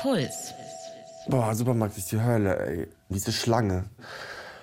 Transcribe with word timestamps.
Puls. 0.00 0.54
Boah, 1.28 1.54
Supermarkt 1.54 1.98
ist 1.98 2.10
die 2.10 2.20
Hölle, 2.20 2.58
ey. 2.58 2.88
Diese 3.10 3.32
Schlange. 3.32 3.84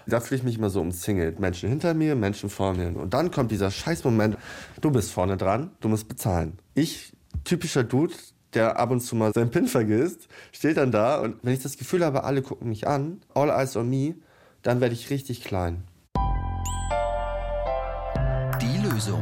Da 0.07 0.19
fühle 0.19 0.39
ich 0.39 0.43
mich 0.43 0.57
immer 0.57 0.71
so 0.71 0.81
umzingelt. 0.81 1.39
Menschen 1.39 1.69
hinter 1.69 1.93
mir, 1.93 2.15
Menschen 2.15 2.49
vor 2.49 2.73
mir. 2.73 2.87
Und 2.97 3.13
dann 3.13 3.29
kommt 3.29 3.51
dieser 3.51 3.69
Scheißmoment. 3.69 4.35
Du 4.81 4.89
bist 4.89 5.11
vorne 5.11 5.37
dran, 5.37 5.69
du 5.79 5.89
musst 5.89 6.07
bezahlen. 6.07 6.57
Ich, 6.73 7.13
typischer 7.43 7.83
Dude, 7.83 8.15
der 8.55 8.79
ab 8.79 8.89
und 8.89 9.01
zu 9.01 9.15
mal 9.15 9.31
seinen 9.31 9.51
PIN 9.51 9.67
vergisst, 9.67 10.27
steht 10.51 10.77
dann 10.77 10.91
da 10.91 11.19
und 11.19 11.35
wenn 11.43 11.53
ich 11.53 11.61
das 11.61 11.77
Gefühl 11.77 12.03
habe, 12.03 12.23
alle 12.23 12.41
gucken 12.41 12.69
mich 12.69 12.87
an, 12.87 13.21
all 13.35 13.49
eyes 13.49 13.75
on 13.77 13.89
me, 13.89 14.15
dann 14.63 14.81
werde 14.81 14.95
ich 14.95 15.11
richtig 15.11 15.43
klein. 15.43 15.83
Die 18.59 18.77
Lösung. 18.89 19.21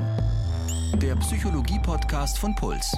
Der 1.01 1.15
Psychologie-Podcast 1.17 2.37
von 2.37 2.55
Puls. 2.55 2.95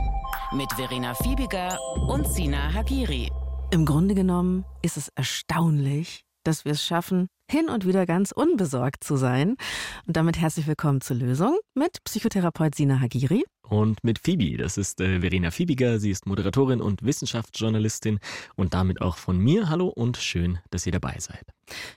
Mit 0.54 0.71
Verena 0.73 1.14
Fiebiger 1.14 1.77
und 2.07 2.25
Sina 2.25 2.73
Hagiri. 2.73 3.30
Im 3.72 3.85
Grunde 3.85 4.16
genommen 4.16 4.63
ist 4.81 4.95
es 4.95 5.09
erstaunlich, 5.09 6.23
dass 6.48 6.64
wir 6.64 6.72
es 6.72 6.84
schaffen, 6.84 7.28
hin 7.52 7.70
und 7.70 7.86
wieder 7.86 8.06
ganz 8.06 8.32
unbesorgt 8.32 9.04
zu 9.04 9.18
sein. 9.18 9.58
Und 10.06 10.16
damit 10.16 10.38
herzlich 10.38 10.66
willkommen 10.66 11.02
zur 11.02 11.18
Lösung 11.18 11.58
mit 11.76 12.04
Psychotherapeut 12.06 12.73
Sina 12.73 13.02
Hagiri. 13.02 13.44
Und 13.68 14.02
mit 14.02 14.20
Phoebe, 14.20 14.56
das 14.56 14.78
ist 14.78 15.02
äh, 15.02 15.20
Verena 15.20 15.52
Fiebiger, 15.52 16.00
sie 16.00 16.10
ist 16.10 16.26
Moderatorin 16.26 16.80
und 16.80 17.04
Wissenschaftsjournalistin 17.04 18.20
und 18.56 18.73
damit 18.73 19.02
auch 19.02 19.18
von 19.18 19.38
mir. 19.38 19.68
Hallo 19.68 19.88
und 19.90 20.16
schön, 20.16 20.60
dass 20.70 20.86
ihr 20.86 20.94
dabei 20.94 21.18
seid. 21.20 21.44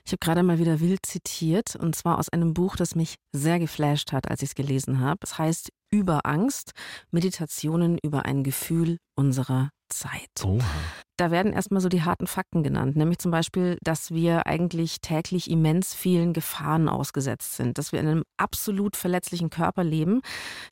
Ich 0.05 0.11
habe 0.11 0.19
gerade 0.19 0.43
mal 0.43 0.59
wieder 0.59 0.81
wild 0.81 1.05
zitiert 1.05 1.77
und 1.77 1.95
zwar 1.95 2.19
aus 2.19 2.27
einem 2.27 2.53
Buch, 2.53 2.75
das 2.75 2.95
mich 2.95 3.15
sehr 3.31 3.57
geflasht 3.57 4.11
hat, 4.11 4.29
als 4.29 4.41
ich 4.41 4.49
es 4.49 4.55
gelesen 4.55 4.99
habe. 4.99 5.19
Es 5.23 5.37
heißt 5.37 5.69
Über 5.89 6.25
Angst, 6.25 6.71
Meditationen 7.09 7.97
über 8.03 8.25
ein 8.25 8.43
Gefühl 8.43 8.97
unserer 9.15 9.69
Zeit. 9.91 10.43
Oha. 10.43 10.63
Da 11.17 11.29
werden 11.29 11.53
erstmal 11.53 11.81
so 11.81 11.89
die 11.89 12.01
harten 12.01 12.25
Fakten 12.25 12.63
genannt, 12.63 12.95
nämlich 12.95 13.19
zum 13.19 13.29
Beispiel, 13.29 13.77
dass 13.83 14.09
wir 14.09 14.47
eigentlich 14.47 15.01
täglich 15.01 15.51
immens 15.51 15.93
vielen 15.93 16.33
Gefahren 16.33 16.89
ausgesetzt 16.89 17.57
sind, 17.57 17.77
dass 17.77 17.91
wir 17.91 17.99
in 17.99 18.07
einem 18.07 18.23
absolut 18.37 18.95
verletzlichen 18.95 19.51
Körper 19.51 19.83
leben, 19.83 20.21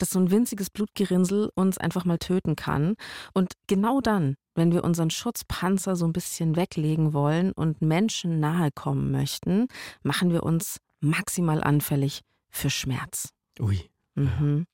dass 0.00 0.10
so 0.10 0.18
ein 0.18 0.32
winziges 0.32 0.70
Blutgerinnsel 0.70 1.50
uns 1.54 1.78
einfach 1.78 2.04
mal 2.04 2.18
töten 2.18 2.56
kann. 2.56 2.96
Und 3.32 3.52
genau 3.68 4.00
dann, 4.00 4.34
wenn 4.56 4.72
wir 4.72 4.82
unseren 4.82 5.10
Schutzpanzer 5.10 5.94
so 5.94 6.04
ein 6.04 6.12
bisschen 6.12 6.56
weglegen 6.56 7.12
wollen 7.12 7.52
und 7.52 7.80
Menschen 7.80 8.40
nahe 8.40 8.70
kommen 8.74 9.12
möchten, 9.12 9.68
machen 10.02 10.32
wir 10.32 10.42
uns 10.42 10.78
maximal 11.00 11.62
anfällig 11.62 12.22
für 12.50 12.70
Schmerz. 12.70 13.30
Ui. 13.60 13.89
Mhm. 14.14 14.66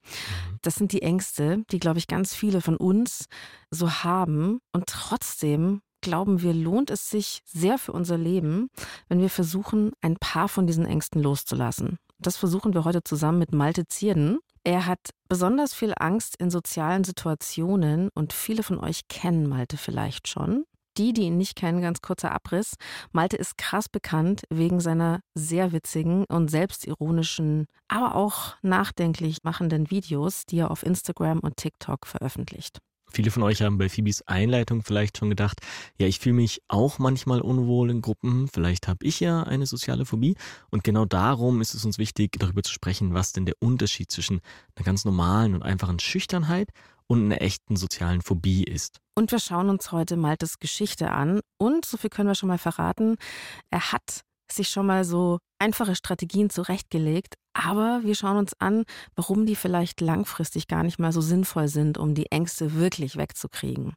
Das 0.62 0.77
sind 0.77 0.92
die 0.92 1.03
Ängste, 1.03 1.62
die, 1.70 1.79
glaube 1.79 1.98
ich, 1.98 2.06
ganz 2.06 2.34
viele 2.34 2.61
von 2.61 2.77
uns 2.77 3.27
so 3.70 3.91
haben. 3.91 4.59
Und 4.73 4.87
trotzdem 4.87 5.81
glauben 6.01 6.42
wir, 6.42 6.55
lohnt 6.55 6.91
es 6.91 7.11
sich 7.11 7.42
sehr 7.45 7.79
für 7.79 7.92
unser 7.92 8.19
Leben, 8.19 8.69
wenn 9.09 9.20
wir 9.20 9.31
versuchen, 9.31 9.92
ein 10.01 10.17
paar 10.17 10.48
von 10.48 10.67
diesen 10.67 10.87
Ängsten 10.87 11.23
loszulassen. 11.23 11.98
Das 12.19 12.37
versuchen 12.37 12.75
wir 12.75 12.84
heute 12.84 13.03
zusammen 13.03 13.39
mit 13.39 13.53
Malte 13.53 13.87
Zierden. 13.89 14.39
Er 14.64 14.87
hat 14.87 15.11
besonders 15.29 15.75
viel 15.75 15.92
Angst 15.97 16.37
in 16.37 16.51
sozialen 16.51 17.05
Situationen 17.05 18.09
und 18.14 18.33
viele 18.33 18.62
von 18.62 18.79
euch 18.79 19.09
kennen 19.09 19.48
Malte 19.48 19.77
vielleicht 19.77 20.29
schon. 20.29 20.64
Die, 20.98 21.12
die 21.12 21.22
ihn 21.22 21.36
nicht 21.36 21.56
kennen, 21.56 21.83
ganz 21.83 22.00
kurzer 22.00 22.33
Abriss. 22.33 22.75
Malte 23.12 23.36
ist 23.36 23.58
krass 23.58 23.89
bekannt 23.89 24.44
wegen 24.50 24.80
seiner 24.80 25.20
sehr 25.34 25.72
witzigen 25.72 26.25
und 26.25 26.50
selbstironischen, 26.50 27.66
aber 27.89 28.14
auch 28.14 28.55
nachdenklich 28.62 29.44
machenden 29.44 29.91
Videos, 29.91 30.47
die 30.47 30.58
er 30.58 30.70
auf 30.70 30.84
Instagram 30.84 31.41
und 31.41 31.56
TikTok 31.56 32.06
veröffentlicht. 32.06 32.78
Viele 33.08 33.30
von 33.30 33.44
euch 33.44 33.62
haben 33.62 33.78
bei 33.78 33.89
Phoebes 33.89 34.27
Einleitung 34.27 34.83
vielleicht 34.83 35.19
schon 35.19 35.30
gedacht, 35.30 35.61
ja, 35.97 36.06
ich 36.06 36.19
fühle 36.19 36.34
mich 36.34 36.61
auch 36.69 36.98
manchmal 36.98 37.41
unwohl 37.41 37.91
in 37.91 38.02
Gruppen, 38.02 38.48
vielleicht 38.48 38.89
habe 38.89 39.06
ich 39.06 39.20
ja 39.20 39.42
eine 39.44 39.64
soziale 39.64 40.05
Phobie 40.05 40.36
und 40.70 40.83
genau 40.83 41.05
darum 41.05 41.61
ist 41.61 41.74
es 41.74 41.84
uns 41.84 41.98
wichtig, 41.98 42.33
darüber 42.39 42.62
zu 42.62 42.73
sprechen, 42.73 43.14
was 43.14 43.33
denn 43.33 43.46
der 43.46 43.55
Unterschied 43.61 44.11
zwischen 44.11 44.40
einer 44.74 44.85
ganz 44.85 45.05
normalen 45.05 45.55
und 45.55 45.62
einfachen 45.62 46.01
Schüchternheit 46.01 46.70
und 47.08 47.24
einer 47.24 47.40
echten 47.40 47.77
sozialen 47.77 48.20
Phobie 48.20 48.64
ist. 48.64 48.98
Und 49.14 49.33
wir 49.33 49.39
schauen 49.39 49.70
uns 49.70 49.92
heute 49.92 50.17
Maltes 50.17 50.58
Geschichte 50.58 51.11
an 51.11 51.40
und 51.58 51.84
so 51.84 51.96
viel 51.96 52.11
können 52.11 52.28
wir 52.28 52.34
schon 52.34 52.48
mal 52.48 52.58
verraten, 52.58 53.17
er 53.70 53.92
hat 53.92 54.26
sich 54.52 54.68
schon 54.68 54.86
mal 54.86 55.05
so 55.05 55.39
einfache 55.58 55.95
Strategien 55.95 56.51
zurechtgelegt, 56.51 57.34
aber 57.55 58.01
wir 58.05 58.14
schauen 58.14 58.36
uns 58.36 58.52
an, 58.61 58.84
warum 59.14 59.46
die 59.46 59.57
vielleicht 59.57 60.01
langfristig 60.01 60.68
gar 60.68 60.83
nicht 60.83 60.98
mal 60.98 61.12
so 61.12 61.23
sinnvoll 61.23 61.68
sind, 61.68 61.96
um 61.96 62.14
die 62.14 62.30
Ängste 62.30 62.74
wirklich 62.74 63.17
wegzukriegen. 63.17 63.95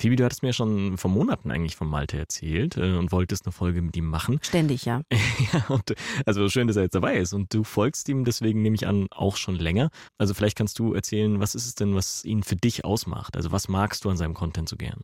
Phoebe, 0.00 0.16
du 0.16 0.24
hattest 0.24 0.42
mir 0.42 0.54
schon 0.54 0.96
vor 0.96 1.10
Monaten 1.10 1.50
eigentlich 1.50 1.76
von 1.76 1.88
Malte 1.88 2.18
erzählt 2.18 2.76
äh, 2.78 2.96
und 2.96 3.12
wolltest 3.12 3.44
eine 3.44 3.52
Folge 3.52 3.82
mit 3.82 3.96
ihm 3.96 4.06
machen. 4.06 4.38
Ständig, 4.42 4.86
ja. 4.86 5.02
ja, 5.52 5.64
und 5.68 5.94
also 6.24 6.48
schön, 6.48 6.66
dass 6.66 6.76
er 6.76 6.84
jetzt 6.84 6.94
dabei 6.94 7.16
ist 7.18 7.34
und 7.34 7.52
du 7.52 7.64
folgst 7.64 8.08
ihm 8.08 8.24
deswegen 8.24 8.62
nehme 8.62 8.76
ich 8.76 8.86
an 8.86 9.06
auch 9.10 9.36
schon 9.36 9.56
länger. 9.56 9.90
Also 10.16 10.32
vielleicht 10.32 10.56
kannst 10.56 10.78
du 10.78 10.94
erzählen, 10.94 11.40
was 11.40 11.54
ist 11.54 11.66
es 11.66 11.74
denn, 11.74 11.94
was 11.94 12.24
ihn 12.24 12.42
für 12.42 12.56
dich 12.56 12.84
ausmacht? 12.84 13.36
Also 13.36 13.52
was 13.52 13.68
magst 13.68 14.04
du 14.04 14.10
an 14.10 14.16
seinem 14.16 14.34
Content 14.34 14.68
so 14.68 14.76
gern? 14.76 15.00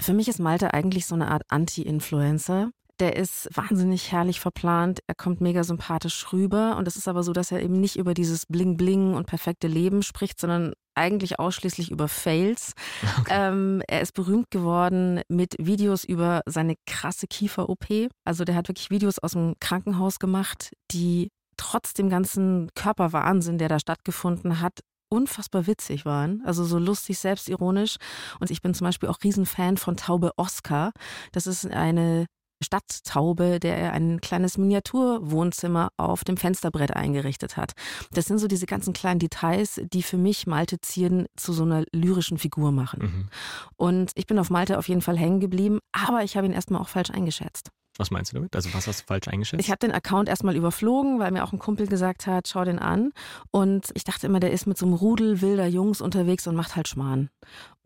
Für 0.00 0.12
mich 0.12 0.28
ist 0.28 0.40
Malte 0.40 0.74
eigentlich 0.74 1.06
so 1.06 1.14
eine 1.14 1.30
Art 1.30 1.42
Anti-Influencer. 1.48 2.70
Der 3.00 3.16
ist 3.16 3.48
wahnsinnig 3.52 4.12
herrlich 4.12 4.38
verplant, 4.38 5.00
er 5.08 5.16
kommt 5.16 5.40
mega 5.40 5.64
sympathisch 5.64 6.32
rüber 6.32 6.76
und 6.76 6.86
es 6.86 6.96
ist 6.96 7.08
aber 7.08 7.24
so, 7.24 7.32
dass 7.32 7.50
er 7.50 7.60
eben 7.60 7.80
nicht 7.80 7.96
über 7.96 8.14
dieses 8.14 8.46
Bling-Bling 8.46 9.14
und 9.14 9.26
perfekte 9.26 9.66
Leben 9.66 10.02
spricht, 10.02 10.40
sondern 10.40 10.74
eigentlich 10.94 11.40
ausschließlich 11.40 11.90
über 11.90 12.08
Fails. 12.08 12.72
Okay. 13.20 13.30
Ähm, 13.30 13.82
er 13.86 14.00
ist 14.00 14.12
berühmt 14.12 14.50
geworden 14.50 15.20
mit 15.28 15.54
Videos 15.58 16.04
über 16.04 16.42
seine 16.46 16.74
krasse 16.86 17.26
Kiefer-OP. 17.26 18.08
Also 18.24 18.44
der 18.44 18.54
hat 18.54 18.68
wirklich 18.68 18.90
Videos 18.90 19.18
aus 19.18 19.32
dem 19.32 19.54
Krankenhaus 19.60 20.18
gemacht, 20.18 20.72
die 20.90 21.30
trotz 21.56 21.94
dem 21.94 22.10
ganzen 22.10 22.70
Körperwahnsinn, 22.74 23.58
der 23.58 23.68
da 23.68 23.78
stattgefunden 23.78 24.60
hat, 24.60 24.80
unfassbar 25.08 25.66
witzig 25.66 26.04
waren, 26.04 26.42
also 26.44 26.64
so 26.64 26.78
lustig, 26.78 27.18
selbstironisch. 27.18 27.96
Und 28.40 28.50
ich 28.50 28.62
bin 28.62 28.74
zum 28.74 28.86
Beispiel 28.86 29.08
auch 29.08 29.18
Riesenfan 29.22 29.76
von 29.76 29.96
Taube 29.96 30.32
Oscar. 30.36 30.92
Das 31.32 31.46
ist 31.46 31.66
eine 31.66 32.26
Stadttaube, 32.64 33.60
der 33.60 33.76
er 33.76 33.92
ein 33.92 34.20
kleines 34.20 34.58
Miniaturwohnzimmer 34.58 35.90
auf 35.96 36.24
dem 36.24 36.36
Fensterbrett 36.36 36.94
eingerichtet 36.94 37.56
hat. 37.56 37.72
Das 38.12 38.26
sind 38.26 38.38
so 38.38 38.48
diese 38.48 38.66
ganzen 38.66 38.92
kleinen 38.92 39.20
Details, 39.20 39.80
die 39.84 40.02
für 40.02 40.18
mich 40.18 40.46
Malte 40.46 40.80
Zierden 40.80 41.26
zu 41.36 41.52
so 41.52 41.62
einer 41.62 41.84
lyrischen 41.92 42.38
Figur 42.38 42.72
machen. 42.72 43.02
Mhm. 43.02 43.28
Und 43.76 44.12
ich 44.14 44.26
bin 44.26 44.38
auf 44.38 44.50
Malte 44.50 44.78
auf 44.78 44.88
jeden 44.88 45.02
Fall 45.02 45.18
hängen 45.18 45.40
geblieben, 45.40 45.78
aber 45.92 46.24
ich 46.24 46.36
habe 46.36 46.46
ihn 46.46 46.52
erstmal 46.52 46.80
auch 46.80 46.88
falsch 46.88 47.10
eingeschätzt. 47.10 47.70
Was 47.96 48.10
meinst 48.10 48.32
du 48.32 48.36
damit? 48.36 48.56
Also 48.56 48.74
was 48.74 48.88
hast 48.88 49.02
du 49.02 49.06
falsch 49.06 49.28
eingeschätzt? 49.28 49.62
Ich 49.62 49.70
habe 49.70 49.78
den 49.78 49.92
Account 49.92 50.28
erstmal 50.28 50.56
überflogen, 50.56 51.20
weil 51.20 51.30
mir 51.30 51.44
auch 51.44 51.52
ein 51.52 51.60
Kumpel 51.60 51.86
gesagt 51.86 52.26
hat, 52.26 52.48
schau 52.48 52.64
den 52.64 52.80
an. 52.80 53.12
Und 53.52 53.86
ich 53.94 54.02
dachte 54.02 54.26
immer, 54.26 54.40
der 54.40 54.50
ist 54.50 54.66
mit 54.66 54.76
so 54.76 54.86
einem 54.86 54.96
Rudel 54.96 55.40
wilder 55.40 55.68
Jungs 55.68 56.00
unterwegs 56.00 56.48
und 56.48 56.56
macht 56.56 56.74
halt 56.74 56.88
Schmarrn 56.88 57.30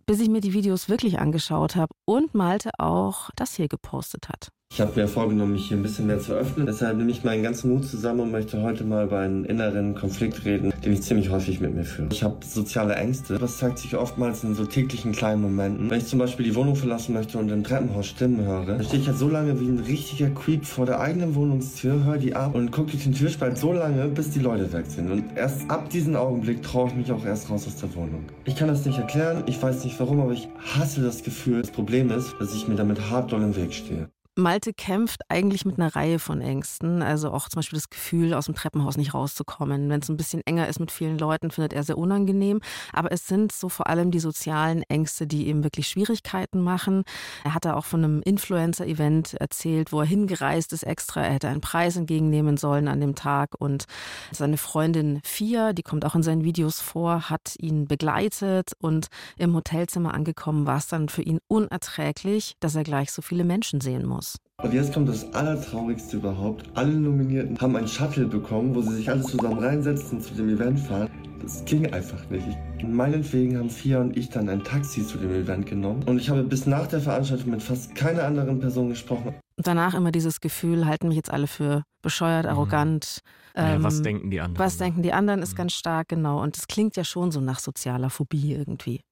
bis 0.09 0.21
ich 0.21 0.31
mir 0.31 0.41
die 0.41 0.55
Videos 0.55 0.89
wirklich 0.89 1.19
angeschaut 1.19 1.77
habe 1.77 1.95
und 2.07 2.35
Malte 2.35 2.71
auch 2.79 3.29
das 3.37 3.55
hier 3.55 3.69
gepostet 3.69 4.31
hat. 4.31 4.49
Ich 4.79 4.83
habe 4.83 5.01
mir 5.01 5.09
vorgenommen, 5.09 5.55
mich 5.55 5.67
hier 5.67 5.77
ein 5.77 5.83
bisschen 5.83 6.07
mehr 6.07 6.21
zu 6.21 6.35
öffnen. 6.35 6.65
Deshalb 6.65 6.99
nehme 6.99 7.11
ich 7.11 7.25
meinen 7.25 7.43
ganzen 7.43 7.69
Mut 7.69 7.85
zusammen 7.85 8.21
und 8.21 8.31
möchte 8.31 8.63
heute 8.63 8.85
mal 8.85 9.07
über 9.07 9.19
einen 9.19 9.45
inneren 9.45 9.97
Konflikt 9.97 10.45
reden, 10.45 10.73
den 10.85 10.93
ich 10.93 11.03
ziemlich 11.03 11.31
häufig 11.31 11.59
mit 11.59 11.75
mir 11.75 11.83
führe. 11.83 12.11
Ich 12.13 12.23
habe 12.23 12.37
soziale 12.47 12.95
Ängste. 12.95 13.39
Das 13.39 13.59
zeigt 13.59 13.81
sich 13.81 13.97
oftmals 13.97 14.45
in 14.45 14.55
so 14.55 14.65
täglichen 14.67 15.11
kleinen 15.11 15.43
Momenten. 15.43 15.91
Wenn 15.91 15.99
ich 15.99 16.07
zum 16.07 16.21
Beispiel 16.21 16.45
die 16.45 16.55
Wohnung 16.55 16.77
verlassen 16.77 17.13
möchte 17.13 17.39
und 17.39 17.51
im 17.51 17.65
Treppenhaus 17.65 18.07
Stimmen 18.07 18.47
höre, 18.47 18.67
dann 18.67 18.85
stehe 18.85 19.03
ich 19.03 19.09
halt 19.09 19.19
so 19.19 19.29
lange 19.29 19.59
wie 19.59 19.67
ein 19.67 19.81
richtiger 19.81 20.31
Creep 20.31 20.65
vor 20.65 20.87
der 20.87 21.01
eigenen 21.01 21.35
Wohnungstür, 21.35 22.05
höre 22.05 22.19
die 22.19 22.37
ab 22.37 22.55
und 22.55 22.71
gucke 22.71 22.93
durch 22.93 23.03
den 23.03 23.15
Türspalt 23.15 23.59
so 23.59 23.73
lange, 23.73 24.07
bis 24.07 24.31
die 24.31 24.39
Leute 24.39 24.73
weg 24.73 24.85
sind. 24.87 25.11
Und 25.11 25.25
erst 25.35 25.69
ab 25.69 25.91
diesem 25.91 26.15
Augenblick 26.15 26.63
traue 26.63 26.87
ich 26.91 26.95
mich 26.95 27.11
auch 27.11 27.25
erst 27.25 27.51
raus 27.51 27.67
aus 27.67 27.75
der 27.75 27.93
Wohnung. 27.97 28.27
Ich 28.45 28.55
kann 28.55 28.69
das 28.69 28.87
nicht 28.87 28.99
erklären, 28.99 29.43
ich 29.47 29.61
weiß 29.61 29.83
nicht 29.83 29.99
warum, 29.99 30.21
aber 30.21 30.35
ich 30.35 30.47
hasse 30.57 31.03
das 31.03 31.25
Gefühl. 31.25 31.63
Das 31.63 31.73
Problem 31.73 32.13
ist, 32.13 32.37
dass 32.39 32.55
ich 32.55 32.69
mir 32.69 32.77
damit 32.77 33.11
hart 33.11 33.33
doll 33.33 33.43
im 33.43 33.57
Weg 33.57 33.75
stehe. 33.75 34.09
Malte 34.39 34.73
kämpft 34.73 35.23
eigentlich 35.29 35.65
mit 35.65 35.81
einer 35.81 35.97
Reihe 35.97 36.21
von 36.21 36.41
Ängsten. 36.41 37.03
Also 37.03 37.33
auch 37.33 37.49
zum 37.49 37.59
Beispiel 37.59 37.77
das 37.77 37.91
Gefühl, 37.91 38.35
aus 38.35 38.47
dem 38.47 38.55
Treppenhaus 38.55 38.97
nicht 38.97 39.13
rauszukommen. 39.13 39.91
Wenn 39.91 40.01
es 40.01 40.09
ein 40.09 40.17
bisschen 40.17 40.43
enger 40.47 40.69
ist 40.69 40.79
mit 40.79 40.93
vielen 40.93 41.19
Leuten, 41.19 41.51
findet 41.51 41.73
er 41.73 41.83
sehr 41.83 41.99
unangenehm. 41.99 42.61
Aber 42.93 43.11
es 43.11 43.27
sind 43.27 43.51
so 43.51 43.69
vor 43.69 43.89
allem 43.89 44.13
die 44.13 44.21
sozialen 44.21 44.85
Ängste, 44.85 45.27
die 45.27 45.49
ihm 45.49 45.65
wirklich 45.65 45.89
Schwierigkeiten 45.89 46.61
machen. 46.61 47.03
Er 47.43 47.53
hat 47.53 47.65
da 47.65 47.75
auch 47.75 47.85
von 47.85 48.05
einem 48.05 48.23
Influencer-Event 48.23 49.35
erzählt, 49.35 49.91
wo 49.91 50.01
er 50.01 50.07
hingereist 50.07 50.73
ist 50.73 50.85
extra. 50.85 51.23
Er 51.23 51.33
hätte 51.35 51.49
einen 51.49 51.61
Preis 51.61 51.97
entgegennehmen 51.97 52.57
sollen 52.59 52.87
an 52.87 53.01
dem 53.01 53.17
Tag. 53.17 53.57
Und 53.59 53.87
seine 54.31 54.57
Freundin 54.57 55.21
Fia, 55.25 55.73
die 55.73 55.83
kommt 55.83 56.05
auch 56.05 56.15
in 56.15 56.23
seinen 56.23 56.45
Videos 56.45 56.81
vor, 56.81 57.29
hat 57.29 57.57
ihn 57.59 57.89
begleitet. 57.89 58.71
Und 58.79 59.09
im 59.37 59.57
Hotelzimmer 59.57 60.15
angekommen 60.15 60.65
war 60.65 60.79
es 60.79 60.87
dann 60.87 61.09
für 61.09 61.23
ihn 61.23 61.41
unerträglich, 61.49 62.55
dass 62.61 62.77
er 62.77 62.85
gleich 62.85 63.11
so 63.11 63.21
viele 63.21 63.43
Menschen 63.43 63.81
sehen 63.81 64.07
muss. 64.07 64.28
Raus. 64.29 64.37
Und 64.63 64.75
jetzt 64.75 64.93
kommt 64.93 65.09
das 65.09 65.33
Allertraurigste 65.35 66.17
überhaupt. 66.17 66.65
Alle 66.75 66.93
Nominierten 66.93 67.59
haben 67.61 67.77
einen 67.77 67.89
Shuttle 67.89 68.27
bekommen, 68.27 68.75
wo 68.75 68.83
sie 68.83 68.97
sich 68.97 69.11
alle 69.11 69.23
zusammen 69.23 69.59
reinsetzen 69.59 70.19
und 70.19 70.25
zu 70.25 70.35
dem 70.35 70.49
Event 70.49 70.81
fahren. 70.81 71.09
Das 71.41 71.65
ging 71.65 71.93
einfach 71.93 72.29
nicht. 72.31 72.47
Ich, 72.79 72.85
meinetwegen 72.85 73.57
haben 73.57 73.71
Fia 73.71 74.01
und 74.01 74.17
ich 74.17 74.29
dann 74.29 74.49
ein 74.49 74.63
Taxi 74.65 75.07
zu 75.07 75.19
dem 75.19 75.31
Event 75.31 75.67
genommen. 75.67 76.03
Und 76.05 76.19
ich 76.19 76.29
habe 76.29 76.43
bis 76.43 76.67
nach 76.67 76.89
der 76.89 77.01
Veranstaltung 77.01 77.51
mit 77.51 77.63
fast 77.63 77.95
keiner 77.95 78.25
anderen 78.25 78.59
Person 78.59 78.89
gesprochen. 78.89 79.35
Danach 79.57 79.95
immer 79.95 80.11
dieses 80.11 80.41
Gefühl, 80.41 80.87
halten 80.87 81.09
mich 81.09 81.17
jetzt 81.17 81.31
alle 81.31 81.47
für 81.47 81.85
bescheuert, 82.03 82.45
mhm. 82.45 82.51
arrogant. 82.51 83.21
Naja, 83.55 83.77
ähm, 83.77 83.85
was 83.85 84.03
denken 84.03 84.31
die 84.31 84.41
anderen? 84.41 84.59
Was 84.59 84.77
denken 84.79 85.03
die 85.03 85.13
anderen 85.13 85.43
ist 85.43 85.53
mhm. 85.53 85.59
ganz 85.59 85.73
stark, 85.75 86.09
genau. 86.09 86.43
Und 86.43 86.57
es 86.57 86.67
klingt 86.67 86.97
ja 86.97 87.05
schon 87.05 87.31
so 87.31 87.41
nach 87.41 87.61
sozialer 87.61 88.11
Phobie 88.11 88.55
irgendwie. 88.55 89.03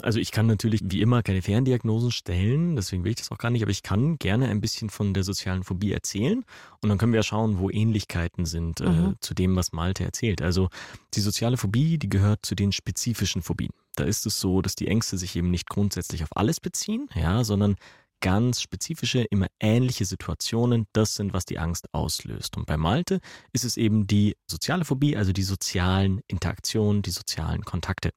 Also 0.00 0.20
ich 0.20 0.30
kann 0.30 0.46
natürlich 0.46 0.80
wie 0.84 1.00
immer 1.00 1.22
keine 1.24 1.42
Ferndiagnosen 1.42 2.12
stellen, 2.12 2.76
deswegen 2.76 3.02
will 3.02 3.10
ich 3.10 3.16
das 3.16 3.32
auch 3.32 3.38
gar 3.38 3.50
nicht, 3.50 3.62
aber 3.62 3.72
ich 3.72 3.82
kann 3.82 4.16
gerne 4.18 4.48
ein 4.48 4.60
bisschen 4.60 4.90
von 4.90 5.12
der 5.12 5.24
sozialen 5.24 5.64
Phobie 5.64 5.92
erzählen 5.92 6.44
und 6.80 6.88
dann 6.88 6.98
können 6.98 7.12
wir 7.12 7.18
ja 7.18 7.24
schauen, 7.24 7.58
wo 7.58 7.68
Ähnlichkeiten 7.68 8.46
sind 8.46 8.80
äh, 8.80 8.88
mhm. 8.88 9.16
zu 9.20 9.34
dem, 9.34 9.56
was 9.56 9.72
Malte 9.72 10.04
erzählt. 10.04 10.40
Also 10.40 10.68
die 11.14 11.20
soziale 11.20 11.56
Phobie, 11.56 11.98
die 11.98 12.08
gehört 12.08 12.46
zu 12.46 12.54
den 12.54 12.70
spezifischen 12.70 13.42
Phobien. 13.42 13.72
Da 13.96 14.04
ist 14.04 14.24
es 14.24 14.38
so, 14.38 14.62
dass 14.62 14.76
die 14.76 14.86
Ängste 14.86 15.18
sich 15.18 15.34
eben 15.34 15.50
nicht 15.50 15.68
grundsätzlich 15.68 16.22
auf 16.22 16.36
alles 16.36 16.60
beziehen, 16.60 17.08
ja, 17.16 17.42
sondern 17.42 17.74
ganz 18.20 18.60
spezifische, 18.60 19.22
immer 19.22 19.46
ähnliche 19.60 20.04
Situationen, 20.04 20.86
das 20.92 21.14
sind, 21.14 21.32
was 21.32 21.44
die 21.44 21.58
Angst 21.58 21.92
auslöst. 21.92 22.56
Und 22.56 22.66
bei 22.66 22.76
Malte 22.76 23.20
ist 23.52 23.64
es 23.64 23.76
eben 23.76 24.06
die 24.06 24.36
soziale 24.46 24.84
Phobie, 24.84 25.16
also 25.16 25.32
die 25.32 25.42
sozialen 25.42 26.20
Interaktionen, 26.26 27.02
die 27.02 27.10
sozialen 27.10 27.64
Kontakte. 27.64 28.10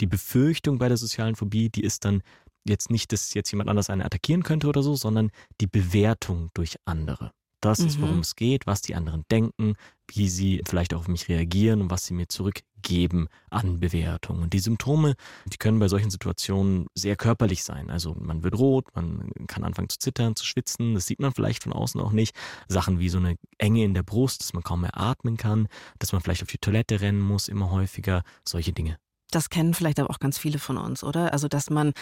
Die 0.00 0.06
Befürchtung 0.06 0.78
bei 0.78 0.88
der 0.88 0.96
sozialen 0.96 1.36
Phobie, 1.36 1.68
die 1.68 1.82
ist 1.82 2.04
dann 2.04 2.22
jetzt 2.64 2.90
nicht, 2.90 3.12
dass 3.12 3.34
jetzt 3.34 3.50
jemand 3.50 3.68
anders 3.68 3.90
einen 3.90 4.02
attackieren 4.02 4.42
könnte 4.42 4.68
oder 4.68 4.82
so, 4.82 4.94
sondern 4.94 5.30
die 5.60 5.66
Bewertung 5.66 6.50
durch 6.54 6.76
andere. 6.84 7.32
Das 7.60 7.78
mhm. 7.78 7.86
ist, 7.86 8.00
worum 8.00 8.18
es 8.20 8.36
geht, 8.36 8.66
was 8.66 8.82
die 8.82 8.94
anderen 8.94 9.24
denken, 9.30 9.74
wie 10.16 10.28
sie 10.28 10.62
vielleicht 10.66 10.94
auch 10.94 11.00
auf 11.00 11.08
mich 11.08 11.28
reagieren 11.28 11.82
und 11.82 11.90
was 11.90 12.06
sie 12.06 12.14
mir 12.14 12.28
zurückgeben 12.28 13.28
an 13.50 13.80
Bewertung. 13.80 14.42
Und 14.42 14.52
die 14.52 14.58
Symptome, 14.58 15.14
die 15.46 15.56
können 15.56 15.78
bei 15.78 15.88
solchen 15.88 16.10
Situationen 16.10 16.86
sehr 16.94 17.16
körperlich 17.16 17.64
sein. 17.64 17.90
Also 17.90 18.14
man 18.18 18.42
wird 18.42 18.58
rot, 18.58 18.86
man 18.94 19.30
kann 19.46 19.64
anfangen 19.64 19.88
zu 19.88 19.98
zittern, 19.98 20.36
zu 20.36 20.44
schwitzen. 20.44 20.94
Das 20.94 21.06
sieht 21.06 21.20
man 21.20 21.32
vielleicht 21.32 21.62
von 21.62 21.72
außen 21.72 22.00
auch 22.00 22.12
nicht. 22.12 22.34
Sachen 22.68 22.98
wie 22.98 23.08
so 23.08 23.18
eine 23.18 23.36
Enge 23.58 23.84
in 23.84 23.94
der 23.94 24.02
Brust, 24.02 24.40
dass 24.40 24.52
man 24.52 24.62
kaum 24.62 24.82
mehr 24.82 24.98
atmen 24.98 25.36
kann, 25.36 25.68
dass 25.98 26.12
man 26.12 26.20
vielleicht 26.20 26.42
auf 26.42 26.48
die 26.48 26.58
Toilette 26.58 27.00
rennen 27.00 27.20
muss, 27.20 27.48
immer 27.48 27.70
häufiger. 27.70 28.22
Solche 28.44 28.72
Dinge. 28.72 28.98
Das 29.34 29.50
kennen 29.50 29.74
vielleicht 29.74 29.98
aber 29.98 30.10
auch 30.10 30.18
ganz 30.18 30.38
viele 30.38 30.58
von 30.58 30.76
uns, 30.78 31.02
oder? 31.02 31.32
Also, 31.32 31.48
dass 31.48 31.70
man 31.70 31.92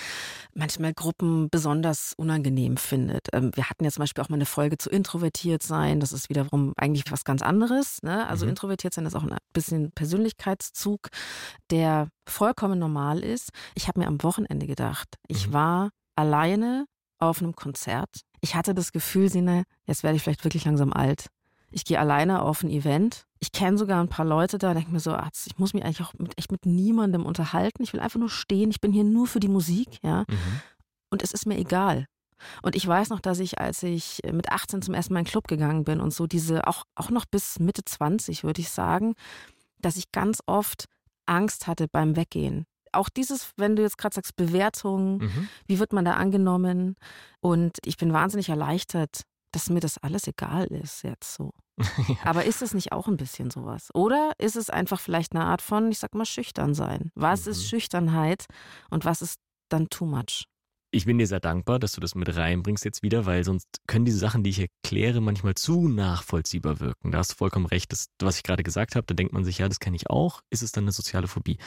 manchmal 0.55 0.93
Gruppen 0.93 1.49
besonders 1.51 2.13
unangenehm 2.17 2.77
findet. 2.77 3.29
Ähm, 3.33 3.51
wir 3.55 3.71
hatten 3.71 3.85
ja 3.85 3.91
zum 3.91 4.03
Beispiel 4.03 4.23
auch 4.23 4.29
mal 4.29 4.37
eine 4.37 4.47
Folge 4.47 4.79
zu 4.79 4.91
introvertiert 4.91 5.63
sein. 5.63 6.01
Das 6.01 6.13
ist 6.13 6.29
wiederum 6.29 6.75
eigentlich 6.77 7.05
was 7.11 7.25
ganz 7.25 7.43
anderes. 7.43 8.03
Ne? 8.03 8.27
Also, 8.29 8.45
mhm. 8.45 8.51
introvertiert 8.51 8.95
sein 8.95 9.07
ist 9.07 9.15
auch 9.15 9.23
ein 9.23 9.37
bisschen 9.53 9.93
Persönlichkeitszug, 9.93 11.09
der 11.71 12.09
vollkommen 12.27 12.79
normal 12.79 13.21
ist. 13.21 13.51
Ich 13.75 13.89
habe 13.89 14.01
mir 14.01 14.07
am 14.07 14.23
Wochenende 14.23 14.67
gedacht, 14.67 15.09
ich 15.29 15.49
mhm. 15.49 15.53
war 15.53 15.91
alleine 16.17 16.87
auf 17.19 17.43
einem 17.43 17.55
Konzert. 17.55 18.23
Ich 18.41 18.55
hatte 18.55 18.75
das 18.75 18.93
Gefühl, 18.93 19.31
Sine, 19.31 19.65
jetzt 19.87 20.03
werde 20.03 20.17
ich 20.17 20.23
vielleicht 20.23 20.45
wirklich 20.45 20.65
langsam 20.65 20.93
alt. 20.93 21.27
Ich 21.71 21.85
gehe 21.85 22.01
alleine 22.01 22.43
auf 22.43 22.63
ein 22.63 22.71
Event. 22.71 23.27
Ich 23.41 23.53
kenne 23.53 23.79
sogar 23.79 24.01
ein 24.03 24.09
paar 24.09 24.27
Leute 24.27 24.59
da, 24.59 24.75
denke 24.75 24.91
mir 24.91 25.01
so, 25.01 25.13
ach, 25.13 25.31
ich 25.47 25.59
muss 25.59 25.73
mich 25.73 25.85
eigentlich 25.85 26.03
auch 26.03 26.13
mit, 26.19 26.37
echt 26.39 26.53
mit 26.53 26.67
niemandem 26.67 27.25
unterhalten. 27.25 27.83
Ich 27.83 27.93
will 27.93 28.01
einfach 28.01 28.21
nur 28.21 28.29
stehen. 28.29 28.71
Ich 28.71 28.81
bin 28.81 28.93
hier 28.93 29.05
nur 29.05 29.27
für 29.27 29.41
die 29.41 29.49
Musik, 29.49 29.99
ja. 30.03 30.25
Mhm. 30.29 30.61
Und 31.11 31.23
es 31.23 31.33
ist 31.33 31.47
mir 31.47 31.59
egal. 31.59 32.07
Und 32.63 32.77
ich 32.77 32.87
weiß 32.87 33.11
noch, 33.11 33.21
dass 33.21 33.39
ich, 33.39 33.59
als 33.59 33.83
ich 33.83 34.21
mit 34.31 34.51
18 34.51 34.83
zum 34.83 34.95
ersten 34.95 35.15
Mal 35.15 35.21
in 35.21 35.25
den 35.25 35.31
Club 35.31 35.49
gegangen 35.49 35.85
bin 35.85 36.01
und 36.01 36.13
so 36.13 36.27
diese, 36.27 36.67
auch, 36.67 36.85
auch 36.95 37.11
noch 37.11 37.25
bis 37.27 37.59
Mitte 37.59 37.85
20, 37.85 38.45
würde 38.45 38.61
ich 38.61 38.71
sagen, 38.71 39.15
dass 39.79 39.97
ich 39.97 40.13
ganz 40.13 40.41
oft 40.47 40.87
Angst 41.27 41.67
hatte 41.67 41.87
beim 41.89 42.17
Weggehen. 42.17 42.67
Auch 42.93 43.09
dieses, 43.09 43.53
wenn 43.57 43.77
du 43.77 43.83
jetzt 43.83 43.99
gerade 43.99 44.15
sagst, 44.15 44.37
Bewertung, 44.37 45.19
mhm. 45.19 45.49
wie 45.67 45.79
wird 45.79 45.93
man 45.93 46.05
da 46.05 46.15
angenommen? 46.15 46.97
Und 47.41 47.79
ich 47.85 47.97
bin 47.97 48.13
wahnsinnig 48.13 48.49
erleichtert, 48.49 49.23
dass 49.53 49.71
mir 49.71 49.81
das 49.81 49.99
alles 49.99 50.27
egal 50.27 50.67
ist 50.67 51.03
jetzt 51.03 51.35
so. 51.35 51.53
ja. 52.09 52.17
Aber 52.25 52.45
ist 52.45 52.63
es 52.63 52.75
nicht 52.75 52.93
auch 52.93 53.09
ein 53.09 53.17
bisschen 53.17 53.51
sowas? 53.51 53.89
Oder 53.95 54.33
ist 54.39 54.57
es 54.57 54.71
einfach 54.71 55.01
vielleicht 55.01 55.35
eine 55.35 55.45
Art 55.45 55.63
von, 55.63 55.91
ich 55.91 55.99
sag 55.99 56.15
mal, 56.15 56.27
schüchtern 56.27 56.75
sein? 56.75 57.11
Was 57.15 57.47
mhm. 57.47 57.53
ist 57.53 57.69
Schüchternheit 57.69 58.47
und 58.91 59.05
was 59.05 59.23
ist 59.23 59.39
dann 59.69 59.89
too 59.89 60.07
much? 60.07 60.45
Ich 60.93 61.05
bin 61.05 61.19
dir 61.19 61.27
sehr 61.29 61.39
dankbar, 61.39 61.79
dass 61.79 61.93
du 61.93 62.01
das 62.01 62.17
mit 62.17 62.35
reinbringst 62.35 62.85
jetzt 62.85 63.05
wieder, 63.05 63.25
weil 63.25 63.45
sonst 63.45 63.69
können 63.87 64.05
diese 64.05 64.19
Sachen, 64.19 64.43
die 64.43 64.51
ich 64.51 64.59
erkläre, 64.59 65.21
manchmal 65.21 65.55
zu 65.55 65.87
nachvollziehbar 65.87 66.81
wirken. 66.81 67.13
Da 67.13 67.19
hast 67.19 67.33
du 67.33 67.37
vollkommen 67.37 67.67
recht. 67.67 67.93
Das, 67.93 68.07
was 68.21 68.37
ich 68.37 68.43
gerade 68.43 68.65
gesagt 68.65 68.97
habe, 68.97 69.07
da 69.07 69.15
denkt 69.15 69.33
man 69.33 69.45
sich, 69.45 69.59
ja, 69.59 69.69
das 69.69 69.79
kenne 69.79 69.95
ich 69.95 70.11
auch. 70.11 70.41
Ist 70.51 70.63
es 70.63 70.73
dann 70.73 70.85
eine 70.85 70.93
soziale 70.93 71.29
Phobie? 71.29 71.59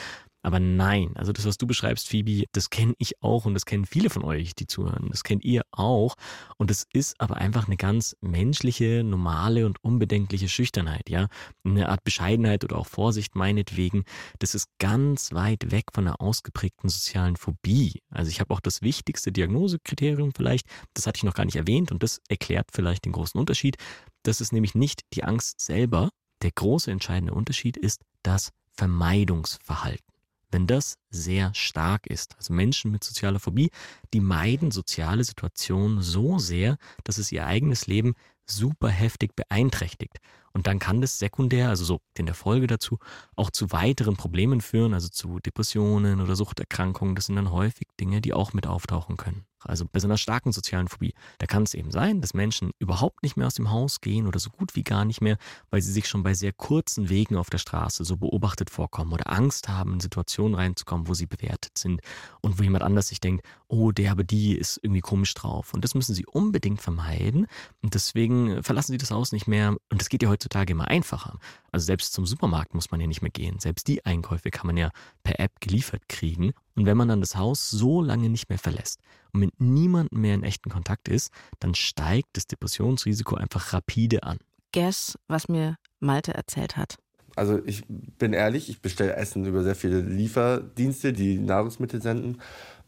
Aber 0.44 0.60
nein, 0.60 1.13
also 1.16 1.31
das, 1.31 1.45
was 1.45 1.57
du 1.57 1.66
beschreibst, 1.66 2.10
Phoebe, 2.10 2.45
das 2.51 2.69
kenne 2.69 2.94
ich 2.98 3.24
auch 3.24 3.45
und 3.45 3.54
das 3.54 3.66
kennen 3.66 3.86
viele 3.86 4.10
von 4.10 4.25
euch, 4.25 4.54
die 4.54 4.68
zuhören. 4.68 5.07
Das 5.10 5.24
kennt 5.24 5.45
ihr 5.45 5.63
auch. 5.72 6.16
Und 6.57 6.69
es 6.69 6.86
ist 6.92 7.19
aber 7.22 7.38
einfach 7.38 7.68
eine 7.68 7.78
ganz 7.78 8.18
menschliche, 8.19 9.04
normale 9.06 9.66
und 9.66 9.81
unbedenkliche 9.84 10.50
Schüchternheit, 10.50 11.10
ja. 11.10 11.28
Eine 11.63 11.88
Art 11.88 12.04
Bescheidenheit 12.04 12.66
oder 12.66 12.78
auch 12.78 12.88
Vorsicht 12.88 13.36
meinetwegen. 13.36 14.04
Das 14.40 14.54
ist 14.54 14.68
ganz 14.80 15.31
weit 15.31 15.72
weg 15.72 15.86
von 15.94 16.07
einer 16.07 16.19
ausgeprägten 16.19 16.90
sozialen 16.90 17.38
Phobie. 17.38 18.01
Also 18.10 18.30
ich 18.30 18.42
habe 18.42 18.54
auch 18.54 18.60
das 18.60 18.81
wichtigste 18.81 19.31
Diagnosekriterium 19.31 20.34
vielleicht, 20.36 20.68
das 20.94 21.07
hatte 21.07 21.18
ich 21.18 21.24
noch 21.24 21.36
gar 21.36 21.45
nicht 21.45 21.56
erwähnt 21.56 21.94
und 21.94 22.04
das 22.04 22.19
erklärt 22.28 22.68
vielleicht 22.74 23.06
den 23.06 23.13
großen 23.13 23.40
Unterschied. 23.40 23.78
Das 24.24 24.42
ist 24.42 24.51
nämlich 24.51 24.75
nicht 24.75 25.04
die 25.13 25.24
Angst 25.24 25.62
selber. 25.62 26.10
Der 26.42 26.51
große 26.51 26.92
entscheidende 26.92 27.34
Unterschied 27.34 27.78
ist 27.78 28.01
das 28.24 28.51
Vermeidungsverhalten 28.74 30.12
wenn 30.53 30.67
das 30.67 30.95
sehr 31.09 31.53
stark 31.53 32.07
ist. 32.07 32.35
Also 32.38 32.53
Menschen 32.53 32.91
mit 32.91 33.03
sozialer 33.03 33.39
Phobie, 33.39 33.71
die 34.13 34.21
meiden 34.21 34.71
soziale 34.71 35.23
Situationen 35.23 36.01
so 36.01 36.39
sehr, 36.39 36.77
dass 37.03 37.17
es 37.17 37.31
ihr 37.31 37.45
eigenes 37.45 37.88
Leben 37.88 38.13
super 38.45 38.89
heftig 38.89 39.35
beeinträchtigt. 39.35 40.19
Und 40.53 40.67
dann 40.67 40.77
kann 40.77 41.01
das 41.01 41.17
sekundär, 41.17 41.69
also 41.69 41.83
so 41.83 42.00
in 42.15 42.27
der 42.27 42.35
Folge 42.35 42.67
dazu, 42.67 43.00
auch 43.35 43.50
zu 43.50 43.71
weiteren 43.71 44.15
Problemen 44.15 44.61
führen, 44.61 44.94
also 44.94 45.09
zu 45.09 45.39
Depressionen 45.39 46.21
oder 46.21 46.35
Suchterkrankungen. 46.35 47.15
Das 47.15 47.25
sind 47.25 47.35
dann 47.35 47.51
häufig 47.51 47.88
Dinge, 47.99 48.21
die 48.21 48.33
auch 48.33 48.53
mit 48.53 48.67
auftauchen 48.67 49.17
können. 49.17 49.45
Also 49.65 49.86
bei 49.92 50.00
so 50.00 50.07
einer 50.07 50.18
starken 50.18 50.51
sozialen 50.51 50.88
Phobie, 50.88 51.13
da 51.39 51.45
kann 51.45 51.63
es 51.63 51.74
eben 51.74 51.92
sein, 51.92 52.21
dass 52.21 52.33
Menschen 52.33 52.71
überhaupt 52.80 53.24
nicht 53.24 53.38
mehr 53.38 53.48
aus 53.48 53.56
dem 53.56 53.71
Haus 53.71 54.01
gehen 54.01 54.27
oder 54.27 54.39
so 54.39 54.50
gut 54.50 54.75
wie 54.75 54.83
gar 54.83 55.06
nicht 55.06 55.21
mehr, 55.21 55.38
weil 55.69 55.81
sie 55.81 55.92
sich 55.92 56.07
schon 56.07 56.24
bei 56.24 56.33
sehr 56.33 56.54
kurzen 56.54 57.10
Wegen 57.10 57.38
auf 57.38 57.50
der 57.50 57.57
Straße 57.57 58.04
so 58.04 58.18
beobachtet 58.18 58.69
vorkommen 58.69 59.13
oder 59.13 59.31
Angst 59.31 59.69
haben, 59.69 59.94
in 59.94 60.00
Situationen 60.00 60.56
reinzukommen, 60.56 61.07
wo 61.07 61.13
sie 61.13 61.25
bewertet 61.25 61.77
sind 61.77 62.01
und 62.42 62.60
wo 62.60 62.63
jemand 62.63 62.83
anders 62.83 63.07
sich 63.07 63.19
denkt, 63.19 63.45
oh, 63.73 63.91
der 63.91 64.11
aber 64.11 64.23
die 64.23 64.55
ist 64.55 64.79
irgendwie 64.83 65.01
komisch 65.01 65.33
drauf. 65.33 65.73
Und 65.73 65.83
das 65.83 65.95
müssen 65.95 66.13
sie 66.13 66.27
unbedingt 66.27 66.80
vermeiden. 66.80 67.47
Und 67.81 67.95
deswegen 67.95 68.61
verlassen 68.61 68.92
sie 68.92 68.99
das 68.99 69.09
Haus 69.09 69.31
nicht 69.31 69.47
mehr. 69.47 69.75
Und 69.89 69.99
das 69.99 70.09
geht 70.09 70.21
ja 70.21 70.30
heutzutage 70.30 70.73
immer 70.73 70.87
einfacher. 70.87 71.39
Also 71.71 71.87
selbst 71.87 72.13
zum 72.13 72.27
Supermarkt 72.27 72.75
muss 72.75 72.92
man 72.92 73.01
ja 73.01 73.07
nicht 73.07 73.23
mehr 73.23 73.31
gehen. 73.31 73.59
Selbst 73.59 73.87
die 73.87 74.06
Einkäufe 74.06 74.51
kann 74.51 74.68
man 74.68 74.77
ja 74.77 74.92
per 75.23 75.39
App 75.39 75.59
geliefert 75.59 76.07
kriegen. 76.07 76.53
Und 76.75 76.85
wenn 76.85 76.97
man 76.97 77.07
dann 77.07 77.21
das 77.21 77.35
Haus 77.35 77.71
so 77.71 78.03
lange 78.03 78.30
nicht 78.30 78.47
mehr 78.47 78.59
verlässt 78.59 78.99
und 79.31 79.39
mit 79.39 79.59
niemandem 79.59 80.21
mehr 80.21 80.35
in 80.35 80.44
echten 80.44 80.69
Kontakt 80.69 81.07
ist, 81.07 81.31
dann 81.59 81.73
steigt 81.73 82.30
das 82.33 82.45
Depressionsrisiko 82.45 83.35
einfach 83.35 83.73
rapide 83.73 84.21
an. 84.21 84.37
Guess, 84.71 85.18
was 85.27 85.49
mir 85.49 85.77
Malte 85.99 86.35
erzählt 86.35 86.77
hat. 86.77 86.97
Also 87.35 87.59
ich 87.65 87.83
bin 87.87 88.33
ehrlich, 88.33 88.69
ich 88.69 88.81
bestelle 88.81 89.15
Essen 89.15 89.45
über 89.45 89.63
sehr 89.63 89.73
viele 89.73 90.01
Lieferdienste, 90.01 91.13
die 91.13 91.39
Nahrungsmittel 91.39 91.99
senden, 92.01 92.39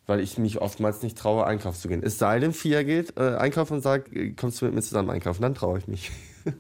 weil 0.06 0.20
ich 0.20 0.38
mich 0.38 0.62
oftmals 0.62 1.02
nicht 1.02 1.18
traue, 1.18 1.46
einkaufen 1.46 1.80
zu 1.80 1.88
gehen. 1.88 2.04
Es 2.04 2.18
sei 2.18 2.40
denn, 2.40 2.54
Fia 2.54 2.84
geht 2.84 3.18
äh, 3.18 3.36
einkaufen 3.36 3.76
und 3.76 3.82
sagt, 3.82 4.10
kommst 4.38 4.62
du 4.62 4.66
mit 4.66 4.76
mir 4.76 4.82
zusammen 4.82 5.10
einkaufen, 5.10 5.42
dann 5.42 5.56
traue 5.56 5.80
ich 5.80 5.88
mich. 5.88 6.12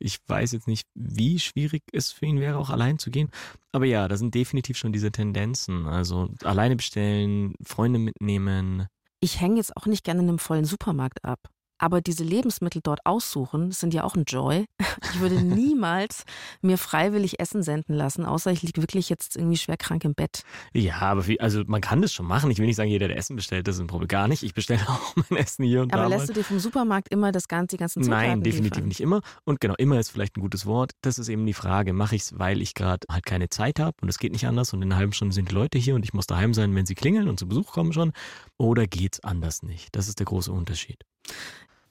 Ich 0.00 0.18
weiß 0.26 0.52
jetzt 0.52 0.66
nicht, 0.66 0.88
wie 0.94 1.38
schwierig 1.38 1.82
es 1.92 2.10
für 2.10 2.26
ihn 2.26 2.40
wäre, 2.40 2.58
auch 2.58 2.70
allein 2.70 2.98
zu 2.98 3.12
gehen. 3.12 3.30
Aber 3.72 3.84
ja, 3.84 4.08
da 4.08 4.16
sind 4.16 4.34
definitiv 4.34 4.76
schon 4.76 4.92
diese 4.92 5.12
Tendenzen. 5.12 5.86
Also 5.86 6.30
alleine 6.42 6.74
bestellen, 6.74 7.54
Freunde 7.64 8.00
mitnehmen. 8.00 8.88
Ich 9.20 9.40
hänge 9.40 9.56
jetzt 9.56 9.76
auch 9.76 9.86
nicht 9.86 10.04
gerne 10.04 10.20
in 10.20 10.28
einem 10.28 10.38
vollen 10.40 10.64
Supermarkt 10.64 11.24
ab. 11.24 11.38
Aber 11.78 12.00
diese 12.00 12.24
Lebensmittel 12.24 12.80
dort 12.82 13.00
aussuchen, 13.04 13.72
sind 13.72 13.94
ja 13.94 14.04
auch 14.04 14.14
ein 14.14 14.24
Joy. 14.24 14.66
Ich 15.12 15.20
würde 15.20 15.40
niemals 15.40 16.24
mir 16.60 16.76
freiwillig 16.76 17.38
Essen 17.38 17.62
senden 17.62 17.94
lassen, 17.94 18.24
außer 18.24 18.50
ich 18.50 18.62
liege 18.62 18.80
wirklich 18.80 19.08
jetzt 19.08 19.36
irgendwie 19.36 19.56
schwer 19.56 19.76
krank 19.76 20.04
im 20.04 20.14
Bett. 20.14 20.42
Ja, 20.72 20.98
aber 20.98 21.28
wie, 21.28 21.38
also 21.38 21.62
man 21.66 21.80
kann 21.80 22.02
das 22.02 22.12
schon 22.12 22.26
machen. 22.26 22.50
Ich 22.50 22.58
will 22.58 22.66
nicht 22.66 22.74
sagen, 22.76 22.90
jeder, 22.90 23.06
der 23.06 23.16
Essen 23.16 23.36
bestellt, 23.36 23.68
das 23.68 23.76
ist 23.76 23.80
ein 23.80 23.86
Problem. 23.86 24.08
Gar 24.08 24.26
nicht. 24.26 24.42
Ich 24.42 24.54
bestelle 24.54 24.80
auch 24.88 25.14
mein 25.14 25.38
Essen 25.38 25.64
hier 25.64 25.82
und 25.82 25.92
aber 25.92 26.02
da. 26.02 26.06
Aber 26.06 26.16
lässt 26.16 26.28
mal. 26.28 26.34
du 26.34 26.40
dir 26.40 26.44
vom 26.44 26.58
Supermarkt 26.58 27.10
immer 27.10 27.30
das 27.30 27.46
ganze, 27.46 27.76
die 27.76 27.80
ganzen 27.80 28.02
Zutaten 28.02 28.28
Nein, 28.28 28.42
definitiv 28.42 28.76
liefern? 28.76 28.88
nicht 28.88 29.00
immer. 29.00 29.20
Und 29.44 29.60
genau, 29.60 29.74
immer 29.78 30.00
ist 30.00 30.10
vielleicht 30.10 30.36
ein 30.36 30.40
gutes 30.40 30.66
Wort. 30.66 30.92
Das 31.02 31.18
ist 31.18 31.28
eben 31.28 31.46
die 31.46 31.54
Frage. 31.54 31.92
Mache 31.92 32.16
ich 32.16 32.22
es, 32.22 32.38
weil 32.38 32.60
ich 32.60 32.74
gerade 32.74 33.06
halt 33.10 33.24
keine 33.24 33.48
Zeit 33.50 33.78
habe 33.78 33.96
und 34.00 34.08
es 34.08 34.18
geht 34.18 34.32
nicht 34.32 34.46
anders 34.46 34.72
und 34.72 34.82
in 34.82 34.90
einer 34.90 34.98
halben 34.98 35.12
Stunde 35.12 35.34
sind 35.34 35.50
die 35.50 35.54
Leute 35.54 35.78
hier 35.78 35.94
und 35.94 36.04
ich 36.04 36.12
muss 36.12 36.26
daheim 36.26 36.54
sein, 36.54 36.74
wenn 36.74 36.86
sie 36.86 36.94
klingeln 36.94 37.28
und 37.28 37.38
zu 37.38 37.46
Besuch 37.46 37.72
kommen 37.72 37.92
schon? 37.92 38.12
Oder 38.58 38.86
geht 38.86 39.14
es 39.14 39.24
anders 39.24 39.62
nicht? 39.62 39.94
Das 39.94 40.08
ist 40.08 40.18
der 40.18 40.26
große 40.26 40.50
Unterschied. 40.50 41.04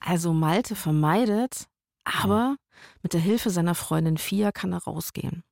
Also 0.00 0.32
Malte 0.32 0.76
vermeidet, 0.76 1.66
aber 2.04 2.56
mit 3.02 3.12
der 3.12 3.20
Hilfe 3.20 3.50
seiner 3.50 3.74
Freundin 3.74 4.18
Fia 4.18 4.52
kann 4.52 4.72
er 4.72 4.84
rausgehen. 4.84 5.42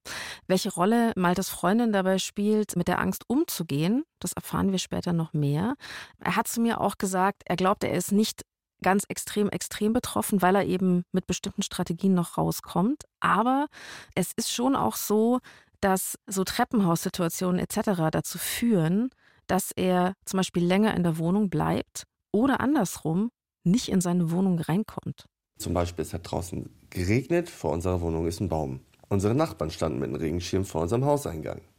Welche 0.46 0.72
Rolle 0.72 1.12
Maltes 1.16 1.48
Freundin 1.48 1.92
dabei 1.92 2.18
spielt, 2.18 2.76
mit 2.76 2.88
der 2.88 2.98
Angst 3.00 3.24
umzugehen, 3.28 4.04
das 4.20 4.32
erfahren 4.32 4.72
wir 4.72 4.78
später 4.78 5.12
noch 5.12 5.32
mehr. 5.32 5.74
Er 6.20 6.36
hat 6.36 6.48
zu 6.48 6.60
mir 6.60 6.80
auch 6.80 6.98
gesagt, 6.98 7.42
er 7.46 7.56
glaubt, 7.56 7.84
er 7.84 7.94
ist 7.94 8.12
nicht 8.12 8.42
ganz 8.82 9.04
extrem, 9.08 9.48
extrem 9.48 9.92
betroffen, 9.92 10.42
weil 10.42 10.56
er 10.56 10.66
eben 10.66 11.04
mit 11.12 11.26
bestimmten 11.26 11.62
Strategien 11.62 12.14
noch 12.14 12.36
rauskommt. 12.36 13.04
Aber 13.20 13.68
es 14.14 14.32
ist 14.36 14.52
schon 14.52 14.76
auch 14.76 14.96
so, 14.96 15.38
dass 15.80 16.18
so 16.26 16.44
Treppenhaussituationen 16.44 17.58
etc. 17.60 18.10
dazu 18.10 18.38
führen, 18.38 19.10
dass 19.46 19.72
er 19.72 20.14
zum 20.24 20.38
Beispiel 20.38 20.64
länger 20.64 20.94
in 20.94 21.02
der 21.02 21.18
Wohnung 21.18 21.48
bleibt 21.48 22.04
oder 22.32 22.60
andersrum 22.60 23.30
nicht 23.64 23.88
in 23.88 24.00
seine 24.00 24.31
Wohnung 24.31 24.59
reinkommt. 24.59 25.26
Zum 25.59 25.75
Beispiel, 25.75 26.02
es 26.02 26.12
hat 26.12 26.31
draußen 26.31 26.69
geregnet, 26.90 27.49
vor 27.49 27.73
unserer 27.73 28.00
Wohnung 28.00 28.26
ist 28.26 28.40
ein 28.40 28.49
Baum. 28.49 28.81
Unsere 29.09 29.35
Nachbarn 29.35 29.71
standen 29.71 29.99
mit 29.99 30.09
einem 30.09 30.16
Regenschirm 30.16 30.64
vor 30.64 30.83
unserem 30.83 31.04
Hauseingang. 31.04 31.61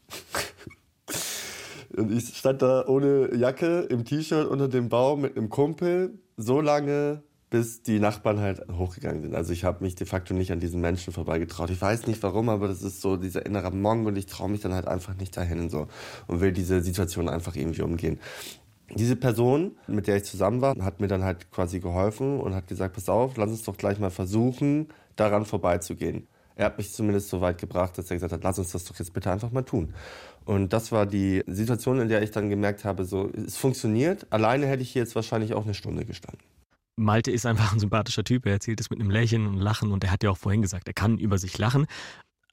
Und 1.95 2.11
ich 2.11 2.37
stand 2.37 2.61
da 2.61 2.85
ohne 2.87 3.35
Jacke 3.35 3.81
im 3.81 4.03
T-Shirt 4.03 4.47
unter 4.47 4.67
dem 4.67 4.89
Baum 4.89 5.21
mit 5.21 5.37
einem 5.37 5.49
Kumpel 5.49 6.17
so 6.37 6.59
lange, 6.59 7.21
bis 7.51 7.83
die 7.83 7.99
Nachbarn 7.99 8.39
halt 8.39 8.61
hochgegangen 8.71 9.21
sind. 9.21 9.35
Also 9.35 9.53
ich 9.53 9.63
habe 9.63 9.83
mich 9.83 9.93
de 9.93 10.07
facto 10.07 10.33
nicht 10.33 10.51
an 10.51 10.59
diesen 10.59 10.81
Menschen 10.81 11.13
vorbeigetraut. 11.13 11.69
Ich 11.69 11.79
weiß 11.79 12.07
nicht 12.07 12.23
warum, 12.23 12.49
aber 12.49 12.67
das 12.67 12.81
ist 12.81 12.99
so 12.99 13.15
dieser 13.15 13.45
innere 13.45 13.69
Monk 13.69 14.07
und 14.07 14.15
ich 14.17 14.25
traue 14.25 14.49
mich 14.49 14.61
dann 14.61 14.73
halt 14.73 14.87
einfach 14.87 15.15
nicht 15.17 15.37
dahin 15.37 15.59
und 15.59 15.69
so 15.69 15.87
und 16.25 16.41
will 16.41 16.51
diese 16.51 16.81
Situation 16.81 17.29
einfach 17.29 17.55
irgendwie 17.55 17.83
umgehen. 17.83 18.19
Diese 18.89 19.15
Person, 19.15 19.77
mit 19.87 20.07
der 20.07 20.17
ich 20.17 20.25
zusammen 20.25 20.61
war, 20.61 20.75
hat 20.83 20.99
mir 20.99 21.07
dann 21.07 21.23
halt 21.23 21.51
quasi 21.51 21.79
geholfen 21.79 22.39
und 22.39 22.53
hat 22.53 22.67
gesagt, 22.67 22.95
pass 22.95 23.09
auf, 23.09 23.37
lass 23.37 23.49
uns 23.49 23.63
doch 23.63 23.77
gleich 23.77 23.99
mal 23.99 24.11
versuchen, 24.11 24.89
daran 25.15 25.45
vorbeizugehen. 25.45 26.27
Er 26.55 26.65
hat 26.65 26.77
mich 26.77 26.93
zumindest 26.93 27.29
so 27.29 27.41
weit 27.41 27.57
gebracht, 27.57 27.97
dass 27.97 28.11
er 28.11 28.17
gesagt 28.17 28.33
hat, 28.33 28.43
lass 28.43 28.59
uns 28.59 28.71
das 28.71 28.83
doch 28.85 28.97
jetzt 28.99 29.13
bitte 29.13 29.31
einfach 29.31 29.51
mal 29.51 29.63
tun. 29.63 29.93
Und 30.45 30.73
das 30.73 30.91
war 30.91 31.05
die 31.05 31.43
Situation, 31.47 31.99
in 31.99 32.09
der 32.09 32.21
ich 32.21 32.31
dann 32.31 32.49
gemerkt 32.49 32.85
habe, 32.85 33.05
so, 33.05 33.29
es 33.29 33.57
funktioniert. 33.57 34.27
Alleine 34.29 34.67
hätte 34.67 34.83
ich 34.83 34.91
hier 34.91 35.01
jetzt 35.01 35.15
wahrscheinlich 35.15 35.53
auch 35.53 35.63
eine 35.63 35.73
Stunde 35.73 36.05
gestanden. 36.05 36.41
Malte 36.95 37.31
ist 37.31 37.47
einfach 37.47 37.73
ein 37.73 37.79
sympathischer 37.79 38.23
Typ. 38.23 38.45
Er 38.45 38.53
erzählt 38.53 38.79
es 38.79 38.91
mit 38.91 38.99
einem 38.99 39.09
Lächeln 39.09 39.47
und 39.47 39.57
Lachen 39.57 39.91
und 39.91 40.03
er 40.03 40.11
hat 40.11 40.23
ja 40.23 40.29
auch 40.29 40.37
vorhin 40.37 40.61
gesagt, 40.61 40.87
er 40.87 40.93
kann 40.93 41.17
über 41.17 41.39
sich 41.39 41.57
lachen. 41.57 41.87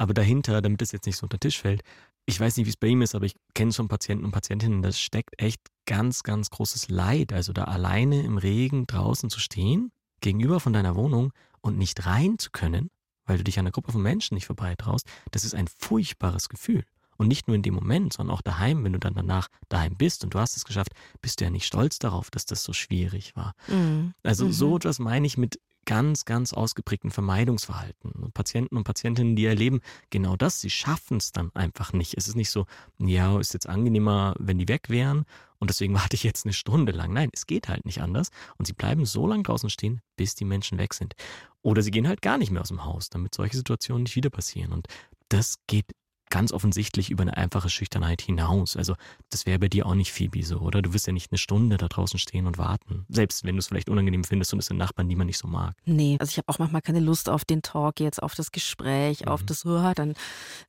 Aber 0.00 0.14
dahinter, 0.14 0.62
damit 0.62 0.80
es 0.80 0.92
jetzt 0.92 1.04
nicht 1.04 1.18
so 1.18 1.24
unter 1.24 1.36
den 1.36 1.40
Tisch 1.40 1.60
fällt, 1.60 1.82
ich 2.24 2.40
weiß 2.40 2.56
nicht, 2.56 2.64
wie 2.64 2.70
es 2.70 2.78
bei 2.78 2.86
ihm 2.86 3.02
ist, 3.02 3.14
aber 3.14 3.26
ich 3.26 3.34
kenne 3.52 3.70
schon 3.70 3.88
Patienten 3.88 4.24
und 4.24 4.30
Patientinnen, 4.30 4.80
das 4.80 4.98
steckt 4.98 5.38
echt 5.38 5.60
ganz, 5.84 6.22
ganz 6.22 6.48
großes 6.48 6.88
Leid. 6.88 7.34
Also 7.34 7.52
da 7.52 7.64
alleine 7.64 8.22
im 8.22 8.38
Regen 8.38 8.86
draußen 8.86 9.28
zu 9.28 9.40
stehen, 9.40 9.92
gegenüber 10.22 10.58
von 10.58 10.72
deiner 10.72 10.96
Wohnung 10.96 11.34
und 11.60 11.76
nicht 11.76 12.06
rein 12.06 12.38
zu 12.38 12.50
können, 12.50 12.88
weil 13.26 13.36
du 13.36 13.44
dich 13.44 13.58
an 13.58 13.66
einer 13.66 13.72
Gruppe 13.72 13.92
von 13.92 14.00
Menschen 14.00 14.36
nicht 14.36 14.46
vorbeitraust, 14.46 15.06
das 15.32 15.44
ist 15.44 15.54
ein 15.54 15.68
furchtbares 15.68 16.48
Gefühl. 16.48 16.84
Und 17.18 17.28
nicht 17.28 17.46
nur 17.46 17.54
in 17.54 17.62
dem 17.62 17.74
Moment, 17.74 18.14
sondern 18.14 18.34
auch 18.34 18.40
daheim, 18.40 18.82
wenn 18.84 18.94
du 18.94 18.98
dann 18.98 19.12
danach 19.12 19.48
daheim 19.68 19.96
bist 19.98 20.24
und 20.24 20.32
du 20.32 20.38
hast 20.38 20.56
es 20.56 20.64
geschafft, 20.64 20.92
bist 21.20 21.40
du 21.40 21.44
ja 21.44 21.50
nicht 21.50 21.66
stolz 21.66 21.98
darauf, 21.98 22.30
dass 22.30 22.46
das 22.46 22.64
so 22.64 22.72
schwierig 22.72 23.36
war. 23.36 23.52
Mhm. 23.68 24.14
Also 24.22 24.46
mhm. 24.46 24.52
so 24.52 24.76
etwas 24.76 24.98
meine 24.98 25.26
ich 25.26 25.36
mit 25.36 25.60
ganz, 25.86 26.24
ganz 26.24 26.52
ausgeprägten 26.52 27.10
Vermeidungsverhalten. 27.10 28.30
Patienten 28.32 28.76
und 28.76 28.84
Patientinnen, 28.84 29.36
die 29.36 29.46
erleben 29.46 29.80
genau 30.10 30.36
das, 30.36 30.60
sie 30.60 30.70
schaffen 30.70 31.16
es 31.16 31.32
dann 31.32 31.50
einfach 31.54 31.92
nicht. 31.92 32.16
Es 32.16 32.28
ist 32.28 32.36
nicht 32.36 32.50
so, 32.50 32.66
ja, 32.98 33.38
ist 33.38 33.54
jetzt 33.54 33.68
angenehmer, 33.68 34.34
wenn 34.38 34.58
die 34.58 34.68
weg 34.68 34.88
wären 34.88 35.24
und 35.58 35.70
deswegen 35.70 35.94
warte 36.00 36.14
ich 36.14 36.22
jetzt 36.22 36.46
eine 36.46 36.52
Stunde 36.52 36.92
lang. 36.92 37.12
Nein, 37.12 37.30
es 37.32 37.46
geht 37.46 37.68
halt 37.68 37.84
nicht 37.84 38.02
anders 38.02 38.30
und 38.58 38.66
sie 38.66 38.72
bleiben 38.72 39.04
so 39.06 39.26
lange 39.26 39.42
draußen 39.42 39.70
stehen, 39.70 40.00
bis 40.16 40.34
die 40.34 40.44
Menschen 40.44 40.78
weg 40.78 40.94
sind. 40.94 41.14
Oder 41.62 41.82
sie 41.82 41.90
gehen 41.90 42.08
halt 42.08 42.22
gar 42.22 42.38
nicht 42.38 42.50
mehr 42.50 42.62
aus 42.62 42.68
dem 42.68 42.84
Haus, 42.84 43.10
damit 43.10 43.34
solche 43.34 43.56
Situationen 43.56 44.04
nicht 44.04 44.16
wieder 44.16 44.30
passieren. 44.30 44.72
Und 44.72 44.88
das 45.28 45.56
geht 45.66 45.86
ganz 46.30 46.52
offensichtlich 46.52 47.10
über 47.10 47.22
eine 47.22 47.36
einfache 47.36 47.68
Schüchternheit 47.68 48.22
hinaus. 48.22 48.76
Also 48.76 48.94
das 49.30 49.46
wäre 49.46 49.58
bei 49.58 49.68
dir 49.68 49.86
auch 49.86 49.94
nicht 49.94 50.12
Phoebe 50.12 50.42
so, 50.42 50.58
oder? 50.58 50.80
Du 50.80 50.94
wirst 50.94 51.06
ja 51.06 51.12
nicht 51.12 51.30
eine 51.30 51.38
Stunde 51.38 51.76
da 51.76 51.88
draußen 51.88 52.18
stehen 52.18 52.46
und 52.46 52.56
warten. 52.56 53.04
Selbst 53.08 53.44
wenn 53.44 53.56
du 53.56 53.58
es 53.58 53.66
vielleicht 53.66 53.90
unangenehm 53.90 54.24
findest 54.24 54.52
und 54.52 54.60
es 54.60 54.66
sind 54.66 54.76
Nachbarn, 54.76 55.08
die 55.08 55.16
man 55.16 55.26
nicht 55.26 55.38
so 55.38 55.48
mag. 55.48 55.74
Nee, 55.84 56.16
also 56.20 56.30
ich 56.30 56.38
habe 56.38 56.48
auch 56.48 56.58
manchmal 56.58 56.82
keine 56.82 57.00
Lust 57.00 57.28
auf 57.28 57.44
den 57.44 57.62
Talk 57.62 58.00
jetzt, 58.00 58.22
auf 58.22 58.34
das 58.34 58.52
Gespräch, 58.52 59.22
mhm. 59.22 59.28
auf 59.28 59.42
das 59.42 59.64
Hör. 59.64 59.92
Dann 59.94 60.14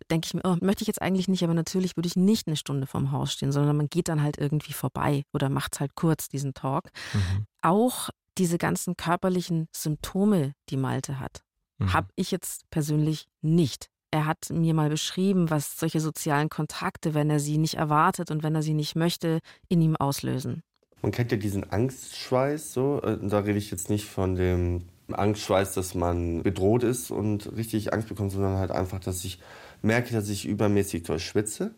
denke 0.10 0.26
ich 0.26 0.34
mir, 0.34 0.42
oh, 0.44 0.58
möchte 0.62 0.84
ich 0.84 0.88
jetzt 0.88 1.02
eigentlich 1.02 1.28
nicht, 1.28 1.44
aber 1.44 1.54
natürlich 1.54 1.96
würde 1.96 2.08
ich 2.08 2.16
nicht 2.16 2.48
eine 2.48 2.58
Stunde 2.58 2.88
vorm 2.88 3.12
Haus 3.12 3.32
stehen, 3.32 3.52
sondern 3.52 3.78
man 3.78 3.88
geht 3.88 4.08
dann 4.08 4.22
halt 4.22 4.38
irgendwie 4.38 4.74
vorbei 4.74 5.24
oder 5.34 5.50
macht 5.50 5.80
halt 5.80 5.96
kurz 5.96 6.28
diesen 6.28 6.54
Talk. 6.54 6.90
Mhm. 7.14 7.46
Auch 7.62 8.10
diese 8.38 8.58
ganzen 8.58 8.98
körperlichen 8.98 9.68
Symptome, 9.76 10.54
die 10.70 10.78
Malte 10.78 11.20
hat, 11.20 11.44
mhm. 11.78 11.94
habe 11.94 12.08
ich 12.16 12.32
jetzt 12.32 12.68
persönlich 12.72 13.28
nicht. 13.42 13.91
Er 14.12 14.26
hat 14.26 14.50
mir 14.50 14.74
mal 14.74 14.90
beschrieben, 14.90 15.50
was 15.50 15.80
solche 15.80 16.02
sozialen 16.02 16.50
Kontakte, 16.50 17.14
wenn 17.14 17.30
er 17.30 17.40
sie 17.40 17.58
nicht 17.58 17.76
erwartet 17.76 18.30
und 18.30 18.44
wenn 18.44 18.54
er 18.54 18.62
sie 18.62 18.74
nicht 18.74 18.96
möchte, 18.98 19.40
in 19.70 19.82
ihm 19.82 19.96
auslösen. 19.96 20.64
Man 21.02 21.14
kennt 21.14 21.32
ja 21.32 21.38
diesen 21.38 21.72
Angstschweiß, 21.72 22.74
so. 22.74 23.02
Äh, 23.02 23.18
da 23.22 23.40
rede 23.40 23.58
ich 23.58 23.72
jetzt 23.72 23.90
nicht 23.90 24.06
von 24.06 24.36
dem 24.36 24.84
Angstschweiß, 25.12 25.74
dass 25.74 25.96
man 25.96 26.44
bedroht 26.44 26.84
ist 26.84 27.10
und 27.10 27.56
richtig 27.56 27.94
Angst 27.94 28.10
bekommt, 28.10 28.32
sondern 28.32 28.58
halt 28.58 28.72
einfach, 28.72 29.00
dass 29.00 29.24
ich 29.24 29.40
merke, 29.82 30.14
dass 30.14 30.30
ich 30.30 30.46
übermäßig 30.46 31.04
doll 31.04 31.20
schwitze, 31.20 31.74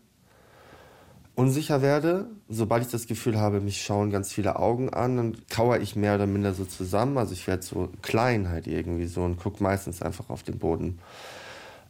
unsicher 1.36 1.82
werde. 1.82 2.28
Sobald 2.50 2.84
ich 2.84 2.92
das 2.92 3.08
Gefühl 3.08 3.40
habe, 3.40 3.62
mich 3.62 3.84
schauen 3.84 4.10
ganz 4.10 4.34
viele 4.34 4.58
Augen 4.58 4.90
an, 4.90 5.18
dann 5.18 5.38
kauere 5.50 5.80
ich 5.80 5.96
mehr 5.96 6.16
oder 6.16 6.28
minder 6.28 6.54
so 6.54 6.66
zusammen. 6.66 7.18
Also 7.18 7.34
ich 7.34 7.48
werde 7.48 7.64
so 7.64 7.90
klein 8.02 8.50
halt 8.50 8.68
irgendwie 8.68 9.08
so 9.08 9.24
und 9.24 9.38
gucke 9.38 9.64
meistens 9.64 10.02
einfach 10.02 10.30
auf 10.30 10.44
den 10.44 10.58
Boden. 10.60 11.00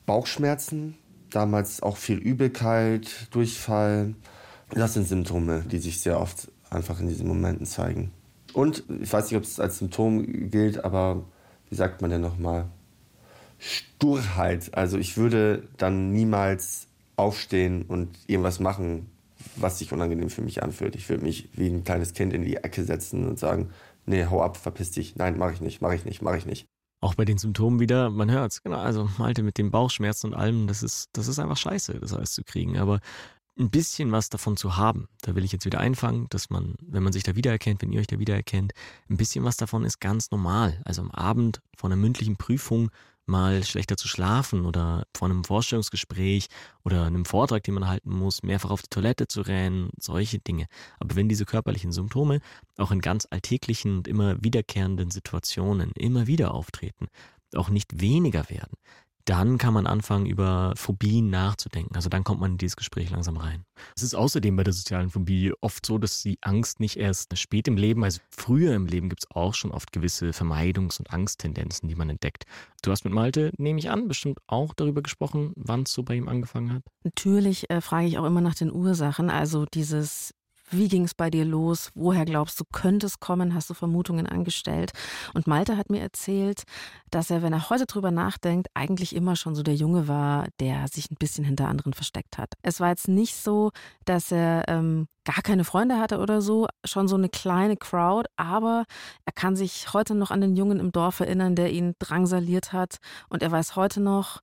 Bauchschmerzen, 0.05 0.95
damals 1.29 1.81
auch 1.81 1.97
viel 1.97 2.17
Übelkeit, 2.17 3.27
Durchfall. 3.31 4.15
Das 4.71 4.93
sind 4.93 5.07
Symptome, 5.07 5.63
die 5.69 5.79
sich 5.79 6.01
sehr 6.01 6.19
oft 6.19 6.51
einfach 6.69 6.99
in 6.99 7.07
diesen 7.07 7.27
Momenten 7.27 7.65
zeigen. 7.65 8.11
Und 8.53 8.83
ich 9.01 9.11
weiß 9.11 9.25
nicht, 9.25 9.37
ob 9.37 9.43
es 9.43 9.59
als 9.59 9.79
Symptom 9.79 10.49
gilt, 10.49 10.83
aber 10.83 11.23
wie 11.69 11.75
sagt 11.75 12.01
man 12.01 12.11
denn 12.11 12.21
nochmal? 12.21 12.69
Sturheit. 13.57 14.73
Also 14.73 14.97
ich 14.97 15.17
würde 15.17 15.67
dann 15.77 16.11
niemals 16.11 16.87
aufstehen 17.15 17.83
und 17.83 18.09
irgendwas 18.27 18.59
machen, 18.59 19.09
was 19.55 19.79
sich 19.79 19.93
unangenehm 19.93 20.29
für 20.29 20.41
mich 20.41 20.63
anfühlt. 20.63 20.95
Ich 20.95 21.09
würde 21.09 21.23
mich 21.23 21.49
wie 21.53 21.67
ein 21.67 21.83
kleines 21.83 22.13
Kind 22.13 22.33
in 22.33 22.43
die 22.43 22.57
Ecke 22.57 22.83
setzen 22.83 23.27
und 23.27 23.39
sagen, 23.39 23.69
nee, 24.05 24.25
hau 24.25 24.41
ab, 24.41 24.57
verpiss 24.57 24.91
dich. 24.91 25.15
Nein, 25.15 25.37
mache 25.37 25.53
ich 25.53 25.61
nicht, 25.61 25.81
mache 25.81 25.95
ich 25.95 26.05
nicht, 26.05 26.21
mache 26.21 26.37
ich 26.37 26.45
nicht 26.45 26.67
auch 27.03 27.15
bei 27.15 27.25
den 27.25 27.37
Symptomen 27.37 27.79
wieder, 27.79 28.09
man 28.09 28.31
hört 28.31 28.51
es, 28.51 28.63
genau, 28.63 28.79
also 28.79 29.09
Malte 29.17 29.43
mit 29.43 29.57
dem 29.57 29.71
Bauchschmerzen 29.71 30.27
und 30.27 30.33
allem, 30.33 30.67
das 30.67 30.83
ist, 30.83 31.09
das 31.13 31.27
ist 31.27 31.39
einfach 31.39 31.57
scheiße, 31.57 31.99
das 31.99 32.13
alles 32.13 32.33
zu 32.33 32.43
kriegen. 32.43 32.77
Aber 32.77 32.99
ein 33.59 33.69
bisschen 33.69 34.11
was 34.11 34.29
davon 34.29 34.57
zu 34.57 34.77
haben, 34.77 35.07
da 35.21 35.35
will 35.35 35.43
ich 35.43 35.51
jetzt 35.51 35.65
wieder 35.65 35.79
einfangen, 35.79 36.27
dass 36.29 36.49
man, 36.49 36.75
wenn 36.81 37.03
man 37.03 37.13
sich 37.13 37.23
da 37.23 37.35
wiedererkennt, 37.35 37.81
wenn 37.81 37.91
ihr 37.91 37.99
euch 37.99 38.07
da 38.07 38.17
wiedererkennt, 38.17 38.73
ein 39.09 39.17
bisschen 39.17 39.43
was 39.43 39.57
davon 39.57 39.83
ist 39.83 39.99
ganz 39.99 40.31
normal. 40.31 40.81
Also 40.85 41.01
am 41.01 41.11
Abend 41.11 41.61
vor 41.75 41.89
einer 41.89 41.97
mündlichen 41.97 42.37
Prüfung 42.37 42.89
mal 43.25 43.63
schlechter 43.63 43.97
zu 43.97 44.07
schlafen 44.07 44.65
oder 44.65 45.05
vor 45.15 45.29
einem 45.29 45.43
Vorstellungsgespräch 45.43 46.47
oder 46.83 47.05
einem 47.05 47.25
Vortrag, 47.25 47.63
den 47.63 47.75
man 47.75 47.87
halten 47.87 48.11
muss, 48.11 48.43
mehrfach 48.43 48.71
auf 48.71 48.81
die 48.81 48.89
Toilette 48.89 49.27
zu 49.27 49.41
rennen, 49.41 49.89
solche 49.99 50.39
Dinge. 50.39 50.67
Aber 50.99 51.15
wenn 51.15 51.29
diese 51.29 51.45
körperlichen 51.45 51.91
Symptome 51.91 52.39
auch 52.77 52.91
in 52.91 53.01
ganz 53.01 53.27
alltäglichen 53.29 53.97
und 53.97 54.07
immer 54.07 54.43
wiederkehrenden 54.43 55.11
Situationen 55.11 55.91
immer 55.93 56.27
wieder 56.27 56.53
auftreten, 56.53 57.07
auch 57.55 57.69
nicht 57.69 58.01
weniger 58.01 58.49
werden, 58.49 58.73
dann 59.25 59.57
kann 59.57 59.73
man 59.73 59.87
anfangen, 59.87 60.25
über 60.25 60.73
Phobien 60.75 61.29
nachzudenken. 61.29 61.95
Also 61.95 62.09
dann 62.09 62.23
kommt 62.23 62.41
man 62.41 62.51
in 62.51 62.57
dieses 62.57 62.75
Gespräch 62.75 63.09
langsam 63.09 63.37
rein. 63.37 63.63
Es 63.95 64.03
ist 64.03 64.15
außerdem 64.15 64.55
bei 64.55 64.63
der 64.63 64.73
sozialen 64.73 65.09
Phobie 65.09 65.53
oft 65.61 65.85
so, 65.85 65.97
dass 65.97 66.21
die 66.21 66.37
Angst 66.41 66.79
nicht 66.79 66.97
erst 66.97 67.37
spät 67.37 67.67
im 67.67 67.77
Leben, 67.77 68.03
also 68.03 68.19
früher 68.29 68.75
im 68.75 68.85
Leben 68.85 69.09
gibt 69.09 69.23
es 69.23 69.31
auch 69.31 69.53
schon 69.53 69.71
oft 69.71 69.91
gewisse 69.91 70.31
Vermeidungs- 70.31 70.99
und 70.99 71.11
Angsttendenzen, 71.11 71.87
die 71.87 71.95
man 71.95 72.09
entdeckt. 72.09 72.45
Du 72.81 72.91
hast 72.91 73.05
mit 73.05 73.13
Malte, 73.13 73.51
nehme 73.57 73.79
ich 73.79 73.89
an, 73.89 74.07
bestimmt 74.07 74.39
auch 74.47 74.73
darüber 74.73 75.01
gesprochen, 75.01 75.53
wann 75.55 75.83
es 75.83 75.93
so 75.93 76.03
bei 76.03 76.15
ihm 76.15 76.27
angefangen 76.27 76.73
hat. 76.73 76.83
Natürlich 77.03 77.69
äh, 77.69 77.81
frage 77.81 78.07
ich 78.07 78.17
auch 78.17 78.25
immer 78.25 78.41
nach 78.41 78.55
den 78.55 78.71
Ursachen. 78.71 79.29
Also 79.29 79.65
dieses 79.65 80.33
wie 80.69 80.87
ging 80.87 81.03
es 81.03 81.13
bei 81.13 81.29
dir 81.29 81.45
los? 81.45 81.91
Woher 81.93 82.25
glaubst 82.25 82.59
du, 82.59 82.63
könnte 82.71 83.05
es 83.05 83.19
kommen? 83.19 83.53
Hast 83.53 83.69
du 83.69 83.73
Vermutungen 83.73 84.25
angestellt? 84.25 84.91
Und 85.33 85.47
Malte 85.47 85.77
hat 85.77 85.89
mir 85.89 86.01
erzählt, 86.01 86.63
dass 87.11 87.29
er, 87.29 87.41
wenn 87.41 87.53
er 87.53 87.69
heute 87.69 87.85
drüber 87.85 88.11
nachdenkt, 88.11 88.69
eigentlich 88.73 89.15
immer 89.15 89.35
schon 89.35 89.55
so 89.55 89.63
der 89.63 89.75
Junge 89.75 90.07
war, 90.07 90.47
der 90.59 90.87
sich 90.87 91.11
ein 91.11 91.17
bisschen 91.17 91.43
hinter 91.45 91.67
anderen 91.67 91.93
versteckt 91.93 92.37
hat. 92.37 92.53
Es 92.61 92.79
war 92.79 92.89
jetzt 92.89 93.07
nicht 93.07 93.35
so, 93.35 93.71
dass 94.05 94.31
er 94.31 94.63
ähm, 94.67 95.07
gar 95.25 95.41
keine 95.43 95.63
Freunde 95.63 95.99
hatte 95.99 96.19
oder 96.19 96.41
so, 96.41 96.67
schon 96.83 97.07
so 97.07 97.15
eine 97.15 97.29
kleine 97.29 97.77
Crowd, 97.77 98.27
aber 98.35 98.85
er 99.25 99.33
kann 99.33 99.55
sich 99.55 99.93
heute 99.93 100.15
noch 100.15 100.31
an 100.31 100.41
den 100.41 100.55
Jungen 100.55 100.79
im 100.79 100.91
Dorf 100.91 101.19
erinnern, 101.19 101.55
der 101.55 101.71
ihn 101.71 101.93
drangsaliert 101.99 102.73
hat. 102.73 102.97
Und 103.29 103.43
er 103.43 103.51
weiß 103.51 103.75
heute 103.75 104.01
noch, 104.01 104.41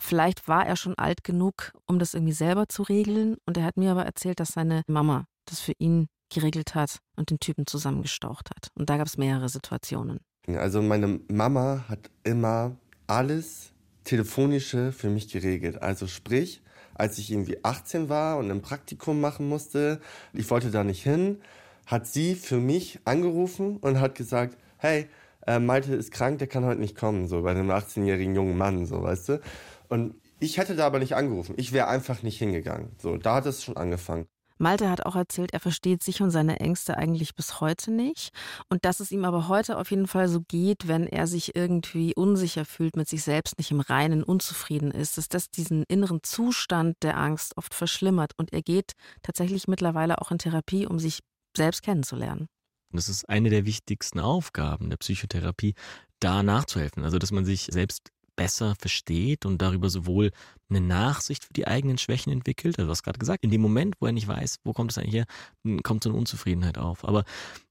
Vielleicht 0.00 0.46
war 0.46 0.64
er 0.64 0.76
schon 0.76 0.96
alt 0.96 1.24
genug, 1.24 1.72
um 1.86 1.98
das 1.98 2.14
irgendwie 2.14 2.32
selber 2.32 2.68
zu 2.68 2.84
regeln. 2.84 3.36
Und 3.46 3.56
er 3.56 3.64
hat 3.64 3.76
mir 3.76 3.90
aber 3.90 4.04
erzählt, 4.04 4.38
dass 4.38 4.50
seine 4.50 4.82
Mama 4.86 5.24
das 5.50 5.60
für 5.60 5.72
ihn 5.78 6.08
geregelt 6.32 6.74
hat 6.74 6.98
und 7.16 7.30
den 7.30 7.40
Typen 7.40 7.66
zusammengestaucht 7.66 8.50
hat. 8.50 8.68
Und 8.74 8.90
da 8.90 8.96
gab 8.96 9.06
es 9.06 9.16
mehrere 9.16 9.48
Situationen. 9.48 10.20
Also 10.46 10.82
meine 10.82 11.20
Mama 11.28 11.84
hat 11.88 12.10
immer 12.24 12.76
alles 13.06 13.72
Telefonische 14.04 14.92
für 14.92 15.10
mich 15.10 15.28
geregelt. 15.28 15.82
Also 15.82 16.06
sprich, 16.06 16.62
als 16.94 17.18
ich 17.18 17.30
irgendwie 17.30 17.62
18 17.64 18.08
war 18.08 18.38
und 18.38 18.50
ein 18.50 18.62
Praktikum 18.62 19.20
machen 19.20 19.48
musste, 19.48 20.00
ich 20.32 20.48
wollte 20.50 20.70
da 20.70 20.84
nicht 20.84 21.02
hin, 21.02 21.40
hat 21.86 22.06
sie 22.06 22.34
für 22.34 22.58
mich 22.58 23.00
angerufen 23.04 23.78
und 23.78 24.00
hat 24.00 24.14
gesagt, 24.14 24.56
hey, 24.78 25.08
äh, 25.46 25.58
Malte 25.58 25.94
ist 25.94 26.12
krank, 26.12 26.38
der 26.38 26.48
kann 26.48 26.64
heute 26.64 26.80
nicht 26.80 26.96
kommen, 26.96 27.28
so 27.28 27.42
bei 27.42 27.50
einem 27.50 27.70
18-jährigen 27.70 28.34
jungen 28.34 28.56
Mann, 28.56 28.86
so 28.86 29.02
weißt 29.02 29.28
du. 29.30 29.40
Und 29.88 30.14
ich 30.40 30.58
hätte 30.58 30.76
da 30.76 30.86
aber 30.86 30.98
nicht 30.98 31.14
angerufen. 31.14 31.54
Ich 31.56 31.72
wäre 31.72 31.88
einfach 31.88 32.22
nicht 32.22 32.38
hingegangen. 32.38 32.90
So, 32.98 33.16
da 33.16 33.36
hat 33.36 33.46
es 33.46 33.64
schon 33.64 33.76
angefangen. 33.76 34.26
Malte 34.58 34.90
hat 34.90 35.06
auch 35.06 35.16
erzählt, 35.16 35.52
er 35.52 35.60
versteht 35.60 36.02
sich 36.02 36.22
und 36.22 36.30
seine 36.30 36.60
Ängste 36.60 36.96
eigentlich 36.96 37.34
bis 37.34 37.60
heute 37.60 37.90
nicht. 37.90 38.30
Und 38.68 38.84
dass 38.84 39.00
es 39.00 39.10
ihm 39.10 39.24
aber 39.24 39.48
heute 39.48 39.78
auf 39.78 39.90
jeden 39.90 40.06
Fall 40.06 40.28
so 40.28 40.40
geht, 40.40 40.88
wenn 40.88 41.06
er 41.06 41.26
sich 41.26 41.56
irgendwie 41.56 42.14
unsicher 42.14 42.64
fühlt, 42.64 42.96
mit 42.96 43.08
sich 43.08 43.22
selbst 43.22 43.58
nicht 43.58 43.70
im 43.70 43.80
Reinen, 43.80 44.22
unzufrieden 44.22 44.90
ist, 44.90 45.18
dass 45.18 45.28
das 45.28 45.50
diesen 45.50 45.84
inneren 45.84 46.20
Zustand 46.22 46.96
der 47.02 47.16
Angst 47.16 47.56
oft 47.56 47.74
verschlimmert. 47.74 48.32
Und 48.36 48.52
er 48.52 48.62
geht 48.62 48.92
tatsächlich 49.22 49.68
mittlerweile 49.68 50.20
auch 50.20 50.30
in 50.30 50.38
Therapie, 50.38 50.86
um 50.86 50.98
sich 50.98 51.20
selbst 51.56 51.82
kennenzulernen. 51.82 52.48
Das 52.90 53.08
ist 53.08 53.28
eine 53.28 53.50
der 53.50 53.66
wichtigsten 53.66 54.18
Aufgaben 54.18 54.88
der 54.88 54.96
Psychotherapie, 54.96 55.74
da 56.20 56.42
nachzuhelfen. 56.42 57.04
Also, 57.04 57.18
dass 57.18 57.32
man 57.32 57.44
sich 57.44 57.68
selbst 57.70 58.10
besser 58.38 58.76
versteht 58.78 59.44
und 59.44 59.60
darüber 59.60 59.90
sowohl 59.90 60.30
eine 60.70 60.80
Nachsicht 60.80 61.44
für 61.44 61.52
die 61.52 61.66
eigenen 61.66 61.98
Schwächen 61.98 62.32
entwickelt, 62.32 62.78
also 62.78 62.86
du 62.86 62.92
hast 62.92 63.02
gerade 63.02 63.18
gesagt, 63.18 63.42
in 63.42 63.50
dem 63.50 63.60
Moment, 63.60 63.96
wo 63.98 64.06
er 64.06 64.12
nicht 64.12 64.28
weiß, 64.28 64.60
wo 64.62 64.72
kommt 64.72 64.92
es 64.92 64.98
eigentlich 64.98 65.14
her, 65.14 65.26
hm, 65.64 65.82
kommt 65.82 66.04
so 66.04 66.10
eine 66.10 66.18
Unzufriedenheit 66.18 66.78
auf. 66.78 67.04
Aber 67.04 67.24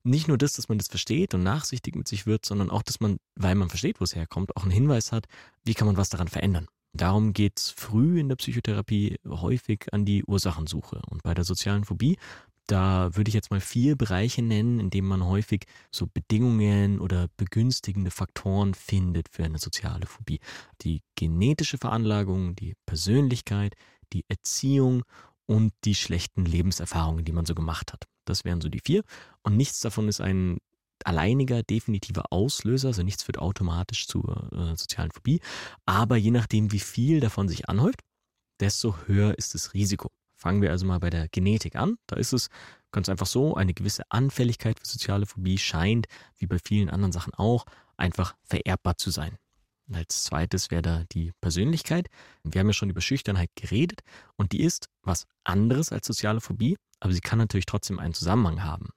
nicht 0.04 0.28
nur 0.28 0.38
das, 0.38 0.54
dass 0.54 0.68
man 0.68 0.78
das 0.78 0.90
versteht 0.90 1.34
und 1.34 1.42
nachsichtig 1.42 1.96
mit 1.96 2.08
sich 2.10 2.28
wird, 2.28 2.46
sondern 2.46 2.70
auch, 2.70 2.84
dass 2.84 3.00
man, 3.00 3.18
weil 3.36 3.56
man 3.56 3.70
versteht, 3.70 4.02
wo 4.02 4.04
es 4.04 4.14
herkommt, 4.14 4.58
auch 4.58 4.64
einen 4.64 4.72
Hinweis 4.72 5.14
hat, 5.14 5.28
wie 5.64 5.74
kann 5.74 5.88
man 5.88 5.96
was 5.96 6.10
daran 6.10 6.28
verändern. 6.28 6.68
Darum 6.92 7.32
geht 7.32 7.60
es 7.60 7.70
früh 7.70 8.20
in 8.20 8.28
der 8.28 8.36
Psychotherapie 8.36 9.20
häufig 9.26 9.86
an 9.94 10.04
die 10.04 10.26
Ursachensuche. 10.26 11.02
Und 11.10 11.24
bei 11.24 11.34
der 11.34 11.46
sozialen 11.46 11.86
Phobie 11.86 12.18
da 12.68 13.16
würde 13.16 13.30
ich 13.30 13.34
jetzt 13.34 13.50
mal 13.50 13.62
vier 13.62 13.96
Bereiche 13.96 14.42
nennen, 14.42 14.80
in 14.80 14.90
denen 14.90 15.08
man 15.08 15.26
häufig 15.26 15.66
so 15.92 16.06
Bedingungen 16.06 17.00
oder 17.00 17.30
begünstigende 17.38 18.12
Faktoren 18.12 18.74
findet 18.74 19.30
für 19.30 19.46
eine 19.46 19.58
soziale 19.58 20.06
Phobie. 20.06 20.40
Die 20.82 21.02
genetische 21.16 21.78
Veranlagung, 21.78 22.56
die 22.56 22.76
Persönlichkeit, 22.86 23.76
die 24.14 24.26
Erziehung 24.28 25.04
und 25.46 25.74
die 25.86 25.96
schlechten 25.96 26.46
Lebenserfahrungen, 26.46 27.24
die 27.24 27.32
man 27.32 27.46
so 27.46 27.56
gemacht 27.56 27.94
hat. 27.94 28.04
Das 28.26 28.44
wären 28.44 28.60
so 28.60 28.68
die 28.68 28.82
vier. 28.84 29.04
Und 29.44 29.56
nichts 29.56 29.80
davon 29.80 30.10
ist 30.10 30.20
ein 30.20 30.58
alleiniger, 31.06 31.64
definitiver 31.64 32.26
Auslöser, 32.32 32.90
also 32.90 33.04
nichts 33.04 33.24
führt 33.24 33.38
automatisch 33.38 34.08
zur 34.08 34.52
äh, 34.52 34.76
sozialen 34.76 35.12
Phobie. 35.12 35.40
Aber 35.86 36.18
je 36.18 36.32
nachdem, 36.32 36.72
wie 36.74 36.80
viel 36.80 37.22
davon 37.22 37.48
sich 37.48 37.70
anhäuft, 37.70 38.02
desto 38.60 38.98
höher 39.06 39.38
ist 39.38 39.54
das 39.54 39.74
Risiko. 39.74 40.10
Fangen 40.38 40.62
wir 40.62 40.70
also 40.72 40.86
mal 40.86 41.00
bei 41.00 41.10
der 41.10 41.28
Genetik 41.30 41.76
an. 41.76 41.98
Da 42.06 42.16
ist 42.16 42.32
es 42.32 42.50
ganz 42.92 43.10
einfach 43.10 43.26
so, 43.26 43.56
eine 43.56 43.74
gewisse 43.74 44.04
Anfälligkeit 44.10 44.80
für 44.80 44.86
soziale 44.86 45.26
Phobie 45.26 45.58
scheint, 45.58 46.06
wie 46.38 46.46
bei 46.46 46.60
vielen 46.64 46.90
anderen 46.90 47.12
Sachen 47.12 47.34
auch, 47.34 47.66
einfach 47.98 48.36
vererbbar 48.44 48.98
zu 48.98 49.10
sein. 49.10 49.38
Als 49.92 50.26
zweites 50.26 50.70
wäre 50.70 50.82
da 50.82 51.04
die 51.12 51.32
Persönlichkeit. 51.42 52.08
Wir 52.44 52.60
haben 52.60 52.68
ja 52.68 52.74
schon 52.74 52.90
über 52.90 53.02
Schüchternheit 53.02 53.50
geredet 53.56 54.02
und 54.36 54.52
die 54.52 54.62
ist 54.62 54.90
was 55.02 55.26
anderes 55.44 55.92
als 55.92 56.06
soziale 56.06 56.42
Phobie, 56.42 56.78
aber 57.00 57.14
sie 57.14 57.22
kann 57.22 57.40
natürlich 57.40 57.66
trotzdem 57.66 58.00
einen 58.00 58.14
Zusammenhang 58.14 58.64
haben. 58.64 58.90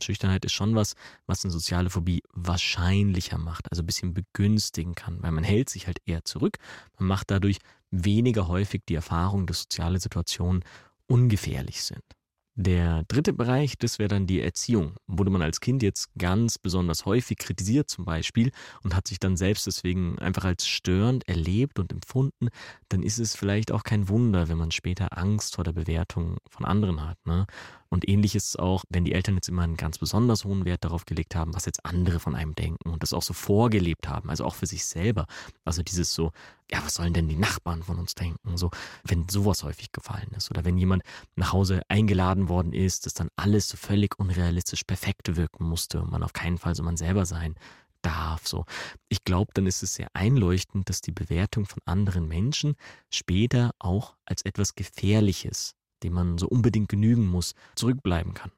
Schüchternheit 0.00 0.44
ist 0.44 0.52
schon 0.52 0.74
was, 0.74 0.94
was 1.26 1.44
eine 1.44 1.52
soziale 1.52 1.90
Phobie 1.90 2.22
wahrscheinlicher 2.32 3.36
macht, 3.36 3.70
also 3.70 3.82
ein 3.82 3.86
bisschen 3.86 4.14
begünstigen 4.14 4.94
kann, 4.94 5.22
weil 5.22 5.32
man 5.32 5.44
hält 5.44 5.68
sich 5.68 5.86
halt 5.86 5.98
eher 6.06 6.24
zurück, 6.24 6.56
man 6.98 7.08
macht 7.08 7.30
dadurch 7.30 7.58
weniger 7.90 8.48
häufig 8.48 8.82
die 8.88 8.94
Erfahrung, 8.94 9.46
dass 9.46 9.60
soziale 9.60 10.00
Situationen 10.00 10.64
ungefährlich 11.08 11.82
sind. 11.82 12.02
Der 12.58 13.04
dritte 13.08 13.34
Bereich, 13.34 13.76
das 13.76 13.98
wäre 13.98 14.08
dann 14.08 14.26
die 14.26 14.40
Erziehung. 14.40 14.94
Wurde 15.06 15.30
man 15.30 15.42
als 15.42 15.60
Kind 15.60 15.82
jetzt 15.82 16.08
ganz 16.16 16.56
besonders 16.56 17.04
häufig 17.04 17.36
kritisiert 17.36 17.90
zum 17.90 18.06
Beispiel 18.06 18.50
und 18.82 18.96
hat 18.96 19.06
sich 19.08 19.20
dann 19.20 19.36
selbst 19.36 19.66
deswegen 19.66 20.18
einfach 20.20 20.44
als 20.44 20.66
störend 20.66 21.28
erlebt 21.28 21.78
und 21.78 21.92
empfunden, 21.92 22.48
dann 22.88 23.02
ist 23.02 23.18
es 23.18 23.36
vielleicht 23.36 23.72
auch 23.72 23.82
kein 23.82 24.08
Wunder, 24.08 24.48
wenn 24.48 24.56
man 24.56 24.70
später 24.70 25.18
Angst 25.18 25.56
vor 25.56 25.64
der 25.64 25.72
Bewertung 25.72 26.38
von 26.48 26.64
anderen 26.64 27.06
hat. 27.06 27.18
Ne? 27.26 27.44
Und 27.88 28.08
ähnlich 28.08 28.34
ist 28.34 28.48
es 28.48 28.56
auch, 28.56 28.84
wenn 28.88 29.04
die 29.04 29.12
Eltern 29.12 29.36
jetzt 29.36 29.48
immer 29.48 29.62
einen 29.62 29.76
ganz 29.76 29.98
besonders 29.98 30.44
hohen 30.44 30.64
Wert 30.64 30.84
darauf 30.84 31.04
gelegt 31.04 31.34
haben, 31.34 31.54
was 31.54 31.66
jetzt 31.66 31.84
andere 31.84 32.20
von 32.20 32.34
einem 32.34 32.54
denken 32.54 32.90
und 32.90 33.02
das 33.02 33.12
auch 33.12 33.22
so 33.22 33.32
vorgelebt 33.32 34.08
haben, 34.08 34.30
also 34.30 34.44
auch 34.44 34.54
für 34.54 34.66
sich 34.66 34.84
selber. 34.84 35.26
Also 35.64 35.82
dieses 35.82 36.12
so, 36.12 36.32
ja, 36.70 36.82
was 36.84 36.94
sollen 36.94 37.12
denn 37.12 37.28
die 37.28 37.36
Nachbarn 37.36 37.82
von 37.82 37.98
uns 37.98 38.14
denken? 38.14 38.56
So, 38.56 38.70
wenn 39.04 39.28
sowas 39.28 39.62
häufig 39.62 39.92
gefallen 39.92 40.30
ist 40.36 40.50
oder 40.50 40.64
wenn 40.64 40.78
jemand 40.78 41.02
nach 41.36 41.52
Hause 41.52 41.82
eingeladen 41.88 42.48
worden 42.48 42.72
ist, 42.72 43.06
dass 43.06 43.14
dann 43.14 43.28
alles 43.36 43.68
so 43.68 43.76
völlig 43.76 44.18
unrealistisch 44.18 44.84
perfekt 44.84 45.36
wirken 45.36 45.64
musste 45.64 46.02
und 46.02 46.10
man 46.10 46.22
auf 46.22 46.32
keinen 46.32 46.58
Fall 46.58 46.74
so 46.74 46.82
man 46.82 46.96
selber 46.96 47.26
sein 47.26 47.54
darf. 48.02 48.46
So, 48.46 48.64
ich 49.08 49.24
glaube, 49.24 49.52
dann 49.54 49.66
ist 49.66 49.82
es 49.82 49.94
sehr 49.94 50.08
einleuchtend, 50.14 50.88
dass 50.88 51.00
die 51.00 51.12
Bewertung 51.12 51.66
von 51.66 51.82
anderen 51.84 52.28
Menschen 52.28 52.76
später 53.10 53.72
auch 53.78 54.16
als 54.24 54.42
etwas 54.42 54.74
Gefährliches 54.74 55.75
dem 56.02 56.12
man 56.12 56.38
so 56.38 56.48
unbedingt 56.48 56.88
genügen 56.88 57.26
muss, 57.26 57.54
zurückbleiben 57.74 58.34
kann. 58.34 58.50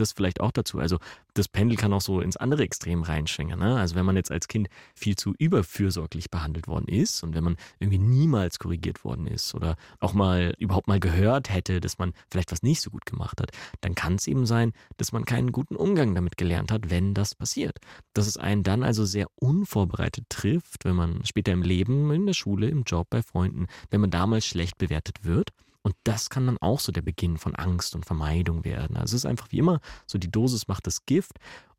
Das 0.00 0.12
vielleicht 0.12 0.40
auch 0.40 0.50
dazu. 0.50 0.78
Also 0.78 0.98
das 1.34 1.48
Pendel 1.48 1.76
kann 1.76 1.92
auch 1.92 2.00
so 2.00 2.20
ins 2.20 2.36
andere 2.36 2.62
Extrem 2.62 3.02
reinschwingen. 3.02 3.58
Ne? 3.58 3.78
Also 3.78 3.94
wenn 3.94 4.06
man 4.06 4.16
jetzt 4.16 4.30
als 4.30 4.48
Kind 4.48 4.68
viel 4.94 5.14
zu 5.14 5.34
überfürsorglich 5.38 6.30
behandelt 6.30 6.68
worden 6.68 6.88
ist 6.88 7.22
und 7.22 7.34
wenn 7.34 7.44
man 7.44 7.56
irgendwie 7.80 7.98
niemals 7.98 8.58
korrigiert 8.58 9.04
worden 9.04 9.26
ist 9.26 9.54
oder 9.54 9.76
auch 9.98 10.14
mal 10.14 10.54
überhaupt 10.58 10.88
mal 10.88 11.00
gehört 11.00 11.52
hätte, 11.52 11.80
dass 11.80 11.98
man 11.98 12.14
vielleicht 12.30 12.50
was 12.50 12.62
nicht 12.62 12.80
so 12.80 12.90
gut 12.90 13.04
gemacht 13.04 13.40
hat, 13.40 13.50
dann 13.82 13.94
kann 13.94 14.14
es 14.14 14.26
eben 14.26 14.46
sein, 14.46 14.72
dass 14.96 15.12
man 15.12 15.26
keinen 15.26 15.52
guten 15.52 15.76
Umgang 15.76 16.14
damit 16.14 16.38
gelernt 16.38 16.72
hat, 16.72 16.88
wenn 16.88 17.12
das 17.12 17.34
passiert. 17.34 17.78
Dass 18.14 18.26
es 18.26 18.38
einen 18.38 18.62
dann 18.62 18.82
also 18.82 19.04
sehr 19.04 19.26
unvorbereitet 19.34 20.24
trifft, 20.30 20.84
wenn 20.86 20.96
man 20.96 21.24
später 21.24 21.52
im 21.52 21.62
Leben, 21.62 22.10
in 22.10 22.26
der 22.26 22.34
Schule, 22.34 22.68
im 22.68 22.84
Job, 22.84 23.08
bei 23.10 23.22
Freunden, 23.22 23.66
wenn 23.90 24.00
man 24.00 24.10
damals 24.10 24.46
schlecht 24.46 24.78
bewertet 24.78 25.24
wird 25.24 25.50
und 25.82 25.94
das 26.04 26.30
kann 26.30 26.46
dann 26.46 26.58
auch 26.58 26.80
so 26.80 26.92
der 26.92 27.02
Beginn 27.02 27.38
von 27.38 27.54
Angst 27.54 27.94
und 27.94 28.06
Vermeidung 28.06 28.64
werden. 28.64 28.96
Also 28.96 29.16
es 29.16 29.24
ist 29.24 29.30
einfach 29.30 29.50
wie 29.50 29.58
immer, 29.58 29.80
so 30.06 30.18
die 30.18 30.30
Dosis 30.30 30.68
macht 30.68 30.86
das 30.86 31.06
Gift 31.06 31.32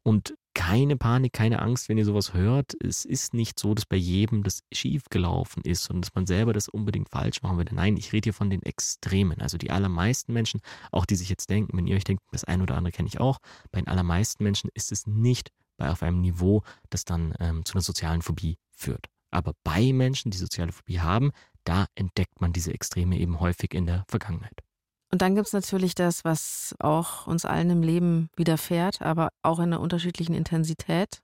und 0.03 0.35
keine 0.53 0.97
Panik, 0.97 1.33
keine 1.33 1.61
Angst, 1.61 1.87
wenn 1.87 1.97
ihr 1.97 2.05
sowas 2.05 2.33
hört. 2.33 2.75
Es 2.83 3.05
ist 3.05 3.33
nicht 3.33 3.57
so, 3.59 3.73
dass 3.73 3.85
bei 3.85 3.95
jedem 3.95 4.43
das 4.43 4.63
schief 4.73 5.03
gelaufen 5.09 5.61
ist 5.63 5.89
und 5.89 6.01
dass 6.01 6.13
man 6.13 6.25
selber 6.25 6.51
das 6.51 6.67
unbedingt 6.67 7.09
falsch 7.09 7.41
machen 7.41 7.57
würde. 7.57 7.73
Nein, 7.73 7.95
ich 7.95 8.11
rede 8.11 8.25
hier 8.25 8.33
von 8.33 8.49
den 8.49 8.61
Extremen. 8.63 9.39
Also 9.39 9.57
die 9.57 9.71
allermeisten 9.71 10.33
Menschen, 10.33 10.61
auch 10.91 11.05
die 11.05 11.15
sich 11.15 11.29
jetzt 11.29 11.49
denken, 11.49 11.77
wenn 11.77 11.87
ihr 11.87 11.95
euch 11.95 12.03
denkt, 12.03 12.23
das 12.31 12.43
eine 12.43 12.63
oder 12.63 12.75
andere 12.75 12.91
kenne 12.91 13.07
ich 13.07 13.19
auch, 13.19 13.39
bei 13.71 13.79
den 13.79 13.87
allermeisten 13.87 14.43
Menschen 14.43 14.69
ist 14.73 14.91
es 14.91 15.07
nicht 15.07 15.51
bei 15.77 15.89
auf 15.89 16.03
einem 16.03 16.21
Niveau, 16.21 16.63
das 16.89 17.05
dann 17.05 17.33
ähm, 17.39 17.63
zu 17.63 17.73
einer 17.75 17.81
sozialen 17.81 18.21
Phobie 18.21 18.57
führt. 18.75 19.10
Aber 19.31 19.53
bei 19.63 19.93
Menschen, 19.93 20.31
die 20.31 20.37
soziale 20.37 20.71
Phobie 20.71 20.99
haben, 20.99 21.31
da 21.63 21.85
entdeckt 21.95 22.41
man 22.41 22.53
diese 22.53 22.73
Extreme 22.73 23.17
eben 23.17 23.39
häufig 23.39 23.73
in 23.73 23.85
der 23.85 24.03
Vergangenheit. 24.07 24.63
Und 25.11 25.21
dann 25.21 25.35
gibt 25.35 25.47
es 25.47 25.53
natürlich 25.53 25.93
das, 25.93 26.23
was 26.23 26.73
auch 26.79 27.27
uns 27.27 27.43
allen 27.43 27.69
im 27.69 27.83
Leben 27.83 28.29
widerfährt, 28.37 29.01
aber 29.01 29.29
auch 29.41 29.59
in 29.59 29.65
einer 29.65 29.81
unterschiedlichen 29.81 30.33
Intensität. 30.33 31.21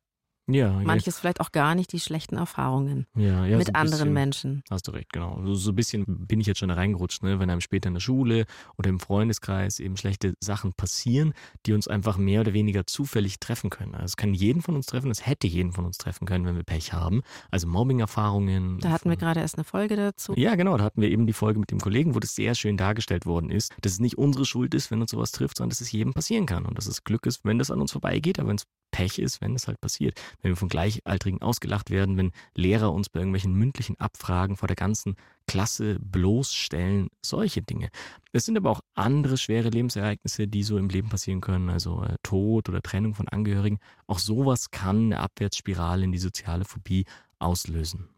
Ja, 0.50 0.72
Manches 0.72 1.16
ja. 1.16 1.20
vielleicht 1.22 1.42
auch 1.42 1.52
gar 1.52 1.76
nicht 1.76 1.92
die 1.92 2.00
schlechten 2.00 2.38
Erfahrungen 2.38 3.06
ja, 3.16 3.46
ja, 3.46 3.58
mit 3.58 3.68
so 3.68 3.74
anderen 3.74 3.92
bisschen, 3.92 4.14
Menschen. 4.14 4.64
Hast 4.70 4.88
du 4.88 4.92
recht, 4.92 5.12
genau. 5.12 5.42
So, 5.44 5.56
so 5.56 5.72
ein 5.72 5.76
bisschen 5.76 6.06
bin 6.08 6.40
ich 6.40 6.48
jetzt 6.48 6.60
schon 6.60 6.70
da 6.70 6.76
reingerutscht, 6.76 7.22
ne? 7.22 7.40
wenn 7.40 7.50
einem 7.50 7.60
später 7.60 7.88
in 7.90 7.96
der 7.96 8.02
Schule 8.02 8.46
oder 8.78 8.90
im 8.90 9.00
Freundeskreis 9.00 9.80
eben 9.80 9.98
schlechte 9.98 10.36
Sachen 10.40 10.72
passieren, 10.72 11.34
die 11.66 11.74
uns 11.74 11.90
einfach 11.90 12.18
mehr 12.18 12.42
oder 12.42 12.54
weniger 12.54 12.88
zufällig 12.88 13.40
treffen 13.40 13.70
können. 13.70 13.94
Also 13.94 14.06
es 14.06 14.18
kann 14.18 14.34
jeden 14.34 14.62
von 14.62 14.76
uns 14.76 14.86
treffen, 14.86 15.12
es 15.12 15.26
hätte 15.26 15.48
jeden 15.48 15.74
von 15.74 15.86
uns 15.86 15.98
treffen 15.98 16.26
können, 16.26 16.46
wenn 16.46 16.56
wir 16.56 16.64
Pech 16.64 16.94
haben. 16.94 17.24
Also 17.52 17.68
Mobbing-Erfahrungen. 17.68 18.80
Da 18.80 18.92
hatten 18.92 19.10
wir 19.10 19.18
gerade 19.18 19.42
erst 19.42 19.56
eine 19.56 19.66
Folge 19.66 19.98
dazu. 19.98 20.34
Ja, 20.38 20.56
genau, 20.56 20.78
da 20.78 20.86
hatten 20.86 21.02
wir 21.02 21.10
eben 21.10 21.28
die 21.28 21.34
Folge 21.34 21.60
mit 21.60 21.72
dem 21.72 21.80
Kollegen, 21.80 22.16
wo 22.16 22.20
das 22.20 22.36
sehr 22.36 22.56
schön 22.56 22.78
dargestellt 22.78 23.26
worden 23.26 23.50
ist, 23.50 23.74
dass 23.82 23.92
es 23.92 24.00
nicht 24.00 24.18
unsere 24.18 24.46
Schuld 24.46 24.74
ist, 24.74 24.92
wenn 24.92 25.02
uns 25.02 25.12
sowas 25.12 25.34
trifft, 25.34 25.58
sondern 25.58 25.72
dass 25.72 25.82
es 25.82 25.92
jedem 25.92 26.14
passieren 26.14 26.46
kann 26.46 26.66
und 26.66 26.78
dass 26.78 26.88
es 26.88 27.04
Glück 27.04 27.26
ist, 27.26 27.44
wenn 27.44 27.60
das 27.60 27.70
an 27.70 27.82
uns 27.82 27.92
vorbeigeht, 27.92 28.40
aber 28.40 28.48
wenn 28.50 28.56
es 28.56 28.66
Pech 28.92 29.20
ist, 29.20 29.42
wenn 29.42 29.56
es 29.56 29.68
halt 29.68 29.80
passiert. 29.82 30.20
Wenn 30.42 30.52
wir 30.52 30.56
von 30.56 30.70
Gleichaltrigen 30.70 31.42
ausgelacht 31.42 31.90
werden, 31.90 32.18
wenn 32.18 32.32
Lehrer 32.56 32.94
uns 32.94 33.10
bei 33.10 33.20
irgendwelchen 33.20 33.54
mündlichen 33.54 34.00
Abfragen 34.00 34.56
vor 34.56 34.68
der 34.68 34.76
ganzen 34.76 35.16
Klasse 35.48 35.98
bloßstellen, 36.00 37.10
solche 37.22 37.62
Dinge. 37.62 37.90
Es 38.34 38.46
sind 38.46 38.58
aber 38.58 38.70
auch 38.70 38.82
andere 38.96 39.38
schwere 39.38 39.70
Lebensereignisse, 39.70 40.48
die 40.48 40.64
so 40.64 40.78
im 40.78 40.90
Leben 40.90 41.10
passieren 41.10 41.42
können, 41.42 41.70
also 41.70 42.04
äh, 42.04 42.16
Tod 42.24 42.70
oder 42.70 42.82
Trennung 42.82 43.16
von 43.16 43.28
Angehörigen. 43.28 43.80
Auch 44.06 44.20
sowas 44.20 44.72
kann 44.72 45.06
eine 45.06 45.20
Abwärtsspirale 45.20 46.04
in 46.04 46.12
die 46.12 46.18
soziale 46.18 46.66
Phobie 46.66 47.06
auslösen. 47.40 48.10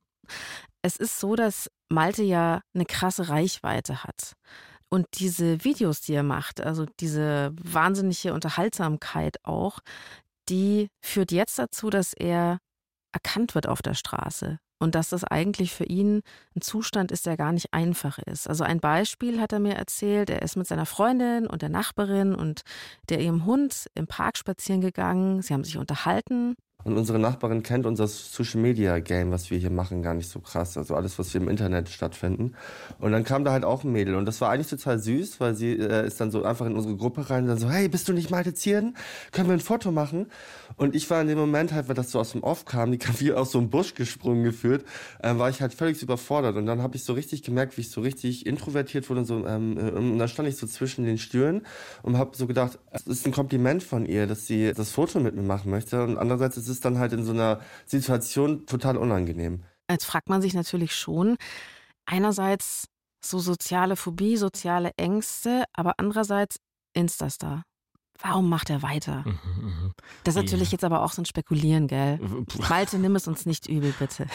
Es 0.82 0.96
ist 0.96 1.20
so, 1.20 1.36
dass 1.36 1.70
Malte 1.90 2.24
ja 2.24 2.62
eine 2.74 2.86
krasse 2.86 3.30
Reichweite 3.30 4.04
hat. 4.04 4.34
Und 4.90 5.06
diese 5.20 5.64
Videos, 5.64 6.02
die 6.02 6.14
er 6.14 6.24
macht, 6.24 6.62
also 6.62 6.86
diese 7.00 7.54
wahnsinnige 7.62 8.34
Unterhaltsamkeit 8.34 9.38
auch, 9.44 9.80
die 10.50 10.90
führt 11.02 11.32
jetzt 11.32 11.60
dazu, 11.60 11.90
dass 11.90 12.14
er 12.14 12.60
erkannt 13.14 13.56
wird 13.56 13.68
auf 13.68 13.82
der 13.82 13.94
Straße. 13.94 14.60
Und 14.82 14.96
dass 14.96 15.10
das 15.10 15.26
eigentlich 15.26 15.74
für 15.74 15.84
ihn 15.84 16.22
ein 16.56 16.62
Zustand 16.62 17.12
ist, 17.12 17.26
der 17.26 17.36
gar 17.36 17.52
nicht 17.52 17.74
einfach 17.74 18.18
ist. 18.18 18.48
Also 18.48 18.64
ein 18.64 18.80
Beispiel 18.80 19.42
hat 19.42 19.52
er 19.52 19.60
mir 19.60 19.76
erzählt, 19.76 20.30
er 20.30 20.42
ist 20.42 20.56
mit 20.56 20.68
seiner 20.68 20.86
Freundin 20.86 21.48
und 21.48 21.62
der 21.62 21.68
Nachbarin 21.68 22.34
und 22.34 22.62
der 23.10 23.20
ihrem 23.20 23.46
Hund 23.46 23.88
im 23.94 24.08
Park 24.08 24.38
spazieren 24.38 24.80
gegangen. 24.80 25.42
Sie 25.42 25.54
haben 25.54 25.66
sich 25.66 25.78
unterhalten 25.78 26.56
und 26.86 26.96
unsere 26.96 27.20
Nachbarin 27.20 27.62
kennt 27.62 27.86
unser 27.86 28.08
Social 28.08 28.62
Media 28.62 29.00
Game, 29.00 29.32
was 29.32 29.52
wir 29.52 29.58
hier 29.58 29.70
machen, 29.70 30.02
gar 30.02 30.14
nicht 30.14 30.30
so 30.30 30.40
krass. 30.40 30.78
Also 30.78 30.96
alles, 30.96 31.20
was 31.20 31.34
hier 31.34 31.42
im 31.42 31.50
Internet 31.50 31.90
stattfinden. 31.90 32.54
Und 33.00 33.12
dann 33.12 33.26
kam 33.26 33.44
da 33.44 33.52
halt 33.52 33.66
auch 33.66 33.84
ein 33.84 33.92
Mädel. 33.92 34.16
Und 34.16 34.26
das 34.26 34.40
war 34.40 34.50
eigentlich 34.50 34.70
total 34.70 34.98
süß, 34.98 35.42
weil 35.42 35.56
sie 35.56 35.74
äh, 35.74 36.08
ist 36.08 36.22
dann 36.22 36.32
so 36.32 36.42
einfach 36.44 36.66
in 36.66 36.78
unsere 36.78 36.96
Gruppe 36.96 37.30
rein 37.30 37.44
und 37.44 37.50
dann 37.50 37.58
so, 37.58 37.70
hey, 37.70 37.90
bist 37.90 38.08
du 38.08 38.14
nicht 38.14 38.32
Malte 38.32 38.54
Zierden? 38.54 38.96
Können 39.34 39.50
wir 39.50 39.56
ein 39.56 39.60
Foto 39.60 39.92
machen? 39.92 40.28
Und 40.78 40.96
ich 40.96 41.10
war 41.10 41.20
in 41.20 41.28
dem 41.28 41.38
Moment 41.38 41.74
halt, 41.74 41.90
weil 41.90 41.96
das 41.96 42.12
so 42.12 42.20
aus 42.20 42.32
dem 42.32 42.44
Off 42.44 42.64
kam, 42.64 42.94
die 42.94 42.98
kam 42.98 43.20
wie 43.20 43.34
aus 43.34 43.52
so 43.52 43.60
einem 43.60 43.70
Busch 43.70 43.94
gesprungen 43.94 44.46
geführt, 44.46 44.86
äh, 45.22 45.36
war 45.36 45.50
ich 45.50 45.62
halt 45.62 45.74
völlig 45.74 46.02
überfordert. 46.02 46.56
Und 46.56 46.66
dann 46.66 46.82
habe 46.82 46.96
ich 46.96 47.04
so 47.04 47.12
richtig 47.12 47.44
gemerkt, 47.44 47.76
wie 47.76 47.82
ich 47.82 47.92
so 47.92 48.00
richtig 48.00 48.46
introvertiert 48.46 49.10
wurde. 49.10 49.20
Und, 49.20 49.26
so, 49.26 49.46
ähm, 49.46 49.78
äh, 49.78 49.92
und 49.92 50.18
dann 50.18 50.30
stand 50.30 50.48
ich 50.48 50.56
so 50.56 50.66
zwischen 50.66 51.04
den 51.04 51.18
Stühlen 51.18 51.64
und 52.04 52.18
habe 52.18 52.38
so 52.38 52.48
gedacht, 52.48 52.80
es 52.94 53.06
ist 53.06 53.26
ein 53.26 53.34
Kompliment 53.34 53.84
von 53.84 54.06
ihr, 54.06 54.28
dass 54.28 54.48
sie 54.48 54.72
das 54.74 54.92
Foto 54.92 55.20
mit 55.20 55.36
mir 55.36 55.42
machen 55.42 55.70
möchte. 55.72 56.02
Und 56.02 56.18
andererseits 56.18 56.56
ist 56.56 56.69
es 56.70 56.80
dann 56.80 57.00
halt 57.00 57.14
in 57.14 57.24
so 57.24 57.32
einer 57.32 57.60
Situation 57.86 58.66
total 58.66 58.98
unangenehm. 58.98 59.64
Jetzt 59.90 60.06
fragt 60.06 60.30
man 60.30 60.42
sich 60.42 60.54
natürlich 60.54 60.96
schon, 60.96 61.38
einerseits 62.06 62.86
so 63.24 63.40
soziale 63.40 63.96
Phobie, 63.96 64.38
soziale 64.38 64.92
Ängste, 64.98 65.66
aber 65.74 65.96
andererseits 65.98 66.58
Instastar. 66.94 67.64
Warum 68.22 68.50
macht 68.50 68.70
er 68.70 68.82
weiter? 68.82 69.24
Mhm, 69.26 69.40
mhm. 69.62 69.92
Das 70.26 70.36
ist 70.36 70.44
natürlich 70.44 70.70
ja. 70.70 70.74
jetzt 70.74 70.84
aber 70.84 71.04
auch 71.04 71.14
so 71.14 71.22
ein 71.22 71.26
Spekulieren, 71.26 71.88
gell? 71.88 72.20
Malte, 72.70 73.00
nimm 73.00 73.16
es 73.16 73.28
uns 73.28 73.46
nicht 73.46 73.68
übel, 73.68 73.94
bitte. 73.98 74.28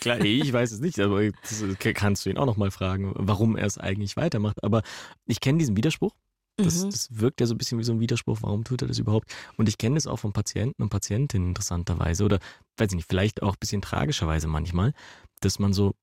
Klar, 0.00 0.20
ich 0.20 0.52
weiß 0.52 0.72
es 0.72 0.80
nicht, 0.80 0.98
aber 0.98 1.30
das 1.30 1.64
kannst 1.94 2.26
du 2.26 2.30
ihn 2.30 2.38
auch 2.38 2.46
noch 2.46 2.56
mal 2.56 2.72
fragen, 2.72 3.12
warum 3.14 3.56
er 3.56 3.66
es 3.66 3.78
eigentlich 3.78 4.16
weitermacht. 4.16 4.64
Aber 4.64 4.82
ich 5.26 5.40
kenne 5.40 5.58
diesen 5.58 5.76
Widerspruch. 5.76 6.12
Das, 6.56 6.84
mhm. 6.84 6.90
das 6.90 7.08
wirkt 7.18 7.40
ja 7.40 7.46
so 7.46 7.54
ein 7.54 7.58
bisschen 7.58 7.78
wie 7.78 7.84
so 7.84 7.92
ein 7.92 8.00
Widerspruch. 8.00 8.38
Warum 8.42 8.64
tut 8.64 8.82
er 8.82 8.88
das 8.88 8.98
überhaupt? 8.98 9.32
Und 9.56 9.68
ich 9.68 9.78
kenne 9.78 9.94
das 9.94 10.06
auch 10.06 10.18
von 10.18 10.32
Patienten 10.32 10.82
und 10.82 10.90
Patientinnen 10.90 11.48
interessanterweise 11.48 12.24
oder, 12.24 12.38
weiß 12.76 12.90
ich 12.90 12.96
nicht, 12.96 13.08
vielleicht 13.08 13.42
auch 13.42 13.54
ein 13.54 13.60
bisschen 13.60 13.82
tragischerweise 13.82 14.46
manchmal, 14.46 14.92
dass 15.40 15.58
man 15.58 15.72
so 15.72 15.94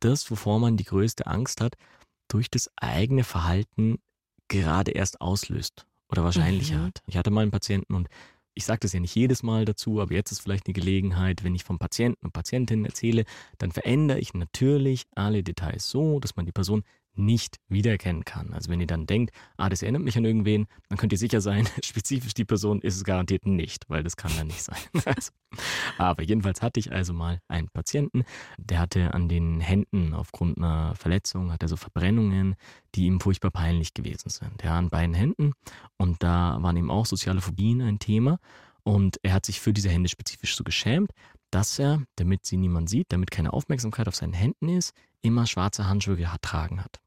das, 0.00 0.30
wovor 0.30 0.60
man 0.60 0.76
die 0.76 0.84
größte 0.84 1.26
Angst 1.26 1.60
hat, 1.60 1.74
durch 2.28 2.50
das 2.50 2.70
eigene 2.76 3.24
Verhalten 3.24 3.98
gerade 4.48 4.92
erst 4.92 5.20
auslöst 5.20 5.86
oder 6.10 6.24
wahrscheinlicher 6.24 6.78
mhm. 6.78 6.84
hat. 6.84 7.02
Ich 7.06 7.16
hatte 7.16 7.30
mal 7.30 7.42
einen 7.42 7.50
Patienten 7.50 7.94
und 7.94 8.08
ich 8.54 8.64
sage 8.64 8.80
das 8.80 8.92
ja 8.92 9.00
nicht 9.00 9.14
jedes 9.14 9.42
Mal 9.42 9.64
dazu, 9.64 10.00
aber 10.00 10.14
jetzt 10.14 10.30
ist 10.30 10.40
vielleicht 10.40 10.66
eine 10.66 10.74
Gelegenheit, 10.74 11.42
wenn 11.42 11.54
ich 11.54 11.64
vom 11.64 11.78
Patienten 11.78 12.26
und 12.26 12.32
Patientinnen 12.32 12.84
erzähle, 12.84 13.24
dann 13.58 13.72
verändere 13.72 14.20
ich 14.20 14.32
natürlich 14.32 15.06
alle 15.14 15.42
Details 15.42 15.90
so, 15.90 16.20
dass 16.20 16.36
man 16.36 16.46
die 16.46 16.52
Person 16.52 16.84
nicht 17.16 17.56
wiedererkennen 17.68 18.24
kann. 18.24 18.52
Also 18.52 18.70
wenn 18.70 18.80
ihr 18.80 18.86
dann 18.86 19.06
denkt, 19.06 19.34
ah, 19.56 19.68
das 19.68 19.82
erinnert 19.82 20.02
mich 20.02 20.16
an 20.16 20.24
irgendwen, 20.24 20.66
dann 20.88 20.98
könnt 20.98 21.12
ihr 21.12 21.18
sicher 21.18 21.40
sein, 21.40 21.68
spezifisch 21.84 22.34
die 22.34 22.44
Person 22.44 22.80
ist 22.80 22.96
es 22.96 23.04
garantiert 23.04 23.46
nicht, 23.46 23.88
weil 23.88 24.02
das 24.02 24.16
kann 24.16 24.32
dann 24.36 24.48
nicht 24.48 24.62
sein. 24.62 24.78
Also, 25.06 25.32
aber 25.98 26.22
jedenfalls 26.22 26.62
hatte 26.62 26.80
ich 26.80 26.90
also 26.90 27.12
mal 27.12 27.40
einen 27.46 27.68
Patienten, 27.68 28.24
der 28.58 28.80
hatte 28.80 29.12
an 29.12 29.28
den 29.28 29.60
Händen 29.60 30.14
aufgrund 30.14 30.56
einer 30.56 30.94
Verletzung, 30.94 31.52
hatte 31.52 31.68
so 31.68 31.76
Verbrennungen, 31.76 32.56
die 32.94 33.04
ihm 33.04 33.20
furchtbar 33.20 33.50
peinlich 33.50 33.92
gewesen 33.94 34.30
sind. 34.30 34.62
Ja, 34.62 34.78
an 34.78 34.88
beiden 34.88 35.14
Händen. 35.14 35.52
Und 35.98 36.22
da 36.22 36.56
waren 36.60 36.76
eben 36.76 36.90
auch 36.90 37.06
soziale 37.06 37.40
Phobien 37.40 37.82
ein 37.82 37.98
Thema. 37.98 38.38
Und 38.82 39.18
er 39.22 39.32
hat 39.32 39.46
sich 39.46 39.60
für 39.60 39.72
diese 39.72 39.88
Hände 39.90 40.08
spezifisch 40.08 40.56
so 40.56 40.64
geschämt, 40.64 41.10
dass 41.50 41.78
er, 41.78 42.02
damit 42.16 42.44
sie 42.44 42.56
niemand 42.56 42.88
sieht, 42.88 43.12
damit 43.12 43.30
keine 43.30 43.52
Aufmerksamkeit 43.52 44.08
auf 44.08 44.16
seinen 44.16 44.32
Händen 44.32 44.68
ist, 44.68 44.92
immer 45.22 45.46
schwarze 45.46 45.86
Handschuhe 45.88 46.16
getragen 46.16 46.82
hat. 46.82 47.00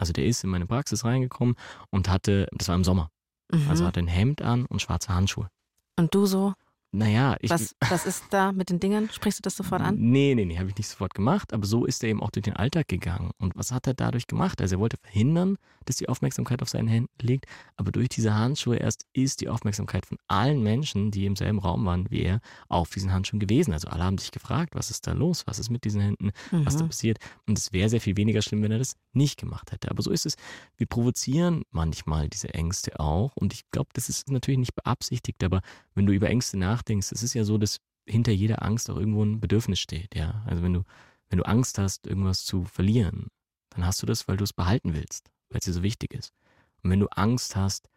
Also 0.00 0.14
der 0.14 0.24
ist 0.24 0.42
in 0.42 0.50
meine 0.50 0.66
Praxis 0.66 1.04
reingekommen 1.04 1.56
und 1.90 2.08
hatte, 2.08 2.48
das 2.52 2.68
war 2.68 2.74
im 2.74 2.84
Sommer, 2.84 3.10
mhm. 3.52 3.68
also 3.68 3.84
hatte 3.84 4.00
ein 4.00 4.08
Hemd 4.08 4.40
an 4.40 4.64
und 4.64 4.80
schwarze 4.80 5.14
Handschuhe. 5.14 5.50
Und 5.96 6.14
du 6.14 6.24
so? 6.24 6.54
Naja, 6.92 7.36
ich. 7.40 7.50
Was, 7.50 7.76
was 7.88 8.04
ist 8.04 8.24
da 8.30 8.50
mit 8.50 8.68
den 8.68 8.80
Dingen? 8.80 9.08
Sprichst 9.12 9.38
du 9.38 9.42
das 9.42 9.56
sofort 9.56 9.80
an? 9.80 9.96
Nee, 9.96 10.34
nee, 10.34 10.44
nee, 10.44 10.58
habe 10.58 10.70
ich 10.70 10.76
nicht 10.76 10.88
sofort 10.88 11.14
gemacht, 11.14 11.52
aber 11.52 11.64
so 11.64 11.84
ist 11.84 12.02
er 12.02 12.10
eben 12.10 12.20
auch 12.20 12.30
durch 12.30 12.42
den 12.42 12.56
Alltag 12.56 12.88
gegangen. 12.88 13.30
Und 13.38 13.54
was 13.56 13.70
hat 13.70 13.86
er 13.86 13.94
dadurch 13.94 14.26
gemacht? 14.26 14.60
Also 14.60 14.74
er 14.76 14.80
wollte 14.80 14.96
verhindern, 14.96 15.56
dass 15.84 15.96
die 15.96 16.08
Aufmerksamkeit 16.08 16.62
auf 16.62 16.68
seinen 16.68 16.88
Händen 16.88 17.12
liegt, 17.20 17.46
aber 17.76 17.92
durch 17.92 18.08
diese 18.08 18.34
Handschuhe 18.34 18.76
erst 18.76 19.06
ist 19.12 19.40
die 19.40 19.48
Aufmerksamkeit 19.48 20.04
von 20.04 20.18
allen 20.26 20.64
Menschen, 20.64 21.12
die 21.12 21.26
im 21.26 21.36
selben 21.36 21.60
Raum 21.60 21.84
waren 21.84 22.10
wie 22.10 22.22
er, 22.22 22.40
auf 22.68 22.90
diesen 22.90 23.12
Handschuhen 23.12 23.38
gewesen. 23.38 23.72
Also 23.72 23.86
alle 23.86 24.02
haben 24.02 24.18
sich 24.18 24.32
gefragt, 24.32 24.74
was 24.74 24.90
ist 24.90 25.06
da 25.06 25.12
los, 25.12 25.46
was 25.46 25.60
ist 25.60 25.70
mit 25.70 25.84
diesen 25.84 26.00
Händen, 26.00 26.32
mhm. 26.50 26.66
was 26.66 26.76
da 26.76 26.86
passiert. 26.86 27.18
Und 27.46 27.56
es 27.56 27.72
wäre 27.72 27.88
sehr 27.88 28.00
viel 28.00 28.16
weniger 28.16 28.42
schlimm, 28.42 28.62
wenn 28.62 28.72
er 28.72 28.78
das 28.78 28.96
nicht 29.12 29.38
gemacht 29.38 29.72
hätte. 29.72 29.90
Aber 29.90 30.02
so 30.02 30.10
ist 30.10 30.26
es. 30.26 30.36
Wir 30.76 30.86
provozieren 30.86 31.64
manchmal 31.70 32.28
diese 32.28 32.54
Ängste 32.54 33.00
auch. 33.00 33.36
Und 33.36 33.52
ich 33.52 33.68
glaube, 33.70 33.90
das 33.92 34.08
ist 34.08 34.30
natürlich 34.30 34.58
nicht 34.58 34.74
beabsichtigt, 34.74 35.42
aber 35.42 35.62
wenn 35.94 36.06
du 36.06 36.12
über 36.12 36.28
Ängste 36.28 36.58
nachdenkst, 36.58 37.12
es 37.12 37.22
ist 37.22 37.34
ja 37.34 37.44
so, 37.44 37.58
dass 37.58 37.78
hinter 38.06 38.32
jeder 38.32 38.62
Angst 38.62 38.90
auch 38.90 38.96
irgendwo 38.96 39.24
ein 39.24 39.40
Bedürfnis 39.40 39.80
steht. 39.80 40.14
Ja, 40.14 40.42
also 40.46 40.62
wenn 40.62 40.74
du 40.74 40.82
wenn 41.28 41.38
du 41.38 41.46
Angst 41.46 41.78
hast, 41.78 42.08
irgendwas 42.08 42.44
zu 42.44 42.64
verlieren, 42.64 43.28
dann 43.70 43.86
hast 43.86 44.02
du 44.02 44.06
das, 44.06 44.26
weil 44.26 44.36
du 44.36 44.42
es 44.42 44.52
behalten 44.52 44.94
willst 44.94 45.30
weil 45.50 45.58
es 45.58 45.64
dir 45.64 45.72
so 45.72 45.82
wichtig 45.82 46.14
ist. 46.14 46.32
Und 46.82 46.90
wenn 46.90 47.00
du 47.00 47.08
Angst 47.08 47.56
hast, 47.56 47.88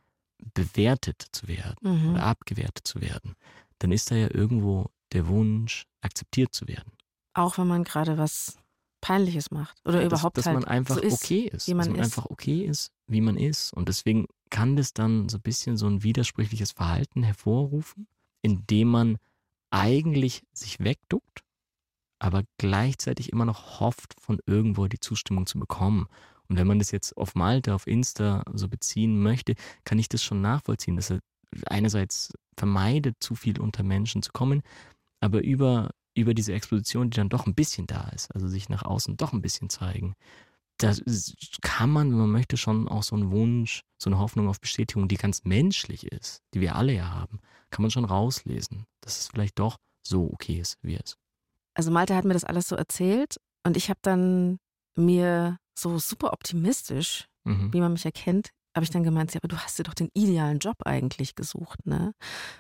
bewertet 0.54 1.26
zu 1.32 1.47
werden 1.47 1.78
mhm. 1.82 2.13
oder 2.13 2.23
abgewertet 2.23 2.86
zu 2.86 2.99
werden, 3.02 3.36
dann 3.80 3.91
ist 3.91 4.12
da 4.12 4.15
ja 4.15 4.30
irgendwo 4.34 4.89
der 5.13 5.28
Wunsch, 5.28 5.86
akzeptiert 6.02 6.54
zu 6.54 6.67
werden. 6.67 6.91
Auch 7.34 7.58
wenn 7.58 7.67
man 7.67 7.84
gerade 7.84 8.17
was 8.17 8.58
Peinliches 9.04 9.52
macht 9.52 9.78
oder 9.86 10.00
ja, 10.00 10.08
überhaupt 10.08 10.38
dass, 10.38 10.46
dass 10.46 10.54
halt 10.54 10.63
man 10.63 10.70
einfach 10.70 10.96
so 10.96 11.02
ist, 11.02 11.24
okay 11.24 11.50
ist, 11.52 11.68
wie 11.68 11.74
man 11.74 11.80
dass 11.80 11.88
man 11.89 12.00
ist. 12.00 12.06
einfach 12.06 12.30
okay 12.30 12.66
ist, 12.66 12.92
wie 13.08 13.22
man 13.22 13.38
ist 13.38 13.74
und 13.74 13.89
deswegen 13.89 14.28
kann 14.50 14.76
das 14.76 14.94
dann 14.94 15.30
so 15.30 15.38
ein 15.38 15.42
bisschen 15.42 15.78
so 15.78 15.88
ein 15.88 16.04
widersprüchliches 16.04 16.72
Verhalten 16.72 17.24
hervorrufen, 17.24 18.08
indem 18.42 18.89
man 18.89 19.18
eigentlich 19.72 20.44
sich 20.54 20.80
wegduckt, 20.80 21.42
aber 22.20 22.44
gleichzeitig 22.58 23.32
immer 23.32 23.46
noch 23.46 23.80
hofft, 23.80 24.16
von 24.22 24.39
irgendwo 24.46 24.88
die 24.88 25.00
Zustimmung 25.00 25.48
zu 25.48 25.60
bekommen 25.60 26.08
und 26.48 26.58
wenn 26.58 26.68
man 26.68 26.80
das 26.80 26.92
jetzt 26.92 27.18
auf 27.18 27.36
Malte, 27.36 27.74
auf 27.74 27.88
Insta 27.88 28.44
so 28.54 28.68
beziehen 28.68 29.22
möchte, 29.22 29.56
kann 29.86 30.00
ich 30.00 30.10
das 30.10 30.24
schon 30.24 30.42
nachvollziehen, 30.42 30.96
dass 30.96 31.10
er 31.10 31.20
einerseits 31.66 32.34
vermeidet, 32.58 33.18
zu 33.20 33.36
viel 33.36 33.60
unter 33.60 33.84
Menschen 33.84 34.22
zu 34.22 34.32
kommen, 34.32 34.62
aber 35.20 35.44
über, 35.44 35.92
über 36.15 36.34
diese 36.34 36.54
Exposition, 36.54 37.10
die 37.10 37.17
dann 37.17 37.30
doch 37.30 37.47
ein 37.47 37.56
bisschen 37.56 37.88
da 37.88 38.10
ist, 38.10 38.34
also 38.34 38.47
sich 38.47 38.69
nach 38.69 38.84
außen 38.84 39.17
doch 39.17 39.34
ein 39.34 39.41
bisschen 39.41 39.69
zeigen, 39.69 40.15
da 40.78 40.93
kann 41.62 41.89
man, 41.89 42.12
wenn 42.12 42.17
man 42.17 42.32
möchte, 42.32 42.58
schon 42.58 42.88
auch 42.88 43.04
so 43.04 43.15
einen 43.15 43.32
Wunsch, 43.32 43.82
so 44.02 44.10
eine 44.10 44.19
Hoffnung 44.19 44.47
auf 44.47 44.60
Bestätigung, 44.60 45.08
die 45.08 45.17
ganz 45.17 45.43
menschlich 45.43 46.12
ist, 46.12 46.41
die 46.54 46.62
wir 46.62 46.76
alle 46.76 46.93
ja 46.93 47.10
haben, 47.10 47.39
kann 47.69 47.84
man 47.84 47.91
schon 47.91 48.06
rauslesen, 48.06 48.86
dass 49.02 49.19
es 49.19 49.28
vielleicht 49.28 49.60
doch 49.60 49.78
so 50.06 50.32
okay 50.32 50.60
ist, 50.60 50.78
wie 50.82 50.95
es 50.95 51.02
ist. 51.02 51.17
Also 51.76 51.91
Malte 51.91 52.15
hat 52.15 52.26
mir 52.26 52.34
das 52.34 52.43
alles 52.43 52.67
so 52.67 52.76
erzählt 52.76 53.38
und 53.65 53.78
ich 53.78 53.89
habe 53.89 53.99
dann 54.02 54.60
mir 54.95 55.58
so 55.78 55.97
super 55.97 56.34
optimistisch, 56.34 57.28
mhm. 57.45 57.73
wie 57.73 57.80
man 57.80 57.93
mich 57.93 58.06
erkennt, 58.06 58.49
habe 58.76 58.84
ich 58.84 58.91
dann 58.91 59.04
gemeint, 59.04 59.34
ja, 59.34 59.39
aber 59.39 59.47
du 59.47 59.58
hast 59.58 59.80
dir 59.80 59.84
doch 59.84 59.93
den 59.93 60.10
idealen 60.13 60.60
Job 60.60 60.78
eigentlich 60.86 61.36
gesucht, 61.36 61.86
ne? 61.86 62.13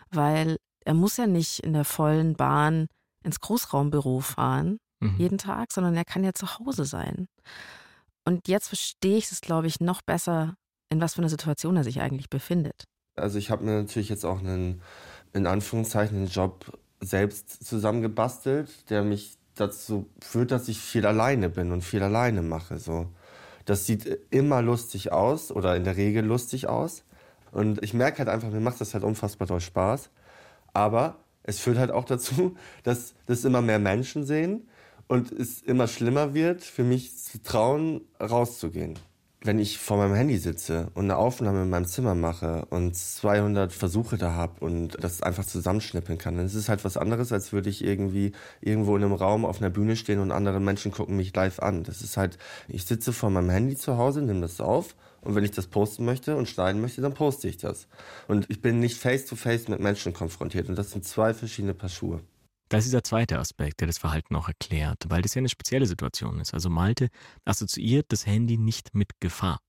Weil 0.09 0.57
er 0.85 0.93
muss 0.93 1.17
ja 1.17 1.27
nicht 1.27 1.59
in 1.59 1.73
der 1.73 1.85
vollen 1.85 2.35
Bahn 2.35 2.87
ins 3.23 3.39
Großraumbüro 3.39 4.19
fahren, 4.19 4.77
mhm. 4.99 5.15
jeden 5.17 5.37
Tag, 5.37 5.71
sondern 5.71 5.95
er 5.95 6.05
kann 6.05 6.23
ja 6.23 6.33
zu 6.33 6.59
Hause 6.59 6.85
sein. 6.85 7.27
Und 8.25 8.47
jetzt 8.47 8.67
verstehe 8.67 9.17
ich 9.17 9.31
es, 9.31 9.41
glaube 9.41 9.67
ich, 9.67 9.79
noch 9.79 10.01
besser, 10.01 10.55
in 10.89 11.01
was 11.01 11.15
für 11.15 11.21
einer 11.21 11.29
Situation 11.29 11.75
er 11.75 11.83
sich 11.83 12.01
eigentlich 12.01 12.29
befindet. 12.29 12.85
Also 13.15 13.37
ich 13.37 13.51
habe 13.51 13.63
mir 13.63 13.81
natürlich 13.81 14.09
jetzt 14.09 14.25
auch 14.25 14.39
einen, 14.39 14.81
in 15.33 15.45
Anführungszeichen, 15.45 16.17
einen 16.17 16.27
Job 16.27 16.77
selbst 16.99 17.65
zusammengebastelt, 17.65 18.89
der 18.89 19.03
mich 19.03 19.37
dazu 19.55 20.09
führt, 20.21 20.51
dass 20.51 20.67
ich 20.67 20.79
viel 20.79 21.05
alleine 21.05 21.49
bin 21.49 21.71
und 21.71 21.83
viel 21.83 22.01
alleine 22.01 22.41
mache. 22.41 22.77
So. 22.79 23.07
Das 23.65 23.85
sieht 23.85 24.05
immer 24.29 24.61
lustig 24.61 25.11
aus 25.11 25.51
oder 25.51 25.75
in 25.75 25.83
der 25.83 25.97
Regel 25.97 26.25
lustig 26.25 26.67
aus. 26.67 27.03
Und 27.51 27.83
ich 27.83 27.93
merke 27.93 28.19
halt 28.19 28.29
einfach, 28.29 28.49
mir 28.49 28.59
macht 28.59 28.81
das 28.81 28.93
halt 28.93 29.03
unfassbar 29.03 29.47
doll 29.47 29.61
Spaß. 29.61 30.09
Aber 30.73 31.22
es 31.43 31.59
führt 31.59 31.77
halt 31.77 31.91
auch 31.91 32.05
dazu, 32.05 32.55
dass 32.83 33.13
das 33.25 33.45
immer 33.45 33.61
mehr 33.61 33.79
Menschen 33.79 34.25
sehen 34.25 34.67
und 35.07 35.31
es 35.31 35.61
immer 35.61 35.87
schlimmer 35.87 36.33
wird, 36.33 36.63
für 36.63 36.83
mich 36.83 37.17
zu 37.17 37.41
trauen, 37.41 38.01
rauszugehen 38.19 38.97
wenn 39.45 39.59
ich 39.59 39.77
vor 39.77 39.97
meinem 39.97 40.15
Handy 40.15 40.37
sitze 40.37 40.89
und 40.93 41.05
eine 41.05 41.17
Aufnahme 41.17 41.63
in 41.63 41.69
meinem 41.69 41.85
Zimmer 41.85 42.15
mache 42.15 42.65
und 42.69 42.95
200 42.95 43.73
Versuche 43.73 44.17
da 44.17 44.33
habe 44.33 44.63
und 44.63 44.97
das 45.03 45.21
einfach 45.21 45.45
zusammenschnippeln 45.45 46.17
kann, 46.17 46.37
dann 46.37 46.45
ist 46.45 46.55
es 46.55 46.69
halt 46.69 46.85
was 46.85 46.95
anderes, 46.95 47.33
als 47.33 47.51
würde 47.51 47.69
ich 47.69 47.83
irgendwie 47.83 48.31
irgendwo 48.61 48.95
in 48.95 49.03
einem 49.03 49.13
Raum 49.13 49.45
auf 49.45 49.59
einer 49.59 49.69
Bühne 49.69 49.95
stehen 49.97 50.19
und 50.19 50.31
andere 50.31 50.61
Menschen 50.61 50.91
gucken 50.91 51.17
mich 51.17 51.35
live 51.35 51.59
an. 51.59 51.83
Das 51.83 52.01
ist 52.01 52.15
halt, 52.15 52.37
ich 52.69 52.85
sitze 52.85 53.11
vor 53.11 53.29
meinem 53.29 53.49
Handy 53.49 53.75
zu 53.75 53.97
Hause, 53.97 54.21
nehme 54.21 54.41
das 54.41 54.61
auf 54.61 54.95
und 55.23 55.35
wenn 55.35 55.43
ich 55.43 55.51
das 55.51 55.67
posten 55.67 56.05
möchte 56.05 56.35
und 56.35 56.47
schneiden 56.47 56.81
möchte, 56.81 57.01
dann 57.01 57.13
poste 57.13 57.47
ich 57.47 57.57
das. 57.57 57.87
Und 58.27 58.49
ich 58.49 58.61
bin 58.61 58.79
nicht 58.79 58.97
face 58.97 59.25
to 59.25 59.35
face 59.35 59.67
mit 59.67 59.79
Menschen 59.79 60.13
konfrontiert 60.13 60.69
und 60.69 60.75
das 60.75 60.91
sind 60.91 61.05
zwei 61.05 61.33
verschiedene 61.33 61.73
Paar 61.73 61.89
Schuhe. 61.89 62.21
Da 62.69 62.77
ist 62.77 62.85
dieser 62.85 63.03
zweite 63.03 63.37
Aspekt, 63.39 63.81
der 63.81 63.87
das 63.87 63.99
Verhalten 63.99 64.35
auch 64.35 64.47
erklärt, 64.47 65.05
weil 65.07 65.21
das 65.21 65.35
ja 65.35 65.39
eine 65.39 65.49
spezielle 65.49 65.85
Situation 65.85 66.39
ist. 66.39 66.53
Also 66.53 66.69
Malte 66.69 67.09
assoziiert 67.45 68.07
das 68.09 68.25
Handy 68.25 68.57
nicht 68.57 68.95
mit 68.95 69.19
Gefahr. 69.19 69.59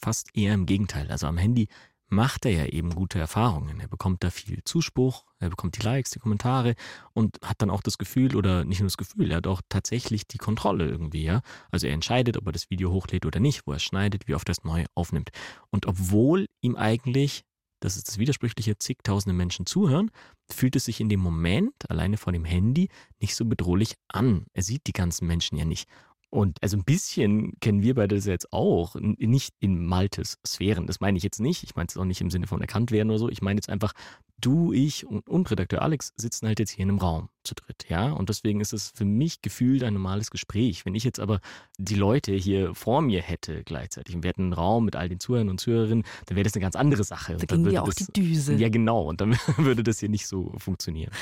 Fast 0.00 0.28
eher 0.34 0.54
im 0.54 0.64
Gegenteil. 0.64 1.10
Also 1.10 1.26
am 1.26 1.36
Handy 1.36 1.68
macht 2.08 2.46
er 2.46 2.52
ja 2.52 2.66
eben 2.66 2.94
gute 2.94 3.18
Erfahrungen. 3.18 3.80
Er 3.80 3.88
bekommt 3.88 4.24
da 4.24 4.30
viel 4.30 4.62
Zuspruch, 4.64 5.24
er 5.40 5.50
bekommt 5.50 5.76
die 5.78 5.84
Likes, 5.84 6.10
die 6.10 6.18
Kommentare 6.18 6.74
und 7.12 7.38
hat 7.44 7.56
dann 7.62 7.70
auch 7.70 7.82
das 7.82 7.98
Gefühl, 7.98 8.36
oder 8.36 8.64
nicht 8.64 8.80
nur 8.80 8.86
das 8.86 8.96
Gefühl, 8.96 9.30
er 9.30 9.38
hat 9.38 9.46
auch 9.46 9.62
tatsächlich 9.68 10.26
die 10.26 10.38
Kontrolle 10.38 10.86
irgendwie, 10.86 11.24
ja. 11.24 11.40
Also 11.70 11.86
er 11.86 11.94
entscheidet, 11.94 12.36
ob 12.36 12.46
er 12.46 12.52
das 12.52 12.70
Video 12.70 12.92
hochlädt 12.92 13.26
oder 13.26 13.40
nicht, 13.40 13.66
wo 13.66 13.72
er 13.72 13.76
es 13.76 13.82
schneidet, 13.82 14.28
wie 14.28 14.34
oft 14.34 14.48
er 14.48 14.52
es 14.52 14.64
neu 14.64 14.84
aufnimmt. 14.94 15.30
Und 15.70 15.86
obwohl 15.86 16.46
ihm 16.60 16.76
eigentlich 16.76 17.44
das 17.80 17.96
ist 17.96 18.08
das 18.08 18.18
Widersprüchliche, 18.18 18.78
zigtausende 18.78 19.34
Menschen 19.34 19.66
zuhören, 19.66 20.10
fühlt 20.50 20.76
es 20.76 20.86
sich 20.86 21.00
in 21.00 21.08
dem 21.08 21.20
Moment 21.20 21.88
alleine 21.88 22.16
vor 22.16 22.32
dem 22.32 22.44
Handy 22.44 22.88
nicht 23.20 23.36
so 23.36 23.44
bedrohlich 23.44 23.94
an. 24.08 24.46
Er 24.52 24.62
sieht 24.62 24.86
die 24.86 24.92
ganzen 24.92 25.26
Menschen 25.26 25.56
ja 25.56 25.64
nicht. 25.64 25.88
Und 26.30 26.58
also 26.62 26.76
ein 26.76 26.84
bisschen 26.84 27.58
kennen 27.60 27.80
wir 27.80 27.94
beide 27.94 28.14
das 28.14 28.26
jetzt 28.26 28.52
auch, 28.52 28.96
nicht 28.96 29.54
in 29.60 29.86
Maltes 29.86 30.38
Sphären. 30.46 30.86
Das 30.86 31.00
meine 31.00 31.16
ich 31.16 31.24
jetzt 31.24 31.40
nicht. 31.40 31.62
Ich 31.62 31.74
meine 31.74 31.86
es 31.88 31.96
auch 31.96 32.04
nicht 32.04 32.20
im 32.20 32.30
Sinne 32.30 32.46
von 32.46 32.60
erkannt 32.60 32.90
werden 32.90 33.08
oder 33.08 33.18
so. 33.18 33.30
Ich 33.30 33.40
meine 33.40 33.56
jetzt 33.56 33.70
einfach, 33.70 33.94
du, 34.38 34.72
ich 34.74 35.06
und, 35.06 35.26
und 35.26 35.50
Redakteur 35.50 35.80
Alex 35.80 36.12
sitzen 36.16 36.46
halt 36.46 36.58
jetzt 36.58 36.72
hier 36.72 36.82
in 36.82 36.90
einem 36.90 36.98
Raum 36.98 37.30
zu 37.44 37.54
dritt, 37.54 37.86
ja. 37.88 38.12
Und 38.12 38.28
deswegen 38.28 38.60
ist 38.60 38.74
es 38.74 38.92
für 38.94 39.06
mich 39.06 39.40
gefühlt 39.40 39.82
ein 39.82 39.94
normales 39.94 40.30
Gespräch. 40.30 40.84
Wenn 40.84 40.94
ich 40.94 41.04
jetzt 41.04 41.18
aber 41.18 41.40
die 41.78 41.94
Leute 41.94 42.34
hier 42.34 42.74
vor 42.74 43.00
mir 43.00 43.22
hätte 43.22 43.64
gleichzeitig 43.64 44.14
und 44.14 44.22
wir 44.22 44.28
hätten 44.28 44.42
einen 44.42 44.52
Raum 44.52 44.84
mit 44.84 44.96
all 44.96 45.08
den 45.08 45.20
Zuhörern 45.20 45.48
und 45.48 45.60
Zuhörerinnen, 45.60 46.04
dann 46.26 46.36
wäre 46.36 46.44
das 46.44 46.52
eine 46.52 46.62
ganz 46.62 46.76
andere 46.76 47.04
Sache. 47.04 47.36
Da 47.36 47.46
ging 47.46 47.70
ja 47.70 47.82
auch 47.82 47.86
das, 47.86 48.06
die 48.06 48.12
Düse. 48.12 48.54
Ja, 48.54 48.68
genau. 48.68 49.02
Und 49.02 49.22
dann 49.22 49.32
würde 49.56 49.82
das 49.82 50.00
hier 50.00 50.10
nicht 50.10 50.26
so 50.26 50.52
funktionieren. 50.58 51.12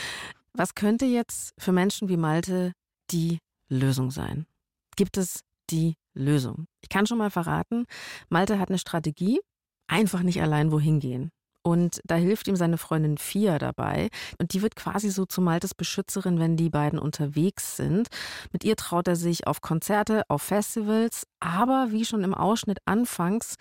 Was 0.53 0.75
könnte 0.75 1.05
jetzt 1.05 1.55
für 1.59 1.71
Menschen 1.71 2.09
wie 2.09 2.17
Malte 2.17 2.73
die 3.13 3.39
Lösung 3.69 4.11
sein? 4.11 4.47
Gibt 4.97 5.17
es 5.19 5.41
die 5.71 5.95
Lösung? 6.15 6.67
Ich 6.81 6.89
kann 6.89 7.07
schon 7.07 7.19
mal 7.19 7.31
verraten, 7.31 7.85
Malte 8.29 8.59
hat 8.59 8.71
eine 8.71 8.79
Strategie, 8.79 9.41
einfach 9.87 10.23
nicht 10.23 10.41
allein 10.41 10.73
wohin 10.73 11.01
gehen. 11.01 11.31
Und 11.63 12.01
da 12.05 12.15
hilft 12.15 12.47
ihm 12.47 12.55
seine 12.55 12.79
Freundin 12.79 13.19
Fia 13.19 13.59
dabei. 13.59 14.09
Und 14.39 14.53
die 14.53 14.63
wird 14.63 14.77
quasi 14.77 15.11
so 15.11 15.27
zu 15.27 15.41
Maltes 15.41 15.75
Beschützerin, 15.75 16.39
wenn 16.39 16.57
die 16.57 16.71
beiden 16.71 16.97
unterwegs 16.97 17.77
sind. 17.77 18.07
Mit 18.53 18.63
ihr 18.63 18.77
traut 18.77 19.09
er 19.09 19.17
sich 19.17 19.49
auf 19.49 19.63
Konzerte, 19.63 20.23
auf 20.29 20.43
Festivals. 20.43 21.27
Aber 21.41 21.89
wie 21.91 22.05
schon 22.05 22.23
im 22.23 22.35
Ausschnitt 22.35 22.79
anfangs, 22.85 23.57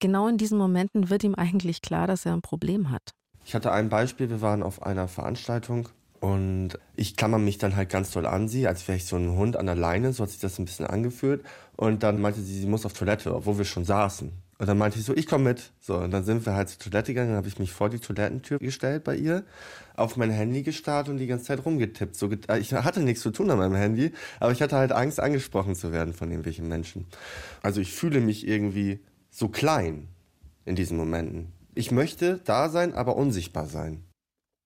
genau 0.00 0.26
in 0.26 0.36
diesen 0.36 0.58
Momenten 0.58 1.10
wird 1.10 1.22
ihm 1.22 1.36
eigentlich 1.36 1.80
klar, 1.80 2.08
dass 2.08 2.26
er 2.26 2.32
ein 2.32 2.42
Problem 2.42 2.90
hat. 2.90 3.12
Ich 3.44 3.54
hatte 3.54 3.70
ein 3.70 3.88
Beispiel. 3.88 4.30
Wir 4.30 4.40
waren 4.40 4.64
auf 4.64 4.82
einer 4.82 5.06
Veranstaltung 5.06 5.88
und 6.24 6.78
ich 6.96 7.18
klammer 7.18 7.36
mich 7.36 7.58
dann 7.58 7.76
halt 7.76 7.90
ganz 7.90 8.10
doll 8.10 8.24
an 8.24 8.48
sie, 8.48 8.66
als 8.66 8.88
wäre 8.88 8.96
ich 8.96 9.04
so 9.04 9.16
ein 9.16 9.36
Hund 9.36 9.58
an 9.58 9.66
der 9.66 9.74
Leine. 9.74 10.14
So 10.14 10.22
hat 10.22 10.30
sich 10.30 10.40
das 10.40 10.58
ein 10.58 10.64
bisschen 10.64 10.86
angefühlt. 10.86 11.44
Und 11.76 12.02
dann 12.02 12.18
meinte 12.18 12.40
sie, 12.40 12.60
sie 12.60 12.66
muss 12.66 12.86
auf 12.86 12.94
Toilette, 12.94 13.34
obwohl 13.34 13.58
wir 13.58 13.66
schon 13.66 13.84
saßen. 13.84 14.32
Und 14.58 14.66
dann 14.66 14.78
meinte 14.78 14.98
ich 14.98 15.04
so, 15.04 15.14
ich 15.14 15.26
komme 15.26 15.44
mit. 15.44 15.72
So, 15.80 15.98
und 15.98 16.12
dann 16.12 16.24
sind 16.24 16.46
wir 16.46 16.54
halt 16.54 16.70
zur 16.70 16.78
Toilette 16.78 17.12
gegangen, 17.12 17.28
dann 17.28 17.36
habe 17.36 17.48
ich 17.48 17.58
mich 17.58 17.72
vor 17.72 17.90
die 17.90 17.98
Toilettentür 17.98 18.58
gestellt 18.58 19.04
bei 19.04 19.16
ihr, 19.16 19.44
auf 19.96 20.16
mein 20.16 20.30
Handy 20.30 20.62
gestarrt 20.62 21.10
und 21.10 21.18
die 21.18 21.26
ganze 21.26 21.44
Zeit 21.44 21.62
rumgetippt. 21.62 22.16
So, 22.16 22.30
äh, 22.30 22.58
ich 22.58 22.72
hatte 22.72 23.00
nichts 23.00 23.20
zu 23.20 23.30
tun 23.30 23.50
an 23.50 23.58
meinem 23.58 23.74
Handy, 23.74 24.12
aber 24.40 24.52
ich 24.52 24.62
hatte 24.62 24.76
halt 24.76 24.92
Angst, 24.92 25.20
angesprochen 25.20 25.74
zu 25.74 25.92
werden 25.92 26.14
von 26.14 26.30
irgendwelchen 26.30 26.68
Menschen. 26.68 27.04
Also 27.60 27.82
ich 27.82 27.92
fühle 27.92 28.20
mich 28.20 28.48
irgendwie 28.48 29.00
so 29.30 29.48
klein 29.48 30.08
in 30.64 30.74
diesen 30.74 30.96
Momenten. 30.96 31.52
Ich 31.74 31.90
möchte 31.90 32.40
da 32.46 32.70
sein, 32.70 32.94
aber 32.94 33.14
unsichtbar 33.16 33.66
sein. 33.66 34.04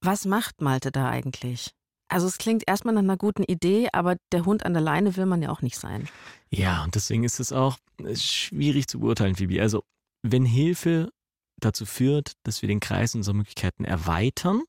Was 0.01 0.25
macht 0.25 0.61
Malte 0.61 0.93
da 0.93 1.09
eigentlich? 1.09 1.73
Also 2.09 2.27
es 2.27 2.39
klingt 2.39 2.65
erstmal 2.67 2.95
nach 2.95 3.03
einer 3.03 3.19
guten 3.19 3.43
Idee, 3.43 3.89
aber 3.93 4.17
der 4.33 4.47
Hund 4.47 4.65
an 4.65 4.73
der 4.73 4.83
Leine 4.83 5.17
will 5.17 5.27
man 5.27 5.43
ja 5.43 5.51
auch 5.51 5.61
nicht 5.61 5.79
sein. 5.79 6.09
Ja, 6.51 6.85
und 6.85 6.95
deswegen 6.95 7.25
ist 7.25 7.39
es 7.39 7.53
auch 7.53 7.77
schwierig 8.15 8.89
zu 8.89 9.01
beurteilen, 9.01 9.37
Phoebe. 9.37 9.61
Also 9.61 9.85
wenn 10.23 10.47
Hilfe 10.47 11.11
dazu 11.61 11.85
führt, 11.85 12.33
dass 12.45 12.63
wir 12.63 12.69
den 12.69 12.81
Kreis 12.81 13.15
unserer 13.15 13.35
Möglichkeiten 13.35 13.85
erweitern, 13.85 14.63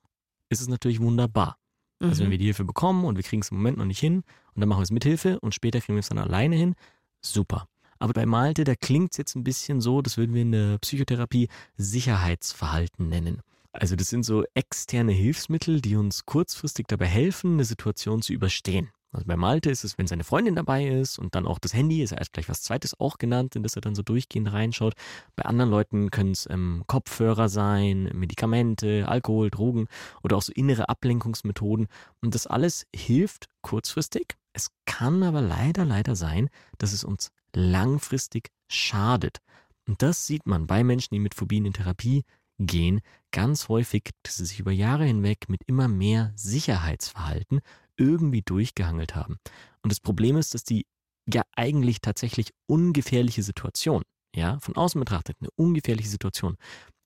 ist 0.49 0.61
es 0.61 0.67
natürlich 0.67 0.99
wunderbar. 0.99 1.57
Mhm. 1.99 2.09
Also 2.09 2.21
wenn 2.21 2.27
mhm. 2.27 2.31
wir 2.31 2.37
die 2.39 2.45
Hilfe 2.45 2.65
bekommen 2.65 3.05
und 3.05 3.15
wir 3.15 3.23
kriegen 3.23 3.41
es 3.41 3.51
im 3.51 3.57
Moment 3.57 3.77
noch 3.77 3.85
nicht 3.85 3.99
hin 3.99 4.23
und 4.53 4.59
dann 4.59 4.67
machen 4.67 4.79
wir 4.79 4.83
es 4.83 4.91
mit 4.91 5.03
Hilfe 5.03 5.39
und 5.39 5.55
später 5.55 5.79
kriegen 5.79 5.95
wir 5.95 6.01
es 6.01 6.09
dann 6.09 6.17
alleine 6.17 6.55
hin, 6.55 6.75
super. 7.21 7.67
Aber 7.99 8.13
bei 8.13 8.25
Malte, 8.25 8.63
da 8.63 8.75
klingt 8.75 9.11
es 9.11 9.17
jetzt 9.17 9.35
ein 9.35 9.43
bisschen 9.43 9.81
so, 9.81 10.01
das 10.01 10.17
würden 10.17 10.33
wir 10.33 10.41
in 10.41 10.51
der 10.51 10.77
Psychotherapie 10.79 11.49
Sicherheitsverhalten 11.77 13.09
nennen. 13.09 13.41
Also 13.71 13.95
das 13.95 14.07
sind 14.07 14.23
so 14.23 14.43
externe 14.55 15.11
Hilfsmittel, 15.11 15.81
die 15.81 15.95
uns 15.95 16.25
kurzfristig 16.25 16.87
dabei 16.87 17.05
helfen, 17.05 17.53
eine 17.53 17.65
Situation 17.65 18.21
zu 18.21 18.33
überstehen. 18.33 18.91
Also 19.11 19.25
bei 19.25 19.37
Malte 19.37 19.71
ist 19.71 19.83
es, 19.83 19.97
wenn 19.97 20.05
seine 20.05 20.23
Freundin 20.23 20.55
dabei 20.55 20.87
ist 20.87 21.17
und 21.17 21.33
dann 21.33 21.47
auch 21.47 21.57
das 21.57 21.73
Handy, 21.73 22.03
ist 22.03 22.11
er 22.11 22.19
erst 22.19 22.33
gleich 22.33 22.47
was 22.47 22.61
Zweites 22.61 22.99
auch 22.99 23.17
genannt, 23.17 23.55
in 23.55 23.63
das 23.63 23.75
er 23.75 23.81
dann 23.81 23.95
so 23.95 24.03
durchgehend 24.03 24.51
reinschaut. 24.51 24.93
Bei 25.35 25.45
anderen 25.45 25.71
Leuten 25.71 26.11
können 26.11 26.31
es 26.31 26.47
ähm, 26.49 26.83
Kopfhörer 26.85 27.49
sein, 27.49 28.11
Medikamente, 28.13 29.07
Alkohol, 29.07 29.49
Drogen 29.49 29.87
oder 30.23 30.37
auch 30.37 30.43
so 30.43 30.53
innere 30.53 30.89
Ablenkungsmethoden. 30.89 31.87
Und 32.21 32.35
das 32.35 32.45
alles 32.45 32.85
hilft 32.95 33.49
kurzfristig. 33.61 34.35
Es 34.53 34.69
kann 34.85 35.23
aber 35.23 35.41
leider, 35.41 35.85
leider 35.85 36.15
sein, 36.15 36.49
dass 36.77 36.93
es 36.93 37.03
uns 37.03 37.31
langfristig 37.55 38.51
schadet. 38.67 39.39
Und 39.87 40.03
das 40.03 40.27
sieht 40.27 40.45
man 40.45 40.67
bei 40.67 40.83
Menschen, 40.83 41.15
die 41.15 41.19
mit 41.19 41.33
Phobien 41.33 41.65
in 41.65 41.73
Therapie 41.73 42.25
gehen, 42.59 43.01
ganz 43.31 43.69
häufig, 43.69 44.11
dass 44.23 44.35
sie 44.35 44.45
sich 44.45 44.59
über 44.59 44.71
Jahre 44.71 45.05
hinweg 45.05 45.49
mit 45.49 45.63
immer 45.65 45.87
mehr 45.87 46.31
Sicherheitsverhalten 46.35 47.61
irgendwie 47.97 48.41
durchgehangelt 48.41 49.15
haben. 49.15 49.37
Und 49.81 49.91
das 49.91 49.99
Problem 49.99 50.37
ist, 50.37 50.53
dass 50.53 50.63
die 50.63 50.85
ja 51.33 51.43
eigentlich 51.55 52.01
tatsächlich 52.01 52.51
ungefährliche 52.67 53.43
Situation, 53.43 54.03
ja, 54.35 54.59
von 54.59 54.75
außen 54.75 54.99
betrachtet, 54.99 55.37
eine 55.39 55.49
ungefährliche 55.55 56.09
Situation, 56.09 56.57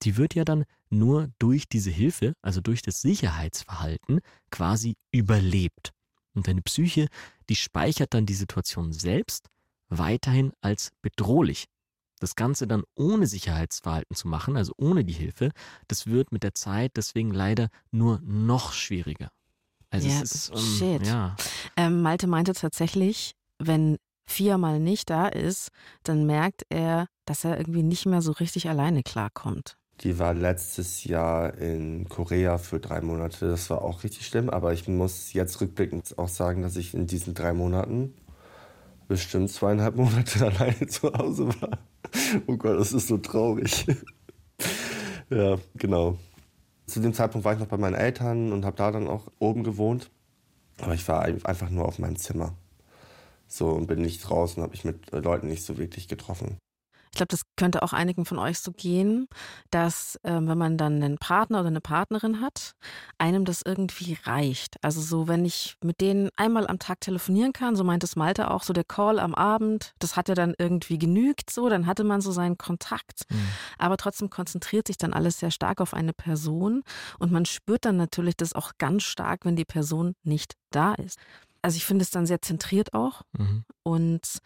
die 0.02 0.18
wird 0.18 0.36
ja 0.36 0.44
dann 0.44 0.66
nur 0.90 1.30
durch 1.40 1.68
diese 1.68 1.90
Hilfe, 1.90 2.34
also 2.42 2.62
durch 2.62 2.82
das 2.82 3.02
Sicherheitsverhalten, 3.02 4.20
quasi 4.52 4.96
überlebt. 5.12 5.92
Und 6.34 6.48
deine 6.48 6.62
Psyche, 6.62 7.08
die 7.50 7.56
speichert 7.56 8.14
dann 8.14 8.26
die 8.26 8.34
Situation 8.34 8.92
selbst 8.92 9.50
weiterhin 9.90 10.52
als 10.62 10.90
bedrohlich 11.02 11.66
das 12.24 12.36
Ganze 12.36 12.68
dann 12.68 12.84
ohne 12.96 13.28
Sicherheitsverhalten 13.28 14.16
zu 14.16 14.28
machen, 14.28 14.58
also 14.58 14.74
ohne 14.78 15.06
die 15.06 15.14
Hilfe, 15.14 15.52
das 15.88 16.08
wird 16.08 16.32
mit 16.32 16.44
der 16.44 16.56
Zeit 16.56 16.94
deswegen 16.96 17.32
leider 17.32 17.70
nur 17.92 18.20
noch 18.24 18.74
schwieriger. 18.74 19.30
Also 19.90 20.08
ja, 20.08 20.22
es 20.22 20.32
ist, 20.34 20.50
ähm, 20.50 20.58
shit. 20.58 21.08
Ja. 21.08 21.36
Ähm, 21.78 22.02
Malte 22.02 22.28
meinte 22.28 22.54
tatsächlich, 22.54 23.36
wenn 23.60 23.98
viermal 24.26 24.80
nicht 24.80 25.10
da 25.10 25.28
ist, 25.28 25.70
dann 26.04 26.26
merkt 26.26 26.64
er, 26.70 27.08
dass 27.26 27.44
er 27.44 27.58
irgendwie 27.58 27.84
nicht 27.84 28.06
mehr 28.06 28.22
so 28.22 28.32
richtig 28.32 28.70
alleine 28.70 29.04
klarkommt. 29.04 29.78
Die 30.02 30.18
war 30.18 30.34
letztes 30.34 31.04
Jahr 31.04 31.54
in 31.56 32.10
Korea 32.10 32.58
für 32.58 32.80
drei 32.80 33.02
Monate. 33.02 33.48
Das 33.48 33.70
war 33.70 33.84
auch 33.84 34.04
richtig 34.04 34.26
schlimm, 34.26 34.50
aber 34.50 34.74
ich 34.74 34.88
muss 34.88 35.34
jetzt 35.34 35.62
rückblickend 35.62 36.18
auch 36.18 36.30
sagen, 36.30 36.64
dass 36.64 36.76
ich 36.76 36.94
in 36.94 37.06
diesen 37.06 37.36
drei 37.36 37.54
Monaten 37.54 38.16
bestimmt 39.14 39.52
zweieinhalb 39.52 39.96
Monate 39.96 40.44
alleine 40.46 40.88
zu 40.88 41.14
Hause 41.14 41.48
war. 41.48 41.78
Oh 42.48 42.58
Gott, 42.58 42.80
das 42.80 42.94
ist 42.94 43.08
so 43.08 43.18
traurig. 43.18 43.86
ja, 45.30 45.58
genau. 45.76 46.18
Zu 46.88 47.00
dem 47.00 47.14
Zeitpunkt 47.14 47.46
war 47.46 47.54
ich 47.54 47.60
noch 47.60 47.68
bei 47.68 47.78
meinen 47.78 47.94
Eltern 47.94 48.52
und 48.52 48.66
habe 48.66 48.76
da 48.76 48.92
dann 48.92 49.08
auch 49.08 49.28
oben 49.38 49.64
gewohnt. 49.64 50.10
Aber 50.82 50.96
ich 50.96 51.08
war 51.08 51.22
einfach 51.22 51.70
nur 51.70 51.86
auf 51.86 52.00
meinem 52.00 52.16
Zimmer. 52.16 52.56
So 53.48 53.70
und 53.70 53.86
bin 53.86 54.02
nicht 54.02 54.28
draußen, 54.28 54.64
habe 54.64 54.74
ich 54.74 54.84
mit 54.84 55.12
Leuten 55.12 55.48
nicht 55.48 55.64
so 55.64 55.78
wirklich 55.78 56.08
getroffen. 56.08 56.58
Ich 57.14 57.18
glaube, 57.18 57.28
das 57.28 57.44
könnte 57.58 57.84
auch 57.84 57.94
einigen 57.94 58.26
von 58.26 58.40
euch 58.40 58.58
so 58.58 58.72
gehen, 58.72 59.28
dass 59.70 60.16
äh, 60.24 60.32
wenn 60.32 60.58
man 60.58 60.80
dann 60.80 60.96
einen 60.96 61.20
Partner 61.20 61.60
oder 61.60 61.68
eine 61.68 61.80
Partnerin 61.80 62.42
hat, 62.42 62.74
einem 63.20 63.46
das 63.46 63.62
irgendwie 63.64 64.18
reicht. 64.24 64.78
Also 64.84 65.00
so, 65.00 65.28
wenn 65.28 65.46
ich 65.46 65.76
mit 65.84 66.02
denen 66.02 66.30
einmal 66.38 66.66
am 66.66 66.80
Tag 66.80 67.02
telefonieren 67.02 67.54
kann, 67.54 67.76
so 67.76 67.84
meint 67.84 68.04
es 68.04 68.16
Malte 68.16 68.50
auch, 68.50 68.64
so 68.64 68.74
der 68.74 68.84
Call 68.84 69.20
am 69.20 69.36
Abend, 69.36 69.94
das 70.00 70.16
hat 70.16 70.28
ja 70.28 70.34
dann 70.34 70.56
irgendwie 70.58 70.98
genügt, 70.98 71.52
so, 71.52 71.70
dann 71.70 71.86
hatte 71.86 72.04
man 72.04 72.20
so 72.20 72.32
seinen 72.32 72.58
Kontakt. 72.58 73.26
Mhm. 73.30 73.48
Aber 73.78 73.98
trotzdem 73.98 74.32
konzentriert 74.32 74.88
sich 74.88 74.98
dann 74.98 75.14
alles 75.14 75.38
sehr 75.38 75.52
stark 75.52 75.82
auf 75.82 75.94
eine 75.94 76.14
Person 76.14 76.82
und 77.20 77.32
man 77.32 77.46
spürt 77.46 77.86
dann 77.86 77.96
natürlich 77.96 78.38
das 78.38 78.54
auch 78.54 78.72
ganz 78.80 79.04
stark, 79.04 79.46
wenn 79.46 79.56
die 79.56 79.66
Person 79.66 80.16
nicht 80.24 80.56
da 80.72 80.96
ist. 80.96 81.20
Also 81.62 81.78
ich 81.78 81.86
finde 81.86 82.02
es 82.02 82.10
dann 82.10 82.26
sehr 82.26 82.42
zentriert 82.42 82.94
auch 82.96 83.22
mhm. 83.38 83.66
und 83.84 84.40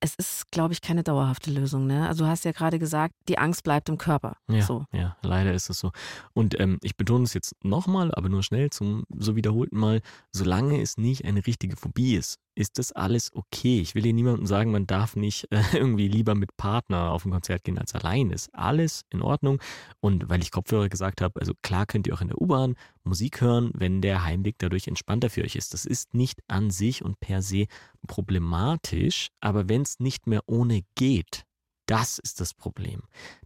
es 0.00 0.14
ist, 0.14 0.50
glaube 0.50 0.72
ich, 0.72 0.80
keine 0.80 1.02
dauerhafte 1.02 1.50
Lösung. 1.50 1.86
Ne? 1.86 2.08
Also 2.08 2.24
du 2.24 2.30
hast 2.30 2.44
ja 2.44 2.52
gerade 2.52 2.78
gesagt, 2.78 3.14
die 3.28 3.38
Angst 3.38 3.64
bleibt 3.64 3.88
im 3.88 3.98
Körper. 3.98 4.36
Ja, 4.48 4.62
so. 4.62 4.84
ja 4.92 5.16
leider 5.22 5.52
ist 5.52 5.70
es 5.70 5.78
so. 5.78 5.90
Und 6.34 6.58
ähm, 6.60 6.78
ich 6.82 6.96
betone 6.96 7.24
es 7.24 7.34
jetzt 7.34 7.54
nochmal, 7.64 8.12
aber 8.14 8.28
nur 8.28 8.42
schnell 8.42 8.70
zum 8.70 9.04
so 9.16 9.36
wiederholten 9.36 9.78
Mal, 9.78 10.00
solange 10.32 10.80
es 10.80 10.96
nicht 10.98 11.24
eine 11.24 11.46
richtige 11.46 11.76
Phobie 11.76 12.14
ist, 12.16 12.38
ist 12.58 12.78
das 12.78 12.90
alles 12.90 13.30
okay. 13.34 13.80
Ich 13.80 13.94
will 13.94 14.02
hier 14.02 14.12
niemandem 14.12 14.46
sagen, 14.46 14.72
man 14.72 14.86
darf 14.86 15.14
nicht 15.14 15.46
äh, 15.52 15.62
irgendwie 15.74 16.08
lieber 16.08 16.34
mit 16.34 16.56
Partner 16.56 17.12
auf 17.12 17.24
ein 17.24 17.30
Konzert 17.30 17.62
gehen 17.62 17.78
als 17.78 17.94
allein. 17.94 18.30
Ist 18.30 18.52
alles 18.52 19.04
in 19.10 19.22
Ordnung. 19.22 19.60
Und 20.00 20.28
weil 20.28 20.42
ich 20.42 20.50
Kopfhörer 20.50 20.88
gesagt 20.88 21.20
habe, 21.20 21.40
also 21.40 21.52
klar 21.62 21.86
könnt 21.86 22.08
ihr 22.08 22.14
auch 22.14 22.20
in 22.20 22.28
der 22.28 22.40
U-Bahn 22.40 22.74
Musik 23.04 23.40
hören, 23.40 23.70
wenn 23.74 24.02
der 24.02 24.24
Heimweg 24.24 24.56
dadurch 24.58 24.88
entspannter 24.88 25.30
für 25.30 25.44
euch 25.44 25.54
ist. 25.54 25.72
Das 25.72 25.86
ist 25.86 26.14
nicht 26.14 26.40
an 26.48 26.70
sich 26.70 27.04
und 27.04 27.20
per 27.20 27.42
se 27.42 27.66
problematisch, 28.08 29.28
aber 29.40 29.68
wenn 29.68 29.82
es 29.82 30.00
nicht 30.00 30.26
mehr 30.26 30.42
ohne 30.46 30.82
geht, 30.96 31.44
das 31.86 32.18
ist 32.18 32.40
das 32.40 32.54
Problem. 32.54 33.02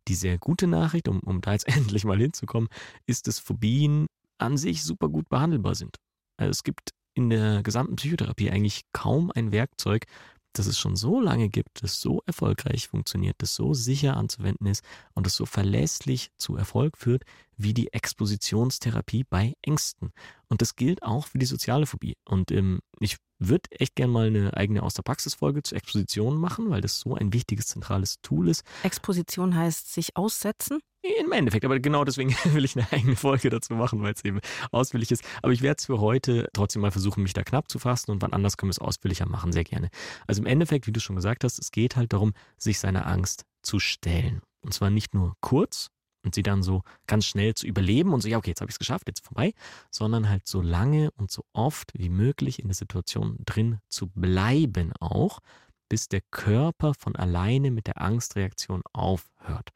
Die 0.08 0.14
sehr 0.14 0.38
gute 0.38 0.66
Nachricht, 0.66 1.06
um, 1.06 1.20
um 1.20 1.42
da 1.42 1.52
jetzt 1.52 1.68
endlich 1.76 2.04
mal 2.04 2.18
hinzukommen, 2.18 2.70
ist, 3.06 3.28
dass 3.28 3.38
Phobien 3.38 4.06
an 4.38 4.56
sich 4.56 4.82
super 4.82 5.10
gut 5.10 5.28
behandelbar 5.28 5.74
sind. 5.74 5.98
Also 6.38 6.50
es 6.50 6.64
gibt 6.64 6.92
in 7.14 7.30
der 7.30 7.62
gesamten 7.62 7.96
Psychotherapie 7.96 8.50
eigentlich 8.50 8.82
kaum 8.92 9.30
ein 9.34 9.52
Werkzeug, 9.52 10.06
das 10.52 10.66
es 10.66 10.78
schon 10.78 10.96
so 10.96 11.20
lange 11.20 11.48
gibt, 11.48 11.82
das 11.82 12.00
so 12.00 12.22
erfolgreich 12.26 12.88
funktioniert, 12.88 13.36
das 13.38 13.54
so 13.54 13.74
sicher 13.74 14.16
anzuwenden 14.16 14.66
ist 14.66 14.84
und 15.14 15.26
das 15.26 15.34
so 15.34 15.46
verlässlich 15.46 16.30
zu 16.36 16.56
Erfolg 16.56 16.98
führt, 16.98 17.24
wie 17.56 17.74
die 17.74 17.92
Expositionstherapie 17.92 19.24
bei 19.24 19.54
Ängsten. 19.62 20.12
Und 20.48 20.60
das 20.60 20.76
gilt 20.76 21.02
auch 21.02 21.26
für 21.26 21.38
die 21.38 21.46
soziale 21.46 21.86
Phobie. 21.86 22.16
Und 22.24 22.50
ähm, 22.50 22.80
ich 23.00 23.16
würde 23.38 23.70
echt 23.72 23.96
gerne 23.96 24.12
mal 24.12 24.26
eine 24.26 24.56
eigene 24.56 24.82
Aus 24.82 24.94
der 24.94 25.02
Praxis-Folge 25.02 25.62
zur 25.62 25.78
Exposition 25.78 26.38
machen, 26.38 26.70
weil 26.70 26.80
das 26.80 27.00
so 27.00 27.14
ein 27.14 27.32
wichtiges, 27.32 27.66
zentrales 27.66 28.20
Tool 28.22 28.48
ist. 28.48 28.62
Exposition 28.82 29.56
heißt 29.56 29.92
sich 29.92 30.16
aussetzen? 30.16 30.80
Im 31.02 31.32
Endeffekt, 31.32 31.64
aber 31.64 31.80
genau 31.80 32.04
deswegen 32.04 32.30
will 32.54 32.64
ich 32.64 32.76
eine 32.76 32.90
eigene 32.92 33.16
Folge 33.16 33.50
dazu 33.50 33.74
machen, 33.74 34.02
weil 34.02 34.12
es 34.12 34.24
eben 34.24 34.40
ausführlich 34.70 35.10
ist. 35.10 35.24
Aber 35.42 35.52
ich 35.52 35.60
werde 35.60 35.78
es 35.78 35.86
für 35.86 36.00
heute 36.00 36.48
trotzdem 36.52 36.82
mal 36.82 36.92
versuchen, 36.92 37.24
mich 37.24 37.32
da 37.32 37.42
knapp 37.42 37.68
zu 37.68 37.80
fassen 37.80 38.12
und 38.12 38.22
wann 38.22 38.32
anders 38.32 38.56
können 38.56 38.68
wir 38.68 38.72
es 38.72 38.78
ausführlicher 38.78 39.26
machen, 39.26 39.52
sehr 39.52 39.64
gerne. 39.64 39.90
Also 40.28 40.42
im 40.42 40.46
Endeffekt, 40.46 40.86
wie 40.86 40.92
du 40.92 41.00
schon 41.00 41.16
gesagt 41.16 41.42
hast, 41.42 41.58
es 41.58 41.72
geht 41.72 41.96
halt 41.96 42.12
darum, 42.12 42.34
sich 42.56 42.78
seiner 42.78 43.06
Angst 43.06 43.44
zu 43.62 43.80
stellen. 43.80 44.42
Und 44.60 44.74
zwar 44.74 44.90
nicht 44.90 45.12
nur 45.12 45.34
kurz 45.40 45.90
und 46.24 46.36
sie 46.36 46.44
dann 46.44 46.62
so 46.62 46.82
ganz 47.08 47.24
schnell 47.24 47.54
zu 47.54 47.66
überleben 47.66 48.12
und 48.12 48.20
so, 48.20 48.28
ja, 48.28 48.38
okay, 48.38 48.50
jetzt 48.50 48.60
habe 48.60 48.70
ich 48.70 48.76
es 48.76 48.78
geschafft, 48.78 49.08
jetzt 49.08 49.24
vorbei, 49.24 49.54
sondern 49.90 50.28
halt 50.28 50.46
so 50.46 50.62
lange 50.62 51.10
und 51.16 51.32
so 51.32 51.44
oft 51.52 51.90
wie 51.94 52.10
möglich 52.10 52.60
in 52.60 52.68
der 52.68 52.76
Situation 52.76 53.38
drin 53.44 53.78
zu 53.88 54.08
bleiben 54.08 54.92
auch, 55.00 55.40
bis 55.88 56.08
der 56.08 56.20
Körper 56.30 56.94
von 56.94 57.16
alleine 57.16 57.72
mit 57.72 57.88
der 57.88 58.00
Angstreaktion 58.00 58.82
aufhört. 58.92 59.70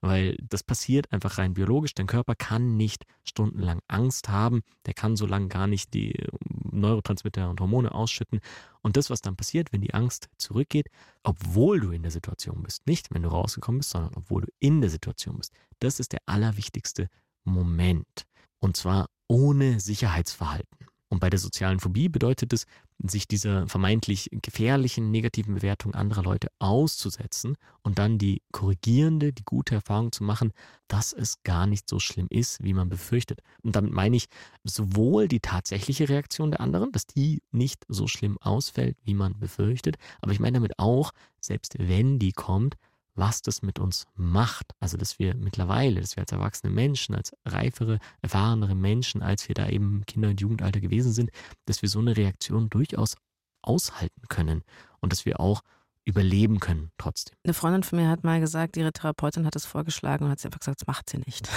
Weil 0.00 0.36
das 0.42 0.62
passiert 0.62 1.12
einfach 1.12 1.36
rein 1.38 1.54
biologisch. 1.54 1.94
Dein 1.94 2.06
Körper 2.06 2.34
kann 2.34 2.76
nicht 2.76 3.04
stundenlang 3.22 3.80
Angst 3.86 4.28
haben. 4.28 4.62
Der 4.86 4.94
kann 4.94 5.16
so 5.16 5.26
lange 5.26 5.48
gar 5.48 5.66
nicht 5.66 5.92
die 5.92 6.12
ähm, 6.12 6.38
Neurotransmitter 6.72 7.50
und 7.50 7.60
Hormone 7.60 7.92
ausschütten. 7.92 8.40
Und 8.80 8.96
das, 8.96 9.10
was 9.10 9.20
dann 9.20 9.36
passiert, 9.36 9.72
wenn 9.72 9.82
die 9.82 9.92
Angst 9.92 10.30
zurückgeht, 10.38 10.88
obwohl 11.22 11.80
du 11.80 11.90
in 11.90 12.02
der 12.02 12.10
Situation 12.10 12.62
bist, 12.62 12.86
nicht 12.86 13.12
wenn 13.12 13.22
du 13.22 13.28
rausgekommen 13.28 13.80
bist, 13.80 13.90
sondern 13.90 14.14
obwohl 14.14 14.42
du 14.42 14.52
in 14.58 14.80
der 14.80 14.90
Situation 14.90 15.36
bist, 15.36 15.52
das 15.80 16.00
ist 16.00 16.12
der 16.12 16.20
allerwichtigste 16.26 17.08
Moment. 17.44 18.26
Und 18.58 18.76
zwar 18.76 19.08
ohne 19.28 19.80
Sicherheitsverhalten. 19.80 20.79
Und 21.10 21.18
bei 21.18 21.28
der 21.28 21.40
sozialen 21.40 21.80
Phobie 21.80 22.08
bedeutet 22.08 22.52
es, 22.52 22.66
sich 23.02 23.26
dieser 23.26 23.66
vermeintlich 23.66 24.30
gefährlichen 24.30 25.10
negativen 25.10 25.54
Bewertung 25.54 25.94
anderer 25.94 26.22
Leute 26.22 26.48
auszusetzen 26.60 27.56
und 27.82 27.98
dann 27.98 28.16
die 28.18 28.42
korrigierende, 28.52 29.32
die 29.32 29.42
gute 29.44 29.74
Erfahrung 29.74 30.12
zu 30.12 30.22
machen, 30.22 30.52
dass 30.86 31.12
es 31.12 31.42
gar 31.42 31.66
nicht 31.66 31.88
so 31.88 31.98
schlimm 31.98 32.28
ist, 32.30 32.62
wie 32.62 32.74
man 32.74 32.88
befürchtet. 32.88 33.40
Und 33.62 33.74
damit 33.74 33.92
meine 33.92 34.16
ich 34.16 34.28
sowohl 34.62 35.26
die 35.26 35.40
tatsächliche 35.40 36.08
Reaktion 36.08 36.52
der 36.52 36.60
anderen, 36.60 36.92
dass 36.92 37.06
die 37.06 37.42
nicht 37.50 37.84
so 37.88 38.06
schlimm 38.06 38.38
ausfällt, 38.38 38.96
wie 39.02 39.14
man 39.14 39.38
befürchtet, 39.38 39.96
aber 40.20 40.32
ich 40.32 40.40
meine 40.40 40.58
damit 40.58 40.78
auch, 40.78 41.10
selbst 41.40 41.74
wenn 41.78 42.18
die 42.18 42.32
kommt, 42.32 42.76
was 43.14 43.42
das 43.42 43.62
mit 43.62 43.78
uns 43.78 44.06
macht. 44.14 44.72
Also, 44.80 44.96
dass 44.96 45.18
wir 45.18 45.34
mittlerweile, 45.34 46.00
dass 46.00 46.16
wir 46.16 46.22
als 46.22 46.32
erwachsene 46.32 46.72
Menschen, 46.72 47.14
als 47.14 47.32
reifere, 47.44 47.98
erfahrenere 48.22 48.74
Menschen, 48.74 49.22
als 49.22 49.48
wir 49.48 49.54
da 49.54 49.68
eben 49.68 49.98
im 49.98 50.06
Kinder- 50.06 50.28
und 50.28 50.40
Jugendalter 50.40 50.80
gewesen 50.80 51.12
sind, 51.12 51.30
dass 51.66 51.82
wir 51.82 51.88
so 51.88 51.98
eine 51.98 52.16
Reaktion 52.16 52.70
durchaus 52.70 53.16
aushalten 53.62 54.22
können 54.28 54.62
und 55.00 55.12
dass 55.12 55.26
wir 55.26 55.40
auch 55.40 55.62
überleben 56.04 56.60
können 56.60 56.90
trotzdem. 56.98 57.36
Eine 57.44 57.54
Freundin 57.54 57.82
von 57.82 57.98
mir 57.98 58.08
hat 58.08 58.24
mal 58.24 58.40
gesagt, 58.40 58.76
ihre 58.76 58.92
Therapeutin 58.92 59.46
hat 59.46 59.54
es 59.54 59.66
vorgeschlagen 59.66 60.24
und 60.24 60.30
hat 60.30 60.40
sie 60.40 60.48
einfach 60.48 60.60
gesagt, 60.60 60.80
das 60.80 60.86
macht 60.86 61.10
sie 61.10 61.18
nicht. 61.18 61.48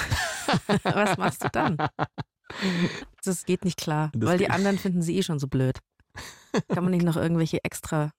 Was 0.83 1.17
machst 1.17 1.43
du 1.43 1.49
dann? 1.49 1.77
Das 3.23 3.45
geht 3.45 3.63
nicht 3.63 3.79
klar, 3.79 4.11
das 4.13 4.29
weil 4.29 4.37
die 4.37 4.49
anderen 4.49 4.77
finden 4.77 5.01
sie 5.01 5.17
eh 5.17 5.23
schon 5.23 5.39
so 5.39 5.47
blöd. 5.47 5.79
Kann 6.67 6.83
man 6.83 6.91
nicht 6.91 7.05
noch 7.05 7.15
irgendwelche 7.15 7.63
extra 7.63 8.11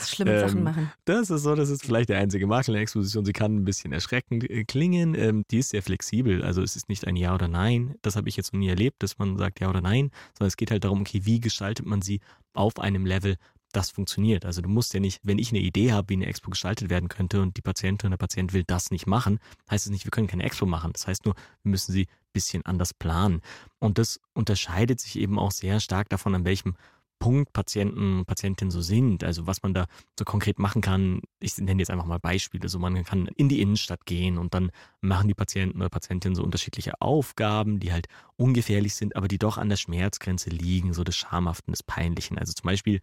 schlimme 0.00 0.32
ähm, 0.34 0.48
Sachen 0.48 0.62
machen. 0.62 0.92
Das 1.04 1.30
ist 1.30 1.42
so, 1.42 1.54
das 1.54 1.70
ist 1.70 1.84
vielleicht 1.84 2.08
der 2.08 2.18
einzige 2.18 2.46
Makel 2.46 2.70
in 2.70 2.74
der 2.74 2.82
Exposition. 2.82 3.24
Sie 3.24 3.32
kann 3.32 3.56
ein 3.56 3.64
bisschen 3.64 3.92
erschreckend 3.92 4.48
äh, 4.50 4.64
klingen. 4.64 5.14
Ähm, 5.14 5.44
die 5.50 5.58
ist 5.58 5.70
sehr 5.70 5.82
flexibel. 5.82 6.42
Also 6.42 6.62
es 6.62 6.76
ist 6.76 6.88
nicht 6.88 7.06
ein 7.06 7.16
Ja 7.16 7.34
oder 7.34 7.48
Nein. 7.48 7.94
Das 8.02 8.16
habe 8.16 8.28
ich 8.28 8.36
jetzt 8.36 8.52
noch 8.52 8.60
nie 8.60 8.68
erlebt, 8.68 9.02
dass 9.02 9.18
man 9.18 9.38
sagt 9.38 9.60
Ja 9.60 9.70
oder 9.70 9.80
Nein, 9.80 10.10
sondern 10.36 10.48
es 10.48 10.56
geht 10.56 10.70
halt 10.70 10.84
darum, 10.84 11.00
okay, 11.00 11.20
wie 11.24 11.40
gestaltet 11.40 11.86
man 11.86 12.02
sie 12.02 12.20
auf 12.52 12.78
einem 12.78 13.06
Level, 13.06 13.36
das 13.76 13.90
funktioniert. 13.90 14.44
Also 14.46 14.62
du 14.62 14.68
musst 14.68 14.94
ja 14.94 15.00
nicht, 15.00 15.20
wenn 15.22 15.38
ich 15.38 15.50
eine 15.50 15.60
Idee 15.60 15.92
habe, 15.92 16.08
wie 16.08 16.14
eine 16.14 16.26
Expo 16.26 16.50
gestaltet 16.50 16.88
werden 16.88 17.08
könnte 17.08 17.42
und 17.42 17.56
die 17.56 17.62
Patientin 17.62 18.08
oder 18.08 18.16
der 18.16 18.26
Patient 18.26 18.52
will 18.52 18.64
das 18.66 18.90
nicht 18.90 19.06
machen, 19.06 19.38
heißt 19.70 19.86
es 19.86 19.92
nicht, 19.92 20.04
wir 20.04 20.10
können 20.10 20.26
keine 20.26 20.44
Expo 20.44 20.66
machen. 20.66 20.92
Das 20.92 21.06
heißt 21.06 21.26
nur, 21.26 21.34
wir 21.62 21.70
müssen 21.70 21.92
sie 21.92 22.02
ein 22.02 22.32
bisschen 22.32 22.64
anders 22.64 22.94
planen. 22.94 23.42
Und 23.78 23.98
das 23.98 24.20
unterscheidet 24.32 25.00
sich 25.00 25.18
eben 25.18 25.38
auch 25.38 25.50
sehr 25.50 25.80
stark 25.80 26.08
davon, 26.08 26.34
an 26.34 26.44
welchem 26.44 26.76
Punkt 27.18 27.52
Patienten 27.52 28.18
und 28.18 28.26
Patientinnen 28.26 28.70
so 28.70 28.80
sind. 28.80 29.24
Also 29.24 29.46
was 29.46 29.62
man 29.62 29.74
da 29.74 29.86
so 30.18 30.24
konkret 30.24 30.58
machen 30.58 30.82
kann, 30.82 31.22
ich 31.40 31.56
nenne 31.58 31.80
jetzt 31.80 31.90
einfach 31.90 32.06
mal 32.06 32.18
Beispiele. 32.18 32.68
So 32.68 32.78
man 32.78 33.04
kann 33.04 33.28
in 33.36 33.48
die 33.48 33.60
Innenstadt 33.60 34.06
gehen 34.06 34.38
und 34.38 34.54
dann 34.54 34.70
machen 35.00 35.28
die 35.28 35.34
Patienten 35.34 35.78
oder 35.78 35.88
Patientinnen 35.88 36.36
so 36.36 36.42
unterschiedliche 36.42 37.00
Aufgaben, 37.00 37.80
die 37.80 37.92
halt 37.92 38.06
ungefährlich 38.36 38.94
sind, 38.94 39.16
aber 39.16 39.28
die 39.28 39.38
doch 39.38 39.58
an 39.58 39.68
der 39.68 39.76
Schmerzgrenze 39.76 40.50
liegen, 40.50 40.92
so 40.92 41.04
des 41.04 41.16
Schamhaften, 41.16 41.72
des 41.72 41.82
Peinlichen. 41.82 42.38
Also 42.38 42.52
zum 42.52 42.66
Beispiel 42.66 43.00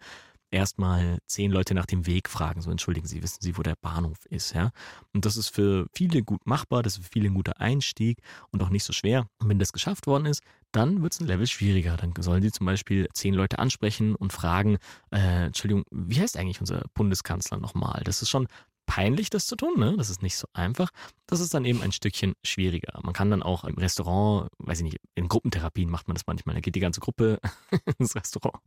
erstmal 0.53 1.17
zehn 1.25 1.51
Leute 1.51 1.73
nach 1.73 1.85
dem 1.85 2.05
Weg 2.05 2.29
fragen. 2.29 2.61
So, 2.61 2.71
entschuldigen 2.71 3.07
Sie, 3.07 3.21
wissen 3.23 3.41
Sie, 3.41 3.57
wo 3.57 3.63
der 3.63 3.75
Bahnhof 3.75 4.25
ist, 4.27 4.53
ja? 4.53 4.71
Und 5.13 5.25
das 5.25 5.35
ist 5.35 5.49
für 5.49 5.87
viele 5.93 6.21
gut 6.23 6.45
machbar, 6.45 6.83
das 6.83 6.97
ist 6.97 7.05
für 7.05 7.11
viele 7.11 7.29
ein 7.29 7.33
guter 7.33 7.59
Einstieg 7.59 8.19
und 8.51 8.61
auch 8.61 8.69
nicht 8.69 8.83
so 8.83 8.93
schwer. 8.93 9.27
Und 9.39 9.49
wenn 9.49 9.59
das 9.59 9.73
geschafft 9.73 10.07
worden 10.07 10.27
ist, 10.27 10.41
dann 10.75 11.01
wird 11.01 11.13
es 11.13 11.19
ein 11.19 11.27
Level 11.27 11.47
schwieriger. 11.47 11.95
Dann 11.97 12.13
sollen 12.19 12.41
Sie 12.41 12.51
zum 12.51 12.65
Beispiel 12.65 13.07
zehn 13.13 13.33
Leute 13.33 13.59
ansprechen 13.59 14.15
und 14.15 14.33
fragen, 14.33 14.77
äh, 15.11 15.45
Entschuldigung, 15.45 15.83
wie 15.91 16.19
heißt 16.19 16.37
eigentlich 16.37 16.59
unser 16.59 16.83
Bundeskanzler 16.93 17.59
nochmal? 17.59 18.01
Das 18.03 18.21
ist 18.21 18.29
schon 18.29 18.47
peinlich, 18.85 19.29
das 19.29 19.47
zu 19.47 19.55
tun, 19.55 19.79
ne? 19.79 19.95
Das 19.97 20.09
ist 20.09 20.21
nicht 20.21 20.35
so 20.35 20.47
einfach. 20.53 20.89
Das 21.27 21.39
ist 21.39 21.53
dann 21.53 21.65
eben 21.65 21.81
ein 21.81 21.91
Stückchen 21.91 22.33
schwieriger. 22.43 22.99
Man 23.03 23.13
kann 23.13 23.29
dann 23.29 23.43
auch 23.43 23.63
im 23.63 23.75
Restaurant, 23.75 24.49
weiß 24.57 24.79
ich 24.79 24.83
nicht, 24.83 24.97
in 25.15 25.29
Gruppentherapien 25.29 25.89
macht 25.89 26.07
man 26.07 26.15
das 26.15 26.27
manchmal. 26.27 26.55
Da 26.55 26.61
geht 26.61 26.75
die 26.75 26.79
ganze 26.79 26.99
Gruppe 26.99 27.39
ins 27.97 28.15
Restaurant 28.15 28.61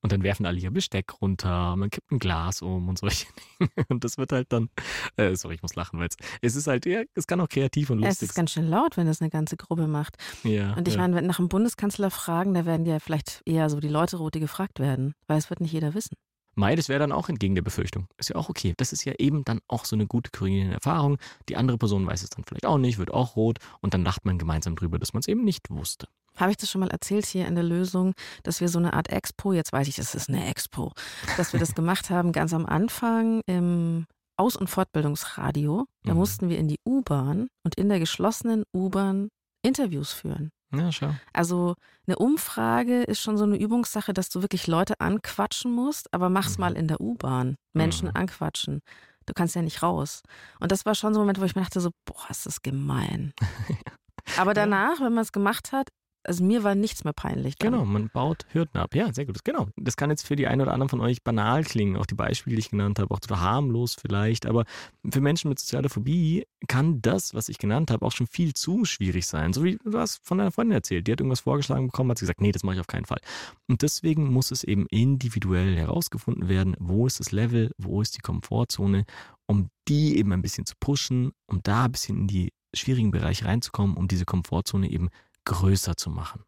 und 0.00 0.12
dann 0.12 0.22
werfen 0.22 0.46
alle 0.46 0.58
ihr 0.58 0.70
Besteck 0.70 1.20
runter, 1.20 1.76
man 1.76 1.90
kippt 1.90 2.10
ein 2.10 2.18
Glas 2.18 2.62
um 2.62 2.88
und 2.88 2.98
solche 2.98 3.26
Dinge. 3.60 3.86
Und 3.88 4.04
das 4.04 4.18
wird 4.18 4.32
halt 4.32 4.52
dann, 4.52 4.68
äh, 5.16 5.34
sorry, 5.36 5.54
ich 5.54 5.62
muss 5.62 5.74
lachen, 5.74 5.98
weil 5.98 6.08
es 6.42 6.56
ist 6.56 6.66
halt, 6.66 6.86
ja, 6.86 7.02
es 7.14 7.26
kann 7.26 7.40
auch 7.40 7.48
kreativ 7.48 7.90
und 7.90 7.98
lustig 7.98 8.18
sein. 8.18 8.24
Es 8.24 8.30
ist 8.30 8.34
ganz 8.34 8.52
schön 8.52 8.68
laut, 8.68 8.96
wenn 8.96 9.06
das 9.06 9.20
eine 9.20 9.30
ganze 9.30 9.56
Gruppe 9.56 9.86
macht. 9.86 10.16
Ja. 10.44 10.74
Und 10.74 10.88
ich 10.88 10.94
ja. 10.94 11.00
meine, 11.00 11.16
wenn 11.16 11.26
nach 11.26 11.38
einem 11.38 11.48
Bundeskanzler 11.48 12.10
fragen, 12.10 12.54
da 12.54 12.66
werden 12.66 12.86
ja 12.86 12.98
vielleicht 12.98 13.42
eher 13.44 13.70
so 13.70 13.80
die 13.80 13.88
Leute 13.88 14.16
rot, 14.16 14.34
die 14.34 14.40
gefragt 14.40 14.80
werden, 14.80 15.14
weil 15.26 15.38
es 15.38 15.50
wird 15.50 15.60
nicht 15.60 15.72
jeder 15.72 15.94
wissen. 15.94 16.16
Mai, 16.58 16.74
das 16.74 16.88
wäre 16.88 16.98
dann 16.98 17.12
auch 17.12 17.28
entgegen 17.28 17.54
der 17.54 17.62
Befürchtung. 17.62 18.08
Ist 18.16 18.30
ja 18.30 18.36
auch 18.36 18.48
okay. 18.48 18.74
Das 18.76 18.92
ist 18.92 19.04
ja 19.04 19.12
eben 19.18 19.44
dann 19.44 19.60
auch 19.68 19.84
so 19.84 19.94
eine 19.94 20.08
gute 20.08 20.32
korrigierende 20.32 20.74
Erfahrung. 20.74 21.18
Die 21.48 21.56
andere 21.56 21.78
Person 21.78 22.04
weiß 22.04 22.24
es 22.24 22.30
dann 22.30 22.44
vielleicht 22.44 22.66
auch 22.66 22.78
nicht, 22.78 22.98
wird 22.98 23.12
auch 23.12 23.36
rot 23.36 23.58
und 23.80 23.94
dann 23.94 24.02
lacht 24.02 24.24
man 24.24 24.38
gemeinsam 24.38 24.74
drüber, 24.74 24.98
dass 24.98 25.12
man 25.12 25.20
es 25.20 25.28
eben 25.28 25.44
nicht 25.44 25.70
wusste. 25.70 26.08
Habe 26.38 26.50
ich 26.50 26.56
das 26.56 26.70
schon 26.70 26.80
mal 26.80 26.90
erzählt 26.90 27.26
hier 27.26 27.46
in 27.46 27.54
der 27.54 27.64
Lösung, 27.64 28.14
dass 28.42 28.60
wir 28.60 28.68
so 28.68 28.78
eine 28.78 28.92
Art 28.92 29.10
Expo, 29.10 29.52
jetzt 29.52 29.72
weiß 29.72 29.88
ich, 29.88 29.96
das 29.96 30.14
ist 30.14 30.28
eine 30.28 30.48
Expo, 30.48 30.92
dass 31.36 31.52
wir 31.52 31.60
das 31.60 31.74
gemacht 31.74 32.10
haben 32.10 32.32
ganz 32.32 32.52
am 32.52 32.66
Anfang 32.66 33.42
im 33.46 34.06
Aus- 34.36 34.56
und 34.56 34.68
Fortbildungsradio. 34.68 35.86
Da 36.04 36.12
mhm. 36.12 36.18
mussten 36.18 36.48
wir 36.48 36.58
in 36.58 36.68
die 36.68 36.78
U-Bahn 36.86 37.48
und 37.64 37.74
in 37.74 37.88
der 37.88 37.98
geschlossenen 37.98 38.64
U-Bahn 38.74 39.28
Interviews 39.62 40.12
führen. 40.12 40.50
Ja, 40.74 40.92
schau. 40.92 41.14
Also 41.32 41.74
eine 42.06 42.18
Umfrage 42.18 43.02
ist 43.02 43.20
schon 43.20 43.38
so 43.38 43.44
eine 43.44 43.56
Übungssache, 43.56 44.12
dass 44.12 44.28
du 44.28 44.42
wirklich 44.42 44.66
Leute 44.66 45.00
anquatschen 45.00 45.72
musst, 45.72 46.12
aber 46.12 46.28
mach's 46.28 46.58
mhm. 46.58 46.60
mal 46.60 46.76
in 46.76 46.88
der 46.88 47.00
U-Bahn. 47.00 47.56
Menschen 47.72 48.08
mhm. 48.08 48.16
anquatschen. 48.16 48.80
Du 49.26 49.34
kannst 49.34 49.54
ja 49.54 49.62
nicht 49.62 49.82
raus. 49.82 50.22
Und 50.60 50.72
das 50.72 50.86
war 50.86 50.94
schon 50.94 51.14
so 51.14 51.20
ein 51.20 51.22
Moment, 51.22 51.40
wo 51.40 51.44
ich 51.44 51.54
mir 51.54 51.62
dachte 51.62 51.80
so, 51.80 51.90
boah, 52.04 52.30
ist 52.30 52.46
das 52.46 52.62
gemein. 52.62 53.32
aber 54.38 54.54
danach, 54.54 55.00
wenn 55.00 55.12
man 55.12 55.22
es 55.22 55.32
gemacht 55.32 55.72
hat, 55.72 55.88
also 56.28 56.44
mir 56.44 56.62
war 56.62 56.74
nichts 56.74 57.04
mehr 57.04 57.14
peinlich. 57.14 57.56
Dann. 57.56 57.72
Genau, 57.72 57.84
man 57.86 58.10
baut 58.10 58.44
Hürden 58.52 58.78
ab. 58.78 58.94
Ja, 58.94 59.12
sehr 59.12 59.24
gut. 59.24 59.42
Genau. 59.44 59.68
Das 59.76 59.96
kann 59.96 60.10
jetzt 60.10 60.26
für 60.26 60.36
die 60.36 60.46
einen 60.46 60.60
oder 60.60 60.72
anderen 60.72 60.90
von 60.90 61.00
euch 61.00 61.24
banal 61.24 61.64
klingen, 61.64 61.96
auch 61.96 62.04
die 62.04 62.14
Beispiele, 62.14 62.54
die 62.56 62.60
ich 62.60 62.70
genannt 62.70 62.98
habe, 62.98 63.12
auch 63.12 63.18
total 63.18 63.40
harmlos 63.40 63.96
vielleicht. 63.98 64.44
Aber 64.44 64.64
für 65.10 65.22
Menschen 65.22 65.48
mit 65.48 65.58
sozialer 65.58 65.88
Phobie 65.88 66.46
kann 66.68 67.00
das, 67.00 67.32
was 67.32 67.48
ich 67.48 67.56
genannt 67.56 67.90
habe, 67.90 68.04
auch 68.04 68.12
schon 68.12 68.26
viel 68.26 68.52
zu 68.52 68.84
schwierig 68.84 69.26
sein. 69.26 69.54
So 69.54 69.64
wie 69.64 69.78
du 69.82 69.98
hast 69.98 70.20
von 70.22 70.36
deiner 70.36 70.52
Freundin 70.52 70.74
erzählt. 70.74 71.06
Die 71.06 71.12
hat 71.12 71.20
irgendwas 71.20 71.40
vorgeschlagen 71.40 71.86
bekommen, 71.86 72.10
hat 72.10 72.18
sie 72.18 72.24
gesagt, 72.24 72.42
nee, 72.42 72.52
das 72.52 72.62
mache 72.62 72.74
ich 72.74 72.80
auf 72.80 72.86
keinen 72.86 73.06
Fall. 73.06 73.20
Und 73.66 73.80
deswegen 73.80 74.30
muss 74.30 74.50
es 74.50 74.64
eben 74.64 74.86
individuell 74.90 75.76
herausgefunden 75.76 76.48
werden, 76.50 76.76
wo 76.78 77.06
ist 77.06 77.20
das 77.20 77.32
Level, 77.32 77.70
wo 77.78 78.02
ist 78.02 78.16
die 78.16 78.20
Komfortzone, 78.20 79.06
um 79.46 79.70
die 79.88 80.18
eben 80.18 80.32
ein 80.32 80.42
bisschen 80.42 80.66
zu 80.66 80.74
pushen, 80.78 81.32
um 81.46 81.62
da 81.62 81.86
ein 81.86 81.92
bisschen 81.92 82.18
in 82.18 82.26
die 82.26 82.52
schwierigen 82.74 83.10
Bereiche 83.10 83.46
reinzukommen, 83.46 83.96
um 83.96 84.08
diese 84.08 84.26
Komfortzone 84.26 84.90
eben 84.90 85.08
größer 85.48 85.96
zu 85.96 86.10
machen. 86.10 86.44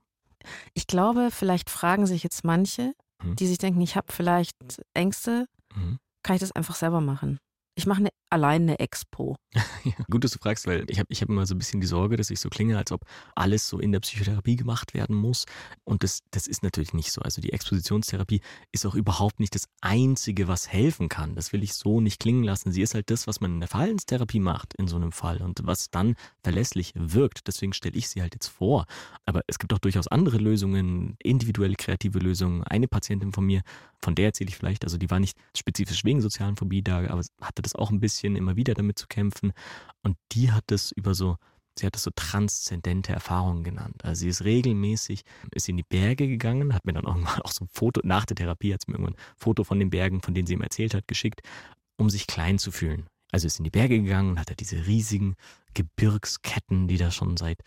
Ich 0.75 0.87
glaube, 0.87 1.31
vielleicht 1.31 1.69
fragen 1.71 2.07
sich 2.07 2.23
jetzt 2.23 2.45
manche, 2.45 2.93
Mhm. 3.23 3.37
die 3.37 3.47
sich 3.47 3.59
denken, 3.59 3.81
ich 3.81 3.97
habe 3.97 4.13
vielleicht 4.13 4.57
Ängste, 4.95 5.47
Mhm. 5.75 5.99
kann 6.23 6.37
ich 6.37 6.41
das 6.41 6.53
einfach 6.53 6.75
selber 6.75 7.01
machen? 7.01 7.39
Ich 7.75 7.87
mache 7.87 8.01
eine, 8.01 8.11
allein 8.31 8.62
eine 8.62 8.79
Expo. 8.79 9.37
Ja, 9.83 9.95
gut, 10.11 10.25
dass 10.25 10.33
du 10.33 10.39
fragst, 10.39 10.66
weil 10.66 10.85
ich 10.89 10.99
habe 10.99 11.07
ich 11.11 11.23
hab 11.23 11.31
immer 11.31 11.47
so 11.47 11.55
ein 11.55 11.59
bisschen 11.59 11.81
die 11.81 11.87
Sorge, 11.87 12.18
dass 12.18 12.29
ich 12.29 12.39
so 12.39 12.51
klinge, 12.51 12.77
als 12.77 12.93
ob 12.93 13.01
alles 13.35 13.66
so 13.66 13.79
in 13.79 13.93
der 13.93 14.01
Psychotherapie 14.01 14.57
gemacht 14.57 14.93
werden 14.93 15.16
muss. 15.16 15.47
Und 15.85 16.03
das, 16.03 16.21
das 16.33 16.47
ist 16.47 16.62
natürlich 16.62 16.93
nicht 16.93 17.12
so. 17.12 17.23
Also 17.23 17.41
die 17.41 17.55
Expositionstherapie 17.55 18.43
ist 18.73 18.85
auch 18.85 18.95
überhaupt 18.95 19.41
nicht 19.41 19.55
das 19.55 19.68
Einzige, 19.81 20.49
was 20.49 20.68
helfen 20.68 21.09
kann. 21.09 21.35
Das 21.35 21.55
will 21.55 21.62
ich 21.62 21.73
so 21.73 22.03
nicht 22.03 22.21
klingen 22.21 22.45
lassen. 22.45 22.73
Sie 22.73 22.83
ist 22.83 22.95
halt 22.95 23.11
das, 23.11 23.27
was 23.27 23.41
man 23.41 23.55
in 23.55 23.61
der 23.61 23.71
Verhaltenstherapie 23.71 24.41
macht 24.41 24.75
in 24.75 24.87
so 24.87 24.97
einem 24.97 25.12
Fall 25.12 25.41
und 25.41 25.61
was 25.64 25.91
dann 25.91 26.14
verlässlich 26.43 26.93
wirkt. 26.95 27.47
Deswegen 27.49 27.73
stelle 27.73 27.97
ich 27.97 28.11
sie 28.11 28.21
halt 28.21 28.35
jetzt 28.35 28.49
vor. 28.49 28.85
Aber 29.25 29.41
es 29.47 29.59
gibt 29.59 29.73
auch 29.73 29.79
durchaus 29.79 30.09
andere 30.09 30.37
Lösungen, 30.37 31.16
individuelle 31.23 31.77
kreative 31.77 32.18
Lösungen. 32.18 32.64
Eine 32.64 32.87
Patientin 32.87 33.33
von 33.33 33.47
mir, 33.47 33.62
von 33.99 34.14
der 34.14 34.27
erzähle 34.27 34.51
ich 34.51 34.57
vielleicht, 34.59 34.85
also 34.85 34.99
die 34.99 35.11
war 35.11 35.21
nicht 35.21 35.39
spezifisch 35.57 36.05
wegen 36.05 36.21
sozialen 36.21 36.57
Phobie 36.57 36.83
da, 36.83 37.09
aber 37.09 37.23
hatte 37.61 37.69
das 37.69 37.77
auch 37.77 37.91
ein 37.91 38.01
bisschen 38.01 38.37
immer 38.37 38.57
wieder 38.57 38.75
damit 38.75 38.99
zu 38.99 39.07
kämpfen. 39.07 39.53
Und 40.03 40.17
die 40.33 40.51
hat 40.51 40.65
das 40.69 40.93
über 40.93 41.15
so, 41.15 41.37
sie 41.79 41.87
hat 41.87 41.95
das 41.95 42.03
so 42.03 42.11
transzendente 42.15 43.13
Erfahrungen 43.13 43.65
genannt. 43.65 44.05
Also 44.05 44.21
sie 44.21 44.29
ist 44.29 44.45
regelmäßig, 44.45 45.23
ist 45.55 45.69
in 45.69 45.77
die 45.77 45.85
Berge 45.85 46.27
gegangen, 46.27 46.75
hat 46.75 46.87
mir 46.87 46.95
dann 46.95 47.05
irgendwann 47.05 47.41
auch 47.43 47.53
so 47.53 47.65
ein 47.65 47.69
Foto, 47.69 48.01
nach 48.05 48.25
der 48.25 48.37
Therapie 48.37 48.73
hat 48.73 48.83
sie 48.83 48.91
mir 48.91 48.99
irgendwann 48.99 49.15
ein 49.15 49.37
Foto 49.37 49.65
von 49.65 49.79
den 49.79 49.91
Bergen, 49.91 50.23
von 50.23 50.35
denen 50.35 50.47
sie 50.47 50.55
ihm 50.55 50.63
erzählt 50.63 50.95
hat, 50.95 51.07
geschickt, 51.07 51.43
um 51.97 52.11
sich 52.11 52.27
klein 52.27 52.59
zu 52.59 52.73
fühlen. 52.73 53.07
Also 53.31 53.47
ist 53.47 53.61
in 53.61 53.65
die 53.65 53.71
Berge 53.71 54.01
gegangen 54.01 54.31
und 54.31 54.41
hat 54.41 54.51
da 54.51 54.55
diese 54.55 54.87
riesigen 54.87 55.37
Gebirgsketten, 55.75 56.89
die 56.89 56.97
da 56.97 57.13
schon 57.13 57.37
seit 57.37 57.61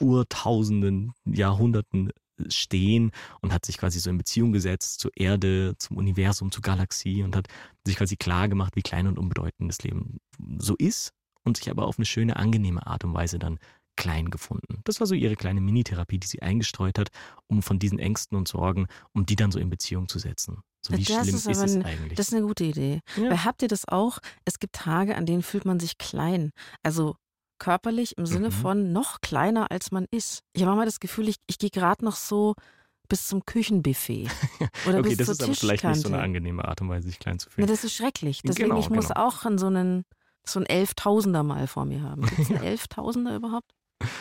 Urtausenden, 0.00 1.12
Jahrhunderten 1.24 2.10
stehen 2.48 3.10
und 3.40 3.52
hat 3.52 3.66
sich 3.66 3.78
quasi 3.78 3.98
so 4.00 4.10
in 4.10 4.18
Beziehung 4.18 4.52
gesetzt 4.52 5.00
zur 5.00 5.10
Erde, 5.16 5.74
zum 5.78 5.96
Universum, 5.96 6.50
zur 6.52 6.62
Galaxie 6.62 7.22
und 7.22 7.34
hat 7.36 7.48
sich 7.86 7.96
quasi 7.96 8.16
klar 8.16 8.48
gemacht, 8.48 8.76
wie 8.76 8.82
klein 8.82 9.06
und 9.06 9.18
unbedeutend 9.18 9.68
das 9.70 9.82
Leben 9.82 10.18
so 10.58 10.74
ist 10.76 11.12
und 11.44 11.56
sich 11.56 11.70
aber 11.70 11.86
auf 11.86 11.98
eine 11.98 12.06
schöne, 12.06 12.36
angenehme 12.36 12.86
Art 12.86 13.04
und 13.04 13.14
Weise 13.14 13.38
dann 13.38 13.58
klein 13.96 14.30
gefunden. 14.30 14.80
Das 14.84 15.00
war 15.00 15.08
so 15.08 15.14
ihre 15.16 15.34
kleine 15.34 15.60
Minitherapie, 15.60 16.18
die 16.18 16.26
sie 16.28 16.40
eingestreut 16.40 16.98
hat, 17.00 17.08
um 17.48 17.62
von 17.62 17.80
diesen 17.80 17.98
Ängsten 17.98 18.38
und 18.38 18.46
Sorgen, 18.46 18.86
um 19.12 19.26
die 19.26 19.34
dann 19.34 19.50
so 19.50 19.58
in 19.58 19.70
Beziehung 19.70 20.06
zu 20.08 20.20
setzen. 20.20 20.58
So 20.86 20.92
wie 20.96 21.02
Das 21.02 21.06
schlimm 21.06 21.34
ist 21.34 21.46
ist, 21.46 21.60
es 21.60 21.74
ein- 21.74 21.84
eigentlich? 21.84 22.14
Das 22.16 22.28
ist 22.28 22.34
eine 22.34 22.46
gute 22.46 22.62
Idee. 22.62 23.00
Ja. 23.16 23.30
Weil 23.30 23.44
habt 23.44 23.60
ihr 23.62 23.66
das 23.68 23.88
auch? 23.88 24.20
Es 24.44 24.60
gibt 24.60 24.74
Tage, 24.76 25.16
an 25.16 25.26
denen 25.26 25.42
fühlt 25.42 25.64
man 25.64 25.80
sich 25.80 25.98
klein. 25.98 26.52
Also 26.84 27.16
körperlich 27.58 28.16
im 28.18 28.26
Sinne 28.26 28.48
Mhm. 28.48 28.52
von 28.52 28.92
noch 28.92 29.20
kleiner, 29.20 29.70
als 29.70 29.90
man 29.90 30.06
ist. 30.10 30.40
Ich 30.52 30.62
habe 30.62 30.70
manchmal 30.70 30.86
das 30.86 31.00
Gefühl, 31.00 31.28
ich, 31.28 31.36
ich 31.46 31.58
gehe 31.58 31.70
gerade 31.70 32.04
noch 32.04 32.16
so 32.16 32.54
bis 33.08 33.26
zum 33.26 33.44
Küchenbuffet. 33.46 34.28
Oder 34.86 34.98
okay, 34.98 35.08
bis 35.14 35.16
das 35.18 35.26
zur 35.26 35.32
ist 35.34 35.42
aber 35.42 35.54
vielleicht 35.54 35.84
nicht 35.84 36.00
so 36.02 36.08
eine 36.08 36.20
angenehme 36.20 36.64
Art 36.66 36.80
und 36.82 36.88
Weise, 36.90 37.08
sich 37.08 37.18
klein 37.18 37.38
zu 37.38 37.48
fühlen. 37.50 37.66
das 37.66 37.84
ist 37.84 37.94
schrecklich. 37.94 38.42
Deswegen, 38.42 38.68
Genau, 38.70 38.80
ich 38.80 38.90
muss 38.90 39.08
genau. 39.08 39.26
auch 39.26 39.44
an 39.44 39.56
so 39.58 39.66
einen, 39.66 40.04
so 40.46 40.58
einen 40.58 40.66
Elftausender 40.66 41.42
mal 41.42 41.66
vor 41.66 41.84
mir 41.86 42.02
haben. 42.02 42.22
Gibt 42.26 42.38
es 42.38 42.50
einen 42.50 42.62
Elftausender 42.62 43.34
überhaupt? 43.34 43.70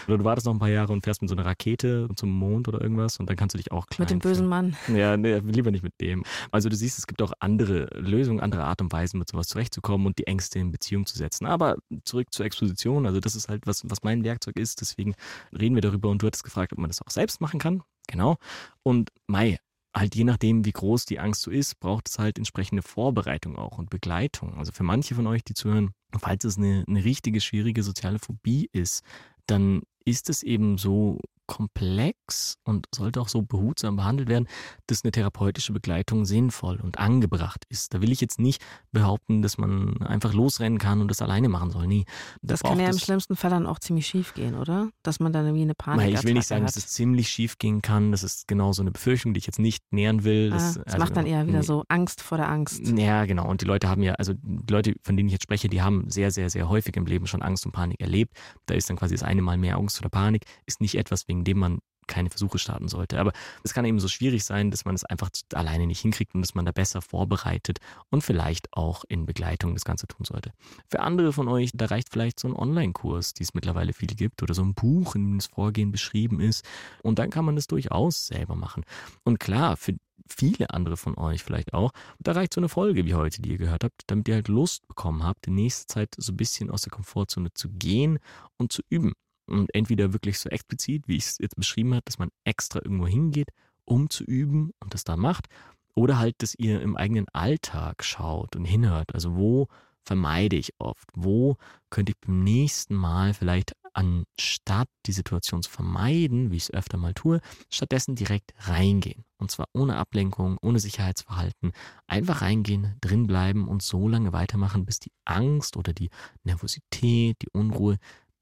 Oder 0.07 0.17
du 0.17 0.23
wartest 0.23 0.45
noch 0.45 0.53
ein 0.53 0.59
paar 0.59 0.69
Jahre 0.69 0.93
und 0.93 1.03
fährst 1.03 1.21
mit 1.21 1.29
so 1.29 1.35
einer 1.35 1.45
Rakete 1.45 2.07
zum 2.15 2.29
Mond 2.29 2.67
oder 2.67 2.81
irgendwas 2.81 3.19
und 3.19 3.29
dann 3.29 3.35
kannst 3.35 3.53
du 3.53 3.57
dich 3.57 3.71
auch 3.71 3.87
klein 3.87 4.05
Mit 4.05 4.11
dem 4.11 4.19
bösen 4.19 4.47
Mann. 4.47 4.75
Ja, 4.93 5.17
nee, 5.17 5.37
lieber 5.39 5.71
nicht 5.71 5.83
mit 5.83 5.99
dem. 6.01 6.23
Also 6.51 6.69
du 6.69 6.75
siehst, 6.75 6.97
es 6.97 7.07
gibt 7.07 7.21
auch 7.21 7.33
andere 7.39 7.87
Lösungen, 7.99 8.39
andere 8.39 8.63
Art 8.63 8.81
und 8.81 8.91
Weisen, 8.91 9.19
mit 9.19 9.29
sowas 9.29 9.47
zurechtzukommen 9.47 10.07
und 10.07 10.17
die 10.17 10.27
Ängste 10.27 10.59
in 10.59 10.71
Beziehung 10.71 11.05
zu 11.05 11.17
setzen. 11.17 11.45
Aber 11.45 11.77
zurück 12.03 12.27
zur 12.31 12.45
Exposition, 12.45 13.05
also 13.05 13.19
das 13.19 13.35
ist 13.35 13.49
halt, 13.49 13.67
was, 13.67 13.83
was 13.89 14.03
mein 14.03 14.23
Werkzeug 14.23 14.57
ist, 14.57 14.81
deswegen 14.81 15.13
reden 15.57 15.75
wir 15.75 15.81
darüber 15.81 16.09
und 16.09 16.21
du 16.21 16.27
hattest 16.27 16.43
gefragt, 16.43 16.73
ob 16.73 16.79
man 16.79 16.89
das 16.89 17.01
auch 17.01 17.11
selbst 17.11 17.41
machen 17.41 17.59
kann. 17.59 17.83
Genau. 18.07 18.37
Und 18.83 19.11
Mai, 19.27 19.59
halt 19.95 20.15
je 20.15 20.23
nachdem, 20.23 20.65
wie 20.65 20.71
groß 20.71 21.05
die 21.05 21.19
Angst 21.19 21.41
so 21.41 21.51
ist, 21.51 21.79
braucht 21.79 22.09
es 22.09 22.19
halt 22.19 22.37
entsprechende 22.37 22.81
Vorbereitung 22.81 23.57
auch 23.57 23.77
und 23.77 23.89
Begleitung. 23.89 24.57
Also 24.57 24.71
für 24.71 24.83
manche 24.83 25.15
von 25.15 25.27
euch, 25.27 25.43
die 25.43 25.53
zuhören, 25.53 25.91
falls 26.17 26.43
es 26.45 26.57
eine, 26.57 26.85
eine 26.87 27.03
richtige, 27.03 27.41
schwierige 27.41 27.83
soziale 27.83 28.19
Phobie 28.19 28.69
ist, 28.71 29.03
dann 29.47 29.81
ist 30.05 30.29
es 30.29 30.43
eben 30.43 30.77
so 30.77 31.19
komplex 31.47 32.57
und 32.63 32.87
sollte 32.93 33.21
auch 33.21 33.29
so 33.29 33.41
behutsam 33.41 33.95
behandelt 33.95 34.29
werden, 34.29 34.47
dass 34.85 35.03
eine 35.03 35.11
therapeutische 35.11 35.73
Begleitung 35.73 36.25
sinnvoll 36.25 36.79
und 36.81 36.99
angebracht 36.99 37.63
ist. 37.69 37.93
Da 37.93 38.01
will 38.01 38.11
ich 38.11 38.21
jetzt 38.21 38.39
nicht 38.39 38.61
behaupten, 38.91 39.41
dass 39.41 39.57
man 39.57 40.01
einfach 40.03 40.33
losrennen 40.33 40.77
kann 40.77 41.01
und 41.01 41.09
das 41.09 41.21
alleine 41.21 41.49
machen 41.49 41.71
soll. 41.71 41.87
Nee, 41.87 42.05
da 42.41 42.53
Das 42.53 42.63
kann 42.63 42.79
ja 42.79 42.89
im 42.89 42.99
schlimmsten 42.99 43.35
Fall 43.35 43.49
dann 43.49 43.65
auch 43.65 43.79
ziemlich 43.79 44.07
schief 44.07 44.33
gehen, 44.33 44.55
oder? 44.55 44.89
Dass 45.03 45.19
man 45.19 45.31
dann 45.31 45.45
irgendwie 45.45 45.63
eine 45.63 45.75
Panik 45.75 46.13
ich 46.13 46.23
will 46.23 46.33
nicht 46.33 46.47
sagen, 46.47 46.63
hat. 46.63 46.69
dass 46.69 46.77
es 46.77 46.87
ziemlich 46.87 47.29
schief 47.29 47.57
gehen 47.57 47.81
kann. 47.81 48.11
Das 48.11 48.23
ist 48.23 48.47
genau 48.47 48.73
so 48.73 48.81
eine 48.81 48.91
Befürchtung, 48.91 49.33
die 49.33 49.39
ich 49.39 49.45
jetzt 49.47 49.59
nicht 49.59 49.83
nähern 49.91 50.23
will. 50.23 50.51
ah, 50.51 50.55
Das, 50.55 50.73
das 50.75 50.85
also, 50.85 50.97
macht 50.99 51.15
dann 51.15 51.25
eher 51.25 51.47
wieder 51.47 51.59
nee. 51.59 51.65
so 51.65 51.83
Angst 51.87 52.21
vor 52.21 52.37
der 52.37 52.49
Angst. 52.49 52.85
Ja, 52.87 53.25
genau. 53.25 53.47
Und 53.49 53.61
die 53.61 53.65
Leute 53.65 53.87
haben 53.87 54.03
ja, 54.03 54.13
also 54.13 54.33
die 54.35 54.71
Leute, 54.73 54.93
von 55.03 55.15
denen 55.15 55.27
ich 55.27 55.33
jetzt 55.33 55.43
spreche, 55.43 55.69
die 55.69 55.81
haben 55.81 56.09
sehr, 56.09 56.31
sehr, 56.31 56.49
sehr 56.49 56.69
häufig 56.69 56.95
im 56.97 57.05
Leben 57.05 57.27
schon 57.27 57.41
Angst 57.41 57.65
und 57.65 57.71
Panik 57.71 58.01
erlebt. 58.01 58.33
Da 58.65 58.75
ist 58.75 58.89
dann 58.89 58.97
quasi 58.97 59.15
das 59.15 59.23
eine 59.23 59.41
Mal 59.41 59.57
mehr 59.57 59.77
Angst 59.77 59.99
oder 59.99 60.09
Panik, 60.09 60.43
ist 60.65 60.81
nicht 60.81 60.95
etwas, 60.95 61.27
wegen 61.27 61.36
dem 61.43 61.59
man 61.59 61.79
keine 62.07 62.29
Versuche 62.29 62.57
starten 62.57 62.87
sollte. 62.87 63.19
Aber 63.19 63.33
es 63.63 63.73
kann 63.73 63.85
eben 63.85 63.99
so 63.99 64.07
schwierig 64.07 64.43
sein, 64.43 64.71
dass 64.71 64.85
man 64.85 64.95
es 64.95 65.03
einfach 65.03 65.29
alleine 65.53 65.85
nicht 65.85 65.99
hinkriegt 65.99 66.33
und 66.33 66.41
dass 66.41 66.55
man 66.55 66.65
da 66.65 66.71
besser 66.71 67.01
vorbereitet 67.01 67.79
und 68.09 68.23
vielleicht 68.23 68.73
auch 68.73 69.03
in 69.07 69.25
Begleitung 69.25 69.73
das 69.73 69.85
Ganze 69.85 70.07
tun 70.07 70.25
sollte. 70.25 70.51
Für 70.89 71.01
andere 71.01 71.33
von 71.33 71.47
euch, 71.47 71.71
da 71.73 71.85
reicht 71.85 72.09
vielleicht 72.09 72.39
so 72.39 72.47
ein 72.47 72.55
Online-Kurs, 72.55 73.33
die 73.33 73.43
es 73.43 73.53
mittlerweile 73.53 73.93
viele 73.93 74.15
gibt, 74.15 74.41
oder 74.41 74.53
so 74.53 74.63
ein 74.63 74.73
Buch, 74.73 75.15
in 75.15 75.23
dem 75.23 75.37
das 75.37 75.47
Vorgehen 75.47 75.91
beschrieben 75.91 76.39
ist. 76.39 76.65
Und 77.03 77.19
dann 77.19 77.29
kann 77.29 77.45
man 77.45 77.55
das 77.55 77.67
durchaus 77.67 78.27
selber 78.27 78.55
machen. 78.55 78.83
Und 79.23 79.39
klar, 79.39 79.77
für 79.77 79.95
viele 80.29 80.71
andere 80.71 80.97
von 80.97 81.17
euch 81.17 81.43
vielleicht 81.43 81.73
auch, 81.73 81.91
da 82.19 82.33
reicht 82.33 82.53
so 82.53 82.59
eine 82.59 82.69
Folge 82.69 83.05
wie 83.05 83.13
heute, 83.13 83.41
die 83.41 83.51
ihr 83.51 83.57
gehört 83.57 83.83
habt, 83.83 84.03
damit 84.07 84.27
ihr 84.27 84.35
halt 84.35 84.47
Lust 84.47 84.87
bekommen 84.87 85.23
habt, 85.23 85.47
in 85.47 85.55
nächster 85.55 85.87
Zeit 85.87 86.15
so 86.17 86.33
ein 86.33 86.37
bisschen 86.37 86.69
aus 86.69 86.81
der 86.81 86.91
Komfortzone 86.91 87.53
zu 87.53 87.69
gehen 87.69 88.19
und 88.57 88.71
zu 88.73 88.81
üben. 88.89 89.13
Und 89.47 89.73
entweder 89.73 90.13
wirklich 90.13 90.39
so 90.39 90.49
explizit, 90.49 91.07
wie 91.07 91.17
ich 91.17 91.25
es 91.25 91.37
jetzt 91.39 91.55
beschrieben 91.55 91.93
habe, 91.93 92.03
dass 92.05 92.19
man 92.19 92.29
extra 92.43 92.79
irgendwo 92.83 93.07
hingeht, 93.07 93.49
um 93.85 94.09
zu 94.09 94.23
üben 94.23 94.71
und 94.79 94.93
das 94.93 95.03
da 95.03 95.17
macht, 95.17 95.47
oder 95.95 96.19
halt, 96.19 96.35
dass 96.39 96.53
ihr 96.53 96.81
im 96.81 96.95
eigenen 96.95 97.27
Alltag 97.33 98.03
schaut 98.03 98.55
und 98.55 98.65
hinhört. 98.65 99.15
Also 99.15 99.35
wo 99.35 99.67
vermeide 100.03 100.55
ich 100.55 100.73
oft? 100.77 101.09
Wo 101.15 101.57
könnte 101.89 102.11
ich 102.11 102.19
beim 102.19 102.43
nächsten 102.43 102.95
Mal 102.95 103.33
vielleicht 103.33 103.73
anstatt 103.97 104.87
die 105.07 105.11
Situation 105.11 105.63
zu 105.63 105.71
vermeiden, 105.71 106.51
wie 106.51 106.57
ich 106.57 106.63
es 106.63 106.73
öfter 106.73 106.97
mal 106.97 107.15
tue, 107.15 107.41
stattdessen 107.67 108.15
direkt 108.15 108.53
reingehen. 108.59 109.25
Und 109.39 109.49
zwar 109.49 109.67
ohne 109.73 109.95
Ablenkung, 109.95 110.59
ohne 110.61 110.77
Sicherheitsverhalten. 110.77 111.71
Einfach 112.05 112.43
reingehen, 112.43 112.95
drinbleiben 113.01 113.67
und 113.67 113.81
so 113.81 114.07
lange 114.07 114.33
weitermachen, 114.33 114.85
bis 114.85 114.99
die 114.99 115.11
Angst 115.25 115.77
oder 115.77 115.93
die 115.93 116.11
Nervosität, 116.43 117.41
die 117.41 117.49
Unruhe, 117.49 117.97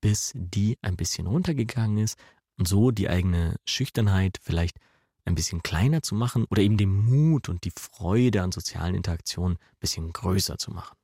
bis 0.06 0.34
die 0.36 0.78
ein 0.84 0.98
bisschen 0.98 1.26
runtergegangen 1.26 1.98
ist 1.98 2.20
und 2.60 2.68
so 2.68 2.92
die 2.92 3.10
eigene 3.10 3.56
Schüchternheit 3.66 4.38
vielleicht 4.40 4.78
ein 5.26 5.34
bisschen 5.34 5.64
kleiner 5.64 6.04
zu 6.04 6.14
machen 6.14 6.46
oder 6.52 6.62
eben 6.62 6.78
den 6.78 6.96
Mut 6.96 7.50
und 7.50 7.64
die 7.64 7.72
Freude 7.72 8.44
an 8.44 8.52
sozialen 8.52 8.94
Interaktionen 8.94 9.58
ein 9.58 9.80
bisschen 9.80 10.14
größer 10.14 10.60
zu 10.60 10.70
machen. 10.70 10.96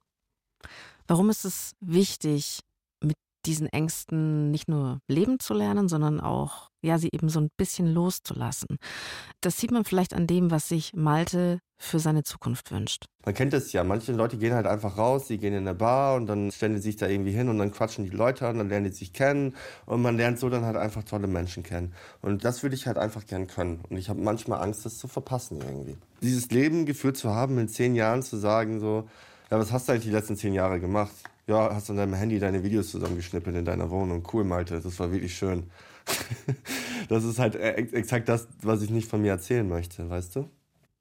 Warum 1.07 1.31
ist 1.31 1.45
es 1.45 1.73
wichtig, 1.79 2.59
diesen 3.45 3.67
Ängsten 3.67 4.51
nicht 4.51 4.67
nur 4.67 4.99
leben 5.07 5.39
zu 5.39 5.53
lernen, 5.53 5.87
sondern 5.87 6.19
auch, 6.19 6.69
ja, 6.81 6.97
sie 6.97 7.09
eben 7.11 7.29
so 7.29 7.39
ein 7.39 7.49
bisschen 7.57 7.87
loszulassen? 7.87 8.77
Das 9.41 9.57
sieht 9.57 9.71
man 9.71 9.85
vielleicht 9.85 10.13
an 10.13 10.27
dem, 10.27 10.51
was 10.51 10.67
sich 10.67 10.93
Malte 10.93 11.59
für 11.81 11.99
seine 11.99 12.23
Zukunft 12.23 12.71
wünscht. 12.71 13.05
Man 13.25 13.33
kennt 13.33 13.53
es 13.53 13.73
ja, 13.73 13.83
manche 13.83 14.11
Leute 14.11 14.37
gehen 14.37 14.53
halt 14.53 14.67
einfach 14.67 14.97
raus, 14.97 15.27
sie 15.27 15.39
gehen 15.39 15.53
in 15.53 15.67
eine 15.67 15.73
Bar 15.73 16.15
und 16.15 16.27
dann 16.27 16.51
stellen 16.51 16.75
die 16.75 16.79
sich 16.79 16.95
da 16.95 17.07
irgendwie 17.07 17.31
hin 17.31 17.49
und 17.49 17.57
dann 17.57 17.71
quatschen 17.71 18.03
die 18.05 18.15
Leute 18.15 18.47
an, 18.47 18.59
dann 18.59 18.69
lernen 18.69 18.85
die 18.85 18.91
sich 18.91 19.13
kennen 19.13 19.55
und 19.87 20.01
man 20.01 20.15
lernt 20.15 20.39
so 20.39 20.49
dann 20.49 20.63
halt 20.63 20.77
einfach 20.77 21.03
tolle 21.03 21.27
Menschen 21.27 21.63
kennen. 21.63 21.93
Und 22.21 22.45
das 22.45 22.61
würde 22.61 22.75
ich 22.75 22.85
halt 22.85 22.97
einfach 22.97 23.25
gern 23.25 23.47
können. 23.47 23.81
Und 23.89 23.97
ich 23.97 24.09
habe 24.09 24.21
manchmal 24.21 24.61
Angst, 24.61 24.85
das 24.85 24.99
zu 24.99 25.07
verpassen 25.07 25.59
irgendwie. 25.59 25.97
Dieses 26.21 26.51
Leben 26.51 26.85
geführt 26.85 27.17
zu 27.17 27.31
haben, 27.31 27.57
in 27.57 27.67
zehn 27.67 27.95
Jahren 27.95 28.21
zu 28.21 28.37
sagen 28.37 28.79
so, 28.79 29.09
ja, 29.49 29.59
was 29.59 29.71
hast 29.71 29.87
du 29.87 29.91
eigentlich 29.91 30.05
die 30.05 30.11
letzten 30.11 30.37
zehn 30.37 30.53
Jahre 30.53 30.79
gemacht? 30.79 31.11
Ja, 31.51 31.75
hast 31.75 31.89
an 31.89 31.97
deinem 31.97 32.13
Handy 32.13 32.39
deine 32.39 32.63
Videos 32.63 32.91
zusammengeschnippelt 32.91 33.53
in 33.57 33.65
deiner 33.65 33.89
Wohnung. 33.89 34.25
Cool, 34.31 34.45
Malte, 34.45 34.79
das 34.79 34.97
war 34.99 35.11
wirklich 35.11 35.35
schön. 35.35 35.69
das 37.09 37.25
ist 37.25 37.39
halt 37.39 37.55
äh, 37.55 37.73
exakt 37.73 38.29
das, 38.29 38.47
was 38.61 38.81
ich 38.81 38.89
nicht 38.89 39.09
von 39.09 39.21
mir 39.21 39.31
erzählen 39.31 39.67
möchte, 39.67 40.09
weißt 40.09 40.37
du? 40.37 40.49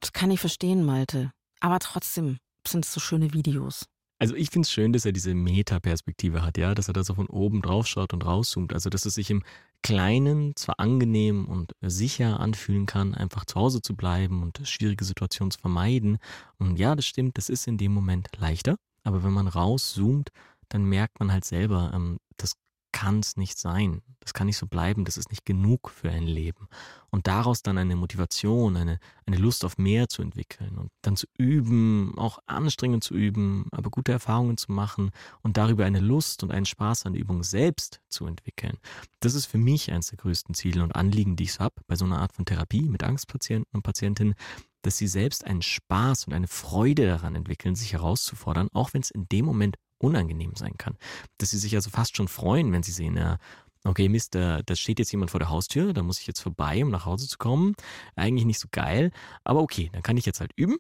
Das 0.01 0.13
kann 0.13 0.29
ich 0.33 0.41
verstehen, 0.41 0.85
Malte. 0.85 1.31
Aber 1.61 1.79
trotzdem 1.79 2.39
sind 2.67 2.85
es 2.85 2.93
so 2.93 2.99
schöne 2.99 3.33
Videos. 3.33 3.85
Also 4.19 4.35
ich 4.35 4.51
finde 4.51 4.67
es 4.67 4.73
schön, 4.73 4.93
dass 4.93 5.05
er 5.05 5.13
diese 5.13 5.35
Metaperspektive 5.35 6.43
hat, 6.43 6.59
ja, 6.59 6.75
dass 6.75 6.89
er 6.89 6.95
da 6.95 7.05
so 7.05 7.15
von 7.15 7.29
oben 7.29 7.63
drauf 7.63 7.87
schaut 7.87 8.13
und 8.13 8.27
rauszoomt. 8.27 8.73
Also 8.73 8.91
dass 8.91 9.07
es 9.07 9.15
sich 9.15 9.31
im 9.31 9.45
Kleinen 9.85 10.57
zwar 10.57 10.81
angenehm 10.81 11.45
und 11.45 11.75
sicher 11.81 12.41
anfühlen 12.41 12.87
kann, 12.87 13.15
einfach 13.15 13.45
zu 13.45 13.55
Hause 13.55 13.83
zu 13.83 13.95
bleiben 13.95 14.43
und 14.43 14.61
schwierige 14.65 15.05
Situationen 15.05 15.53
zu 15.53 15.61
vermeiden. 15.61 16.19
Und 16.59 16.77
ja, 16.77 16.97
das 16.97 17.07
stimmt, 17.07 17.39
das 17.39 17.49
ist 17.49 17.69
in 17.69 17.79
dem 17.79 17.95
Moment 17.95 18.27
leichter. 18.37 18.75
Aber 19.05 19.23
wenn 19.25 19.33
man 19.33 19.49
rauszoomt, 19.49 20.31
dann 20.69 20.85
merkt 20.85 21.21
man 21.21 21.33
halt 21.33 21.45
selber, 21.45 21.91
ähm, 21.95 22.19
das 22.37 22.55
kann 22.93 23.21
es 23.21 23.37
nicht 23.37 23.59
sein. 23.59 24.03
Das 24.21 24.35
kann 24.35 24.47
nicht 24.47 24.59
so 24.59 24.67
bleiben. 24.67 25.05
Das 25.05 25.17
ist 25.17 25.31
nicht 25.31 25.45
genug 25.45 25.91
für 25.91 26.11
ein 26.11 26.25
Leben. 26.25 26.69
Und 27.11 27.27
daraus 27.27 27.63
dann 27.63 27.79
eine 27.79 27.97
Motivation, 27.97 28.77
eine, 28.77 28.99
eine 29.27 29.37
Lust 29.37 29.65
auf 29.65 29.79
mehr 29.79 30.09
zu 30.09 30.23
entwickeln 30.23 30.77
und 30.77 30.91
dann 31.03 31.17
zu 31.17 31.27
üben, 31.39 32.17
auch 32.19 32.39
anstrengend 32.47 33.03
zu 33.03 33.15
üben, 33.15 33.67
aber 33.73 33.91
gute 33.91 34.13
Erfahrungen 34.13 34.57
zu 34.57 34.73
machen 34.73 35.11
und 35.43 35.57
darüber 35.57 35.85
eine 35.85 36.01
Lust 36.01 36.43
und 36.43 36.51
einen 36.51 36.67
Spaß 36.67 37.07
an 37.07 37.15
der 37.15 37.23
Übung 37.23 37.43
selbst 37.43 38.01
zu 38.09 38.27
entwickeln. 38.27 38.79
Das 39.21 39.35
ist 39.35 39.47
für 39.47 39.59
mich 39.59 39.91
eines 39.91 40.09
der 40.09 40.19
größten 40.19 40.55
Ziele 40.55 40.83
und 40.83 40.95
Anliegen, 40.95 41.37
die 41.37 41.45
ich 41.45 41.59
habe 41.59 41.75
bei 41.87 41.97
so 41.97 42.05
einer 42.05 42.21
Art 42.21 42.33
von 42.33 42.45
Therapie 42.45 42.89
mit 42.89 43.03
Angstpatienten 43.03 43.71
und 43.73 43.83
Patientinnen, 43.83 44.35
dass 44.83 44.99
sie 44.99 45.09
selbst 45.09 45.45
einen 45.45 45.63
Spaß 45.63 46.27
und 46.27 46.33
eine 46.33 46.49
Freude 46.49 47.07
daran 47.07 47.35
entwickeln, 47.35 47.75
sich 47.75 47.93
herauszufordern, 47.93 48.69
auch 48.73 48.95
wenn 48.95 49.03
es 49.03 49.11
in 49.11 49.29
dem 49.29 49.45
Moment 49.45 49.77
unangenehm 49.99 50.55
sein 50.55 50.77
kann. 50.79 50.97
Dass 51.39 51.51
sie 51.51 51.59
sich 51.59 51.75
also 51.75 51.91
fast 51.91 52.17
schon 52.17 52.29
freuen, 52.29 52.73
wenn 52.73 52.83
sie 52.83 52.93
sehen, 52.93 53.17
ja, 53.17 53.39
okay, 53.85 54.09
Mist, 54.09 54.35
da, 54.35 54.63
da 54.63 54.75
steht 54.75 54.99
jetzt 54.99 55.13
jemand 55.13 55.31
vor 55.31 55.41
der 55.41 55.51
Haustür, 55.51 55.93
da 55.93 56.03
muss 56.03 56.21
ich 56.21 56.27
jetzt 56.27 56.41
vorbei, 56.41 56.83
um 56.83 56.91
nach 56.91 57.07
Hause 57.07 57.29
zu 57.29 57.39
kommen. 57.39 57.75
Eigentlich 58.17 58.45
nicht 58.45 58.59
so 58.59 58.69
geil, 58.71 59.11
aber 59.45 59.61
okay, 59.61 59.91
dann 59.93 60.03
kann 60.03 60.17
ich 60.17 60.27
jetzt 60.27 60.41
halt 60.41 60.53
üben. 60.57 60.77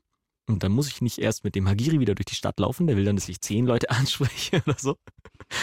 Und 0.46 0.62
dann 0.62 0.72
muss 0.72 0.88
ich 0.88 1.00
nicht 1.00 1.18
erst 1.18 1.44
mit 1.44 1.54
dem 1.54 1.68
Hagiri 1.68 2.00
wieder 2.00 2.14
durch 2.14 2.26
die 2.26 2.34
Stadt 2.34 2.58
laufen, 2.58 2.86
der 2.86 2.96
will 2.96 3.04
dann, 3.04 3.16
dass 3.16 3.28
ich 3.28 3.40
zehn 3.40 3.66
Leute 3.66 3.90
anspreche 3.90 4.62
oder 4.66 4.76
so. 4.78 4.96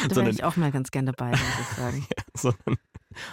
Da 0.10 0.16
wäre 0.16 0.30
ich 0.30 0.44
auch 0.44 0.56
mal 0.56 0.72
ganz 0.72 0.92
gerne 0.92 1.12
dabei, 1.12 1.32
muss 1.32 1.40
ich 1.62 1.78
sagen. 1.78 2.08
ja, 2.18 2.24
sondern 2.34 2.78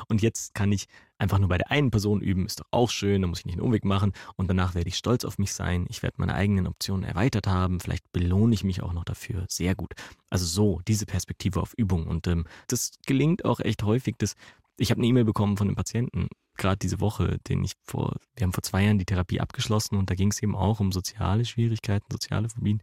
und 0.09 0.23
jetzt 0.23 0.55
kann 0.55 0.73
ich 0.73 0.87
einfach 1.19 1.39
nur 1.39 1.49
bei 1.49 1.59
der 1.59 1.71
einen 1.71 1.91
Person 1.91 2.21
üben, 2.21 2.47
ist 2.47 2.61
doch 2.61 2.67
auch 2.71 2.91
schön, 2.91 3.23
da 3.23 3.29
muss 3.29 3.41
ich 3.41 3.47
nicht 3.47 3.55
einen 3.55 3.67
Umweg 3.67 3.85
machen. 3.85 4.13
Und 4.37 4.49
danach 4.49 4.75
werde 4.75 4.89
ich 4.89 4.97
stolz 4.97 5.25
auf 5.25 5.39
mich 5.39 5.53
sein. 5.53 5.87
Ich 5.89 6.03
werde 6.03 6.17
meine 6.19 6.35
eigenen 6.35 6.67
Optionen 6.67 7.05
erweitert 7.05 7.47
haben. 7.47 7.81
Vielleicht 7.81 8.11
belohne 8.13 8.55
ich 8.55 8.65
mich 8.65 8.83
auch 8.83 8.93
noch 8.93 9.05
dafür. 9.05 9.47
Sehr 9.49 9.75
gut. 9.75 9.93
Also 10.31 10.47
so, 10.47 10.81
diese 10.87 11.07
Perspektive 11.07 11.61
auf 11.61 11.75
Übung. 11.75 12.07
Und 12.07 12.27
ähm, 12.27 12.47
das 12.69 12.93
gelingt 13.07 13.45
auch 13.45 13.61
echt 13.61 13.83
häufig. 13.83 14.17
Dass, 14.19 14.35
ich 14.77 14.91
habe 14.91 15.01
eine 15.01 15.07
E-Mail 15.07 15.25
bekommen 15.25 15.57
von 15.57 15.69
einem 15.69 15.77
Patienten, 15.77 16.29
gerade 16.57 16.79
diese 16.79 17.01
Woche, 17.01 17.39
den 17.49 17.65
ich 17.65 17.73
vor, 17.83 18.17
wir 18.37 18.45
haben 18.45 18.53
vor 18.53 18.63
zwei 18.63 18.85
Jahren 18.85 18.99
die 18.99 19.05
Therapie 19.05 19.41
abgeschlossen 19.41 19.97
und 19.97 20.11
da 20.11 20.15
ging 20.15 20.31
es 20.31 20.43
eben 20.43 20.55
auch 20.55 20.81
um 20.81 20.93
soziale 20.93 21.45
Schwierigkeiten, 21.45 22.07
soziale 22.11 22.49
Phobien. 22.49 22.83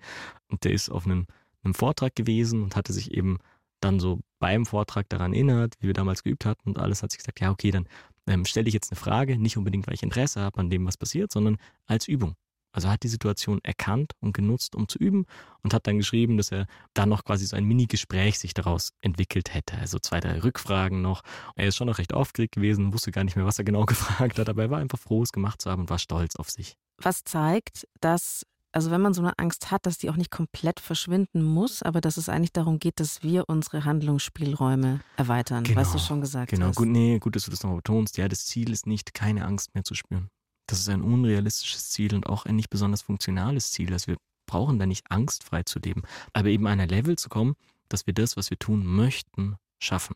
Und 0.49 0.63
der 0.63 0.71
ist 0.71 0.89
auf 0.89 1.05
einem, 1.05 1.25
einem 1.63 1.73
Vortrag 1.73 2.15
gewesen 2.15 2.63
und 2.63 2.75
hatte 2.75 2.93
sich 2.93 3.11
eben 3.11 3.37
dann 3.79 3.99
so 3.99 4.19
beim 4.39 4.65
Vortrag 4.65 5.09
daran 5.09 5.33
erinnert, 5.33 5.75
wie 5.79 5.87
wir 5.87 5.93
damals 5.93 6.23
geübt 6.23 6.45
hatten 6.45 6.69
und 6.69 6.79
alles, 6.79 7.01
hat 7.01 7.11
sich 7.11 7.19
gesagt, 7.19 7.39
ja, 7.39 7.51
okay, 7.51 7.71
dann 7.71 7.87
ähm, 8.27 8.45
stelle 8.45 8.67
ich 8.67 8.73
jetzt 8.73 8.91
eine 8.91 8.99
Frage, 8.99 9.37
nicht 9.37 9.57
unbedingt, 9.57 9.87
weil 9.87 9.95
ich 9.95 10.03
Interesse 10.03 10.41
habe 10.41 10.59
an 10.59 10.69
dem, 10.69 10.85
was 10.85 10.97
passiert, 10.97 11.31
sondern 11.31 11.57
als 11.87 12.07
Übung. 12.07 12.35
Also 12.71 12.89
hat 12.89 13.03
die 13.03 13.07
Situation 13.07 13.59
erkannt 13.63 14.13
und 14.19 14.33
genutzt, 14.33 14.75
um 14.75 14.87
zu 14.87 14.97
üben 14.97 15.25
und 15.61 15.73
hat 15.73 15.87
dann 15.87 15.97
geschrieben, 15.97 16.37
dass 16.37 16.51
er 16.51 16.67
dann 16.93 17.09
noch 17.09 17.23
quasi 17.23 17.45
so 17.45 17.55
ein 17.55 17.65
Mini-Gespräch 17.65 18.39
sich 18.39 18.53
daraus 18.53 18.93
entwickelt 19.01 19.53
hätte. 19.53 19.77
Also 19.77 19.99
zwei, 19.99 20.19
drei 20.19 20.39
Rückfragen 20.39 21.01
noch. 21.01 21.21
Er 21.55 21.67
ist 21.67 21.75
schon 21.75 21.87
noch 21.87 21.97
recht 21.97 22.13
aufgeregt 22.13 22.55
gewesen, 22.55 22.93
wusste 22.93 23.11
gar 23.11 23.23
nicht 23.23 23.35
mehr, 23.35 23.45
was 23.45 23.57
er 23.57 23.65
genau 23.65 23.85
gefragt 23.85 24.39
hat, 24.39 24.49
aber 24.49 24.63
er 24.63 24.69
war 24.69 24.79
einfach 24.79 24.99
froh, 24.99 25.23
es 25.23 25.31
gemacht 25.31 25.61
zu 25.61 25.69
haben 25.69 25.81
und 25.81 25.89
war 25.89 25.99
stolz 25.99 26.35
auf 26.35 26.49
sich. 26.49 26.75
Was 26.97 27.23
zeigt, 27.23 27.87
dass 27.99 28.45
also 28.73 28.89
wenn 28.89 29.01
man 29.01 29.13
so 29.13 29.21
eine 29.21 29.37
Angst 29.37 29.71
hat, 29.71 29.85
dass 29.85 29.97
die 29.97 30.09
auch 30.09 30.15
nicht 30.15 30.31
komplett 30.31 30.79
verschwinden 30.79 31.43
muss, 31.43 31.83
aber 31.83 31.99
dass 31.99 32.17
es 32.17 32.29
eigentlich 32.29 32.53
darum 32.53 32.79
geht, 32.79 32.99
dass 32.99 33.21
wir 33.21 33.49
unsere 33.49 33.83
Handlungsspielräume 33.83 35.01
erweitern, 35.17 35.63
genau, 35.65 35.81
was 35.81 35.91
du 35.91 35.99
schon 35.99 36.21
gesagt 36.21 36.51
genau. 36.51 36.67
hast. 36.67 36.77
Genau, 36.77 36.85
gut, 36.85 36.93
nee, 36.93 37.19
gut, 37.19 37.35
dass 37.35 37.45
du 37.45 37.51
das 37.51 37.63
nochmal 37.63 37.77
betonst. 37.77 38.17
Ja, 38.17 38.27
das 38.27 38.45
Ziel 38.45 38.71
ist 38.71 38.87
nicht, 38.87 39.13
keine 39.13 39.45
Angst 39.45 39.73
mehr 39.75 39.83
zu 39.83 39.93
spüren. 39.93 40.29
Das 40.71 40.79
ist 40.79 40.87
ein 40.87 41.01
unrealistisches 41.01 41.89
Ziel 41.89 42.15
und 42.15 42.27
auch 42.27 42.45
ein 42.45 42.55
nicht 42.55 42.69
besonders 42.69 43.01
funktionales 43.01 43.73
Ziel. 43.73 43.91
Also 43.91 44.07
wir 44.07 44.17
brauchen 44.45 44.79
da 44.79 44.85
nicht 44.85 45.11
angstfrei 45.11 45.63
zu 45.63 45.79
leben, 45.79 46.03
aber 46.31 46.47
eben 46.47 46.65
an 46.65 46.79
ein 46.79 46.87
Level 46.87 47.17
zu 47.17 47.27
kommen, 47.27 47.55
dass 47.89 48.07
wir 48.07 48.13
das, 48.13 48.37
was 48.37 48.49
wir 48.51 48.57
tun 48.57 48.85
möchten, 48.85 49.57
schaffen. 49.79 50.15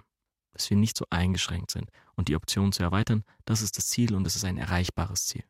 Dass 0.54 0.70
wir 0.70 0.78
nicht 0.78 0.98
so 0.98 1.06
eingeschränkt 1.10 1.72
sind. 1.72 1.90
Und 2.16 2.30
die 2.30 2.38
Option 2.38 2.72
zu 2.72 2.84
erweitern, 2.84 3.26
das 3.44 3.62
ist 3.62 3.78
das 3.78 3.90
Ziel 3.90 4.16
und 4.16 4.24
das 4.24 4.38
ist 4.38 4.46
ein 4.46 4.58
erreichbares 4.58 5.26
Ziel. 5.26 5.44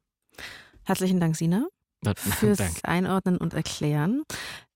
Herzlichen 0.81 1.19
Dank, 1.19 1.35
Sina 1.35 1.67
fürs 2.15 2.57
Dank. 2.57 2.79
Einordnen 2.81 3.37
und 3.37 3.53
Erklären. 3.53 4.23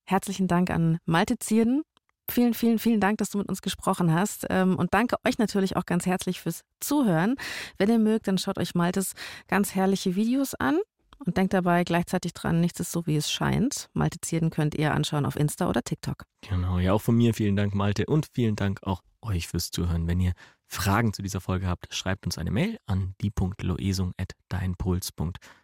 Herzlichen 0.05 0.47
Dank 0.47 0.69
an 0.69 0.99
Malte 1.05 1.39
Zierden. 1.39 1.82
Vielen, 2.30 2.53
vielen, 2.53 2.80
vielen 2.80 2.99
Dank, 2.99 3.17
dass 3.17 3.30
du 3.30 3.38
mit 3.38 3.49
uns 3.49 3.61
gesprochen 3.61 4.13
hast. 4.13 4.45
Ähm, 4.49 4.77
und 4.77 4.93
danke 4.93 5.17
euch 5.25 5.38
natürlich 5.38 5.75
auch 5.75 5.86
ganz 5.86 6.05
herzlich 6.05 6.41
fürs 6.41 6.61
Zuhören. 6.80 7.36
Wenn 7.77 7.89
ihr 7.89 7.99
mögt, 7.99 8.27
dann 8.27 8.38
schaut 8.38 8.57
euch 8.57 8.75
Maltes 8.75 9.13
ganz 9.47 9.75
herrliche 9.75 10.15
Videos 10.15 10.55
an. 10.55 10.80
Und 11.25 11.36
denkt 11.36 11.53
dabei 11.53 11.84
gleichzeitig 11.84 12.34
dran, 12.34 12.61
nichts 12.61 12.80
ist 12.80 12.93
so, 12.93 13.05
wie 13.05 13.17
es 13.17 13.30
scheint. 13.30 13.89
Malte 13.93 14.21
Zierden 14.21 14.51
könnt 14.51 14.73
ihr 14.75 14.93
anschauen 14.93 15.25
auf 15.25 15.36
Insta 15.36 15.67
oder 15.67 15.84
TikTok. 15.84 16.23
Genau, 16.47 16.80
ja, 16.80 16.93
auch 16.93 17.01
von 17.01 17.17
mir 17.17 17.34
vielen 17.34 17.57
Dank, 17.57 17.75
Malte. 17.75 18.05
Und 18.05 18.27
vielen 18.32 18.55
Dank 18.55 18.80
auch 18.84 19.01
euch 19.21 19.49
fürs 19.49 19.71
Zuhören. 19.71 20.07
Wenn 20.07 20.21
ihr 20.21 20.32
Fragen 20.65 21.11
zu 21.11 21.21
dieser 21.21 21.41
Folge 21.41 21.67
habt, 21.67 21.93
schreibt 21.93 22.25
uns 22.25 22.38
eine 22.38 22.51
Mail 22.51 22.77
an 22.86 23.15
die.loesung.deinpuls.de 23.19 25.59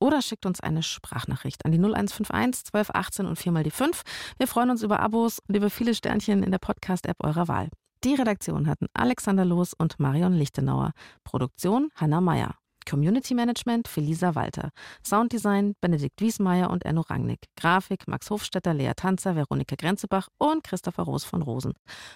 oder 0.00 0.22
schickt 0.22 0.46
uns 0.46 0.60
eine 0.60 0.82
Sprachnachricht 0.82 1.64
an 1.64 1.72
die 1.72 1.78
0151 1.78 2.68
1218 2.72 3.26
und 3.26 3.36
4 3.36 3.52
mal 3.52 3.62
die 3.62 3.70
5. 3.70 4.02
Wir 4.38 4.46
freuen 4.46 4.70
uns 4.70 4.82
über 4.82 5.00
Abos 5.00 5.40
und 5.48 5.56
über 5.56 5.70
viele 5.70 5.94
Sternchen 5.94 6.42
in 6.42 6.50
der 6.50 6.58
Podcast-App 6.58 7.16
eurer 7.22 7.48
Wahl. 7.48 7.68
Die 8.04 8.14
Redaktion 8.14 8.68
hatten 8.68 8.86
Alexander 8.94 9.44
Loos 9.44 9.72
und 9.74 9.98
Marion 9.98 10.32
Lichtenauer. 10.32 10.92
Produktion 11.24 11.90
Hanna 11.96 12.20
Meyer. 12.20 12.54
Community 12.88 13.34
Management 13.34 13.88
Felisa 13.88 14.34
Walter. 14.34 14.70
Sounddesign 15.04 15.74
Benedikt 15.80 16.20
Wiesmeier 16.20 16.70
und 16.70 16.84
Enno 16.84 17.00
Rangnick. 17.00 17.46
Grafik 17.56 18.06
Max 18.06 18.30
Hofstetter, 18.30 18.74
Lea 18.74 18.92
Tanzer, 18.94 19.34
Veronika 19.34 19.74
Grenzebach 19.76 20.28
und 20.38 20.62
Christopher 20.62 21.02
Roos 21.02 21.24
von 21.24 21.42
Rosen. 21.42 21.72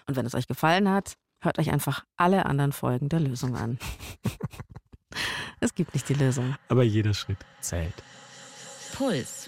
Und 0.07 0.17
wenn 0.17 0.27
es 0.27 0.35
euch 0.35 0.47
gefallen 0.47 0.89
hat, 0.89 1.15
hört 1.43 1.59
euch 1.59 1.71
einfach 1.71 2.05
alle 2.17 2.47
anderen 2.47 2.73
Folgen 2.73 3.09
der 3.09 3.21
Lösung 3.21 3.57
an. 3.57 3.79
Es 5.61 5.75
gibt 5.75 5.95
nicht 5.95 6.09
die 6.09 6.15
Lösung. 6.15 6.55
Aber 6.69 6.83
jeder 6.83 7.15
Schritt 7.15 7.39
zählt. 7.61 7.95
Puls. 8.95 9.40